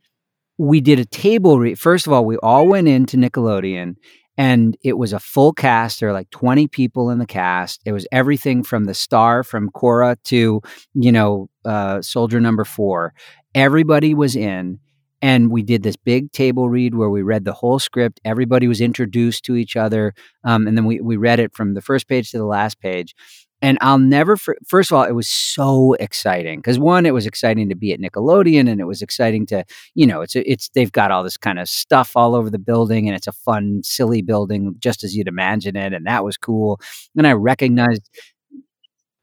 we 0.57 0.81
did 0.81 0.99
a 0.99 1.05
table 1.05 1.59
read. 1.59 1.79
First 1.79 2.07
of 2.07 2.13
all, 2.13 2.25
we 2.25 2.37
all 2.37 2.67
went 2.67 2.87
into 2.87 3.17
Nickelodeon 3.17 3.95
and 4.37 4.77
it 4.83 4.97
was 4.97 5.13
a 5.13 5.19
full 5.19 5.53
cast. 5.53 5.99
There 5.99 6.09
were 6.09 6.13
like 6.13 6.29
20 6.29 6.67
people 6.67 7.09
in 7.09 7.17
the 7.17 7.25
cast. 7.25 7.81
It 7.85 7.91
was 7.91 8.07
everything 8.11 8.63
from 8.63 8.85
the 8.85 8.93
star 8.93 9.43
from 9.43 9.71
Korra 9.71 10.15
to, 10.25 10.61
you 10.93 11.11
know, 11.11 11.49
uh, 11.65 12.01
soldier 12.01 12.39
number 12.39 12.63
four. 12.63 13.13
Everybody 13.55 14.13
was 14.13 14.35
in. 14.35 14.79
And 15.19 15.49
we 15.49 15.63
did 15.63 15.81
this 15.81 15.95
big 15.95 16.31
table 16.31 16.69
read 16.69 16.93
where 16.93 17.09
we 17.09 17.23
read 17.23 17.43
the 17.43 17.53
whole 17.53 17.79
script. 17.79 18.19
Everybody 18.23 18.67
was 18.67 18.79
introduced 18.79 19.43
to 19.45 19.55
each 19.55 19.75
other. 19.75 20.13
Um, 20.43 20.67
and 20.67 20.77
then 20.77 20.85
we, 20.85 21.01
we 21.01 21.17
read 21.17 21.39
it 21.39 21.55
from 21.55 21.73
the 21.73 21.81
first 21.81 22.07
page 22.07 22.29
to 22.31 22.37
the 22.37 22.45
last 22.45 22.79
page. 22.79 23.15
And 23.61 23.77
I'll 23.81 23.97
never, 23.97 24.37
for, 24.37 24.55
first 24.67 24.91
of 24.91 24.97
all, 24.97 25.03
it 25.03 25.13
was 25.13 25.27
so 25.27 25.93
exciting 25.93 26.59
because 26.59 26.77
one, 26.77 27.07
it 27.07 27.13
was 27.13 27.25
exciting 27.25 27.69
to 27.69 27.75
be 27.75 27.91
at 27.91 27.99
Nickelodeon 27.99 28.69
and 28.69 28.79
it 28.79 28.85
was 28.85 29.01
exciting 29.01 29.47
to 29.47 29.63
you 29.95 30.05
know, 30.05 30.21
it's 30.21 30.35
it's 30.35 30.69
they've 30.69 30.91
got 30.91 31.09
all 31.11 31.23
this 31.23 31.37
kind 31.37 31.57
of 31.57 31.67
stuff 31.67 32.11
all 32.15 32.35
over 32.35 32.49
the 32.51 32.59
building, 32.59 33.07
and 33.07 33.15
it's 33.17 33.25
a 33.27 33.31
fun, 33.31 33.81
silly 33.83 34.21
building, 34.21 34.75
just 34.79 35.03
as 35.03 35.15
you'd 35.15 35.27
imagine 35.27 35.75
it, 35.75 35.91
and 35.93 36.05
that 36.05 36.23
was 36.23 36.37
cool. 36.37 36.79
And 37.17 37.25
I 37.25 37.33
recognized, 37.33 38.07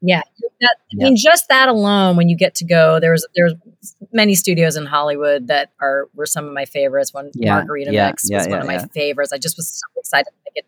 Yeah, 0.01 0.21
that, 0.61 0.75
I 0.77 0.95
Yeah. 0.97 1.03
mean, 1.05 1.15
just 1.17 1.47
that 1.49 1.69
alone, 1.69 2.17
when 2.17 2.27
you 2.29 2.37
get 2.37 2.55
to 2.55 2.65
go, 2.65 2.99
there's 2.99 3.25
there's 3.35 3.53
many 4.11 4.35
studios 4.35 4.75
in 4.75 4.85
Hollywood 4.85 5.47
that 5.47 5.71
are 5.79 6.09
were 6.13 6.25
some 6.25 6.45
of 6.45 6.53
my 6.53 6.65
favorites. 6.65 7.13
One 7.13 7.31
Yeah, 7.35 7.55
Margarita 7.55 7.91
yeah, 7.93 8.07
Mix 8.07 8.29
was 8.29 8.47
one 8.49 8.59
of 8.61 8.67
my 8.67 8.79
favorites. 8.93 9.31
I 9.33 9.37
just 9.37 9.57
was 9.57 9.67
so 9.69 9.99
excited 9.99 10.31
to 10.45 10.51
get. 10.55 10.65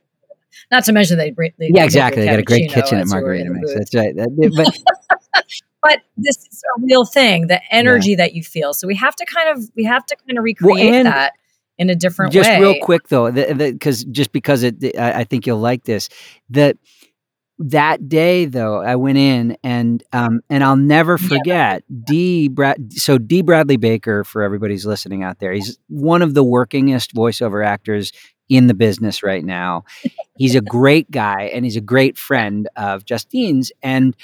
Not 0.72 0.84
to 0.86 0.94
mention 0.94 1.18
they 1.18 1.32
they 1.58 1.70
yeah, 1.74 1.84
exactly. 1.84 2.24
They 2.24 2.30
got 2.30 2.40
a 2.40 2.44
great 2.44 2.70
kitchen 2.72 2.98
at 2.98 3.04
as 3.04 3.12
you 3.14 3.20
were 3.22 3.34
in 3.34 3.48
Margarita 3.48 3.50
Mix. 3.52 3.74
That's 3.74 3.96
right. 3.96 4.16
That- 4.16 4.54
but 4.56 5.44
But 5.84 6.02
this 6.18 6.38
is 6.38 6.64
a 6.78 6.82
real 6.82 7.06
thing, 7.06 7.48
the 7.48 7.62
energy 7.72 8.16
that 8.16 8.34
you 8.34 8.44
feel. 8.44 8.74
So 8.74 8.88
we 8.88 8.96
have 8.96 9.16
to 9.16 9.26
kind 9.26 9.50
of 9.58 9.70
we 9.76 9.84
have 9.86 10.06
to 10.08 10.16
kind 10.28 10.38
of 10.38 10.44
recreate 10.44 10.94
and 10.94 11.06
that 11.06 11.34
in 11.78 11.90
a 11.90 11.96
different 11.96 12.34
just 12.34 12.50
way. 12.50 12.56
Just 12.58 12.62
real 12.62 12.84
quick 12.84 13.08
though, 13.08 13.32
because 13.32 14.04
just 14.06 14.32
because 14.32 14.64
it, 14.64 14.98
I, 14.98 15.20
I 15.20 15.24
think 15.24 15.46
you'll 15.48 15.60
like 15.60 15.84
this. 15.84 16.10
That 16.50 16.78
that 17.60 18.10
day 18.10 18.46
though, 18.46 18.82
I 18.82 18.96
went 18.96 19.18
in 19.18 19.56
and 19.64 20.04
um 20.14 20.42
and 20.50 20.64
I'll 20.64 20.76
never 20.76 21.18
Yeah. 21.22 21.28
forget 21.30 21.84
D. 22.06 22.50
Brad. 22.50 22.94
So 22.94 23.18
D. 23.18 23.42
Bradley 23.42 23.78
Baker, 23.78 24.24
for 24.24 24.42
everybody's 24.42 24.86
listening 24.86 25.24
out 25.24 25.40
there, 25.40 25.54
he's 25.54 25.78
one 25.88 26.22
of 26.22 26.34
the 26.34 26.44
workingest 26.44 27.14
voiceover 27.14 27.66
actors 27.66 28.12
in 28.50 28.68
the 28.68 28.74
business 28.74 29.24
right 29.24 29.44
now. 29.44 29.84
He's 30.38 30.56
a 30.56 30.62
great 30.62 31.10
guy 31.12 31.44
and 31.54 31.66
he's 31.66 31.76
a 31.76 31.82
great 31.82 32.18
friend 32.18 32.70
of 32.76 33.06
Justine's. 33.06 33.72
And 33.84 34.16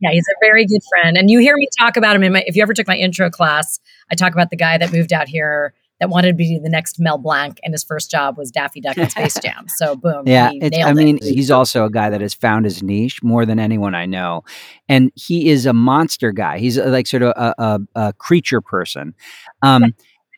Yeah, 0.00 0.10
he's 0.10 0.26
a 0.28 0.34
very 0.44 0.66
good 0.66 0.82
friend. 0.90 1.16
And 1.16 1.30
you 1.30 1.38
hear 1.38 1.56
me 1.56 1.68
talk 1.78 1.96
about 1.96 2.14
him 2.16 2.22
in 2.22 2.32
my 2.32 2.44
if 2.46 2.56
you 2.56 2.62
ever 2.62 2.74
took 2.74 2.86
my 2.86 2.96
intro 2.96 3.30
class, 3.30 3.80
I 4.10 4.14
talk 4.14 4.32
about 4.32 4.50
the 4.50 4.56
guy 4.56 4.76
that 4.78 4.92
moved 4.92 5.12
out 5.12 5.28
here 5.28 5.72
that 6.00 6.10
wanted 6.10 6.26
to 6.28 6.34
be 6.34 6.58
the 6.58 6.68
next 6.68 6.98
Mel 6.98 7.18
Blanc 7.18 7.58
and 7.62 7.72
his 7.72 7.84
first 7.84 8.10
job 8.10 8.36
was 8.36 8.50
Daffy 8.50 8.80
Duck 8.80 8.96
and 8.98 9.10
Space 9.10 9.38
Jam. 9.42 9.66
So 9.76 9.94
boom. 9.96 10.24
Yeah, 10.26 10.50
he 10.50 10.58
it's, 10.58 10.76
nailed 10.76 10.88
I 10.88 10.90
it. 10.90 10.94
mean, 11.04 11.18
he's 11.22 11.50
also 11.50 11.84
a 11.84 11.90
guy 11.90 12.10
that 12.10 12.20
has 12.20 12.34
found 12.34 12.64
his 12.64 12.82
niche 12.82 13.22
more 13.22 13.46
than 13.46 13.58
anyone 13.60 13.94
I 13.94 14.04
know, 14.04 14.42
and 14.88 15.10
he 15.14 15.48
is 15.48 15.66
a 15.66 15.72
monster 15.72 16.32
guy. 16.32 16.58
He's 16.58 16.78
uh, 16.78 16.86
like 16.88 17.06
sort 17.06 17.22
of 17.22 17.32
a, 17.36 17.54
a, 17.62 17.80
a 18.08 18.12
creature 18.14 18.60
person, 18.60 19.14
um, 19.62 19.94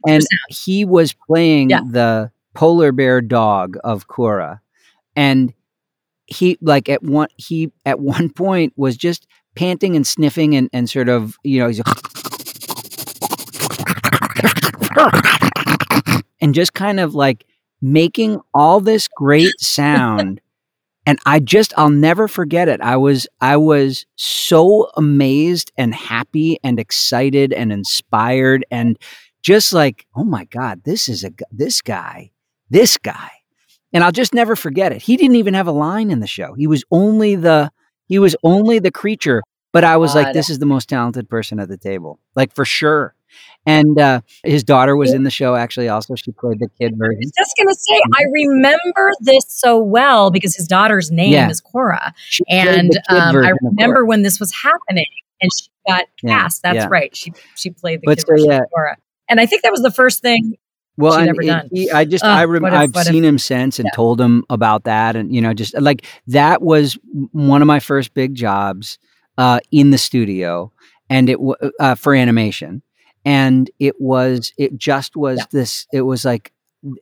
and 0.06 0.22
he 0.50 0.84
was 0.84 1.14
playing 1.26 1.70
Yeah. 1.70 1.80
the 1.90 2.30
polar 2.56 2.90
bear 2.90 3.20
dog 3.20 3.76
of 3.84 4.08
Korra, 4.08 4.60
and 5.14 5.52
he 6.26 6.58
like 6.60 6.88
at 6.88 7.02
one 7.02 7.28
he 7.36 7.70
at 7.84 8.00
one 8.16 8.30
point 8.30 8.72
was 8.76 8.96
just 8.96 9.26
panting 9.54 9.94
and 9.94 10.06
sniffing 10.06 10.56
and, 10.56 10.68
and 10.72 10.90
sort 10.90 11.08
of 11.08 11.36
you 11.44 11.60
know 11.60 11.68
he's 11.68 11.80
and 16.40 16.54
just 16.54 16.74
kind 16.74 16.98
of 16.98 17.14
like 17.14 17.44
making 17.82 18.40
all 18.54 18.80
this 18.80 19.06
great 19.08 19.52
sound. 19.60 20.40
And 21.08 21.20
i 21.24 21.38
just 21.38 21.72
i'll 21.76 21.88
never 21.88 22.26
forget 22.26 22.68
it. 22.68 22.80
I 22.80 22.96
was 22.96 23.28
i 23.40 23.56
was 23.56 24.06
so 24.16 24.90
amazed 24.96 25.70
and 25.78 25.94
happy 25.94 26.58
and 26.64 26.80
excited 26.80 27.52
and 27.52 27.70
inspired 27.72 28.64
and 28.72 28.98
just 29.42 29.72
like 29.72 30.04
oh 30.16 30.24
my 30.24 30.46
god 30.46 30.82
this 30.84 31.08
is 31.08 31.22
a 31.22 31.30
this 31.52 31.80
guy 31.80 32.32
this 32.70 32.98
guy 32.98 33.30
and 33.92 34.02
i'll 34.04 34.12
just 34.12 34.34
never 34.34 34.56
forget 34.56 34.92
it 34.92 35.02
he 35.02 35.16
didn't 35.16 35.36
even 35.36 35.54
have 35.54 35.66
a 35.66 35.72
line 35.72 36.10
in 36.10 36.20
the 36.20 36.26
show 36.26 36.54
he 36.54 36.66
was 36.66 36.84
only 36.90 37.34
the 37.36 37.70
he 38.06 38.18
was 38.18 38.36
only 38.42 38.78
the 38.78 38.90
creature 38.90 39.42
but 39.72 39.84
i 39.84 39.96
was 39.96 40.14
like 40.14 40.32
this 40.32 40.50
is 40.50 40.58
the 40.58 40.66
most 40.66 40.88
talented 40.88 41.28
person 41.28 41.58
at 41.60 41.68
the 41.68 41.76
table 41.76 42.18
like 42.34 42.54
for 42.54 42.64
sure 42.64 43.14
and 43.66 43.98
uh, 43.98 44.20
his 44.44 44.62
daughter 44.64 44.96
was 44.96 45.12
in 45.12 45.24
the 45.24 45.30
show 45.30 45.56
actually 45.56 45.88
also 45.88 46.14
she 46.14 46.30
played 46.32 46.58
the 46.60 46.68
kid 46.80 46.94
version 46.96 47.20
just 47.36 47.52
gonna 47.58 47.74
say, 47.74 48.00
I 48.14 48.22
remember 48.32 49.10
this 49.20 49.44
so 49.48 49.78
well 49.78 50.30
because 50.30 50.54
his 50.56 50.66
daughter's 50.66 51.10
name 51.10 51.32
Yeah. 51.32 51.50
is 51.50 51.60
Cora. 51.60 52.14
She 52.28 52.44
And 52.48 52.96
um, 53.08 53.36
I 53.36 53.52
remember 53.62 54.06
when 54.06 54.22
this 54.22 54.38
was 54.40 54.52
happening 54.54 55.06
and 55.42 55.50
she 55.52 55.68
got 55.86 56.04
Yeah, 56.22 56.38
cast. 56.38 56.62
That's 56.62 56.76
yeah. 56.76 56.88
right. 56.90 57.14
She 57.14 57.32
she 57.56 57.70
played 57.70 58.00
the 58.00 58.06
But 58.06 58.18
kid 58.18 58.26
so, 58.26 58.32
version 58.32 58.50
yeah. 58.52 58.58
of 58.58 58.66
Korra. 58.74 58.94
And 59.28 59.40
I 59.40 59.46
think 59.46 59.62
that 59.62 59.72
was 59.72 59.82
the 59.82 59.90
first 59.90 60.22
thing 60.22 60.54
well, 60.96 61.14
and 61.14 61.28
ever 61.28 61.42
it- 61.42 61.46
done. 61.46 61.68
he- 61.72 61.90
I 61.90 62.04
just 62.04 62.24
Ugh, 62.24 62.30
I 62.30 62.44
rem- 62.44 62.64
I've 62.64 62.94
what 62.94 63.06
if- 63.06 63.12
seen 63.12 63.24
him 63.24 63.38
since 63.38 63.78
and 63.78 63.86
Yeah. 63.86 63.96
told 63.96 64.20
him 64.20 64.44
about 64.50 64.84
that, 64.84 65.16
and 65.16 65.34
you 65.34 65.40
know, 65.40 65.52
just 65.54 65.78
like 65.80 66.04
that 66.28 66.62
was 66.62 66.98
one 67.32 67.62
of 67.62 67.66
my 67.66 67.80
first 67.80 68.14
big 68.14 68.34
jobs 68.34 68.98
uh, 69.38 69.60
in 69.70 69.90
the 69.90 69.98
studio, 69.98 70.72
and 71.10 71.28
it 71.28 71.40
wa- 71.40 71.56
uh, 71.78 71.94
for 71.94 72.14
animation, 72.14 72.82
and 73.24 73.70
it 73.78 73.94
was 74.00 74.52
it 74.56 74.76
just 74.78 75.16
was 75.16 75.38
Yeah. 75.40 75.44
this. 75.52 75.86
It 75.92 76.02
was 76.02 76.24
like 76.24 76.52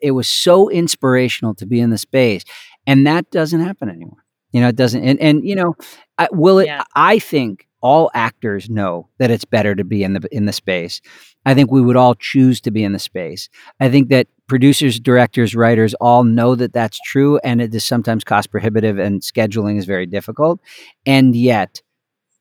it 0.02 0.12
was 0.12 0.26
so 0.28 0.68
inspirational 0.70 1.54
to 1.54 1.66
be 1.66 1.78
in 1.80 1.90
the 1.90 1.98
space, 1.98 2.42
and 2.86 3.06
that 3.06 3.30
doesn't 3.30 3.60
happen 3.60 3.88
anymore. 3.88 4.24
You 4.52 4.60
know, 4.60 4.68
it 4.68 4.76
doesn't, 4.76 5.02
and 5.04 5.20
and 5.20 5.46
you 5.46 5.54
know, 5.56 5.74
I, 6.18 6.28
will 6.32 6.58
it? 6.60 6.66
Yeah. 6.66 6.84
I 6.94 7.18
think 7.18 7.66
all 7.84 8.10
actors 8.14 8.70
know 8.70 9.08
that 9.18 9.30
it's 9.30 9.44
better 9.44 9.74
to 9.76 9.84
be 9.84 10.02
in 10.02 10.14
the 10.14 10.28
in 10.32 10.46
the 10.46 10.52
space. 10.54 11.00
I 11.46 11.54
think 11.54 11.70
we 11.70 11.82
would 11.82 11.96
all 11.96 12.14
choose 12.16 12.60
to 12.62 12.72
be 12.72 12.82
in 12.82 12.92
the 12.92 12.98
space. 12.98 13.50
I 13.78 13.90
think 13.90 14.08
that 14.08 14.26
producers, 14.48 14.98
directors, 14.98 15.54
writers 15.54 15.94
all 16.00 16.24
know 16.24 16.56
that 16.56 16.72
that's 16.72 16.98
true, 17.04 17.38
and 17.44 17.60
it 17.60 17.74
is 17.74 17.84
sometimes 17.84 18.24
cost 18.24 18.50
prohibitive 18.50 18.98
and 18.98 19.20
scheduling 19.20 19.78
is 19.78 19.84
very 19.84 20.06
difficult. 20.06 20.60
And 21.06 21.36
yet, 21.36 21.82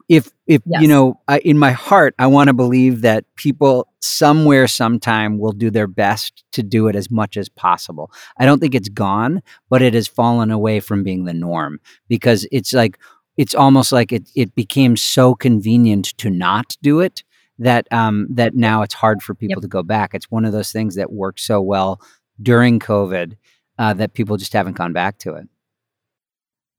if 0.09 0.29
if 0.47 0.61
Yes. 0.65 0.81
you 0.81 0.87
know, 0.87 1.19
I, 1.27 1.39
in 1.39 1.57
my 1.57 1.71
heart, 1.71 2.15
I 2.19 2.27
want 2.27 2.49
to 2.49 2.53
believe 2.53 3.01
that 3.01 3.25
people 3.35 3.87
somewhere, 4.01 4.67
sometime 4.67 5.39
will 5.39 5.53
do 5.53 5.69
their 5.71 5.87
best 5.87 6.43
to 6.53 6.63
do 6.63 6.87
it 6.87 6.95
as 6.95 7.09
much 7.09 7.37
as 7.37 7.49
possible. 7.49 8.11
I 8.37 8.45
don't 8.45 8.59
think 8.59 8.75
it's 8.75 8.89
gone, 8.89 9.41
but 9.69 9.81
it 9.81 9.93
has 9.93 10.07
fallen 10.07 10.51
away 10.51 10.81
from 10.81 11.03
being 11.03 11.25
the 11.25 11.33
norm 11.33 11.79
because 12.09 12.45
it's 12.51 12.73
like 12.73 12.99
it's 13.37 13.55
almost 13.55 13.91
like 13.91 14.11
it 14.11 14.29
it 14.35 14.53
became 14.55 14.95
so 14.97 15.33
convenient 15.35 16.05
to 16.17 16.29
not 16.29 16.77
do 16.81 16.99
it 16.99 17.23
that 17.59 17.87
um 17.91 18.27
that 18.29 18.55
now 18.55 18.81
it's 18.81 18.93
hard 18.93 19.21
for 19.21 19.33
people 19.35 19.61
Yep. 19.61 19.61
to 19.61 19.67
go 19.67 19.83
back. 19.83 20.13
It's 20.13 20.29
one 20.31 20.45
of 20.45 20.51
those 20.51 20.71
things 20.71 20.95
that 20.95 21.11
worked 21.11 21.39
so 21.39 21.61
well 21.61 22.01
during 22.41 22.79
COVID 22.79 23.37
uh, 23.77 23.93
that 23.93 24.13
people 24.13 24.37
just 24.37 24.53
haven't 24.53 24.75
gone 24.77 24.93
back 24.93 25.17
to 25.19 25.33
it. 25.35 25.47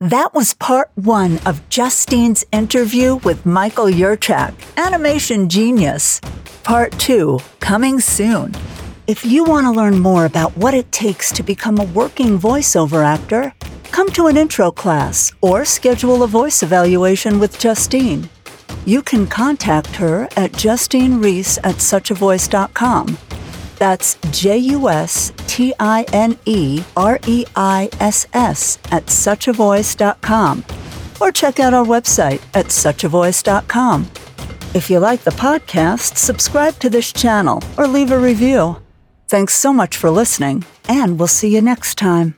That 0.01 0.35
was 0.35 0.55
part 0.55 0.91
one 0.97 1.39
of 1.47 1.67
Justine's 1.69 2.45
interview 2.53 3.17
with 3.17 3.47
Michael 3.47 3.87
Yurchak, 3.87 4.53
animation 4.77 5.49
genius. 5.49 6.21
Part 6.65 6.93
two, 6.99 7.39
coming 7.61 8.01
soon. 8.01 8.55
If 9.07 9.25
you 9.25 9.45
want 9.45 9.67
to 9.67 9.71
learn 9.71 9.99
more 10.01 10.25
about 10.25 10.57
what 10.57 10.75
it 10.75 10.91
takes 10.91 11.31
to 11.33 11.43
become 11.43 11.79
a 11.79 11.85
working 11.85 12.39
voiceover 12.39 13.05
actor, 13.05 13.55
come 13.95 14.11
to 14.11 14.27
an 14.27 14.37
intro 14.37 14.73
class 14.73 15.33
or 15.41 15.65
schedule 15.65 16.25
a 16.25 16.27
voice 16.27 16.65
evaluation 16.65 17.39
with 17.39 17.57
Justine. 17.61 18.29
You 18.85 19.01
can 19.03 19.25
contact 19.25 19.95
her 19.95 20.29
at 20.37 20.53
Justine 20.53 21.21
Reiss 21.21 21.59
at 21.59 21.77
suchavoice.com. 21.77 23.17
That's 23.77 24.19
J 24.33 24.59
U 24.59 24.89
S 24.89 25.33
T 25.47 25.73
I 25.79 26.05
N 26.13 26.37
E 26.45 26.83
R 26.97 27.21
E 27.29 27.45
I 27.55 27.89
S 28.01 28.27
S 28.33 28.79
at 28.91 29.07
suchavoice.com. 29.07 30.65
Or 31.21 31.31
check 31.31 31.61
out 31.61 31.73
our 31.73 31.87
website 31.87 32.43
at 32.53 32.67
suchavoice.com. 32.67 34.11
If 34.75 34.91
you 34.91 34.99
like 34.99 35.21
the 35.21 35.31
podcast, 35.31 36.17
subscribe 36.17 36.81
to 36.81 36.91
this 36.91 37.13
channel 37.13 37.63
or 37.79 37.87
leave 37.87 38.11
a 38.11 38.19
review. 38.19 38.83
Thanks 39.29 39.55
so 39.55 39.73
much 39.73 39.97
for 39.97 40.11
listening, 40.11 40.65
and 40.89 41.17
we'll 41.17 41.29
see 41.29 41.55
you 41.55 41.63
next 41.63 41.97
time. 41.97 42.35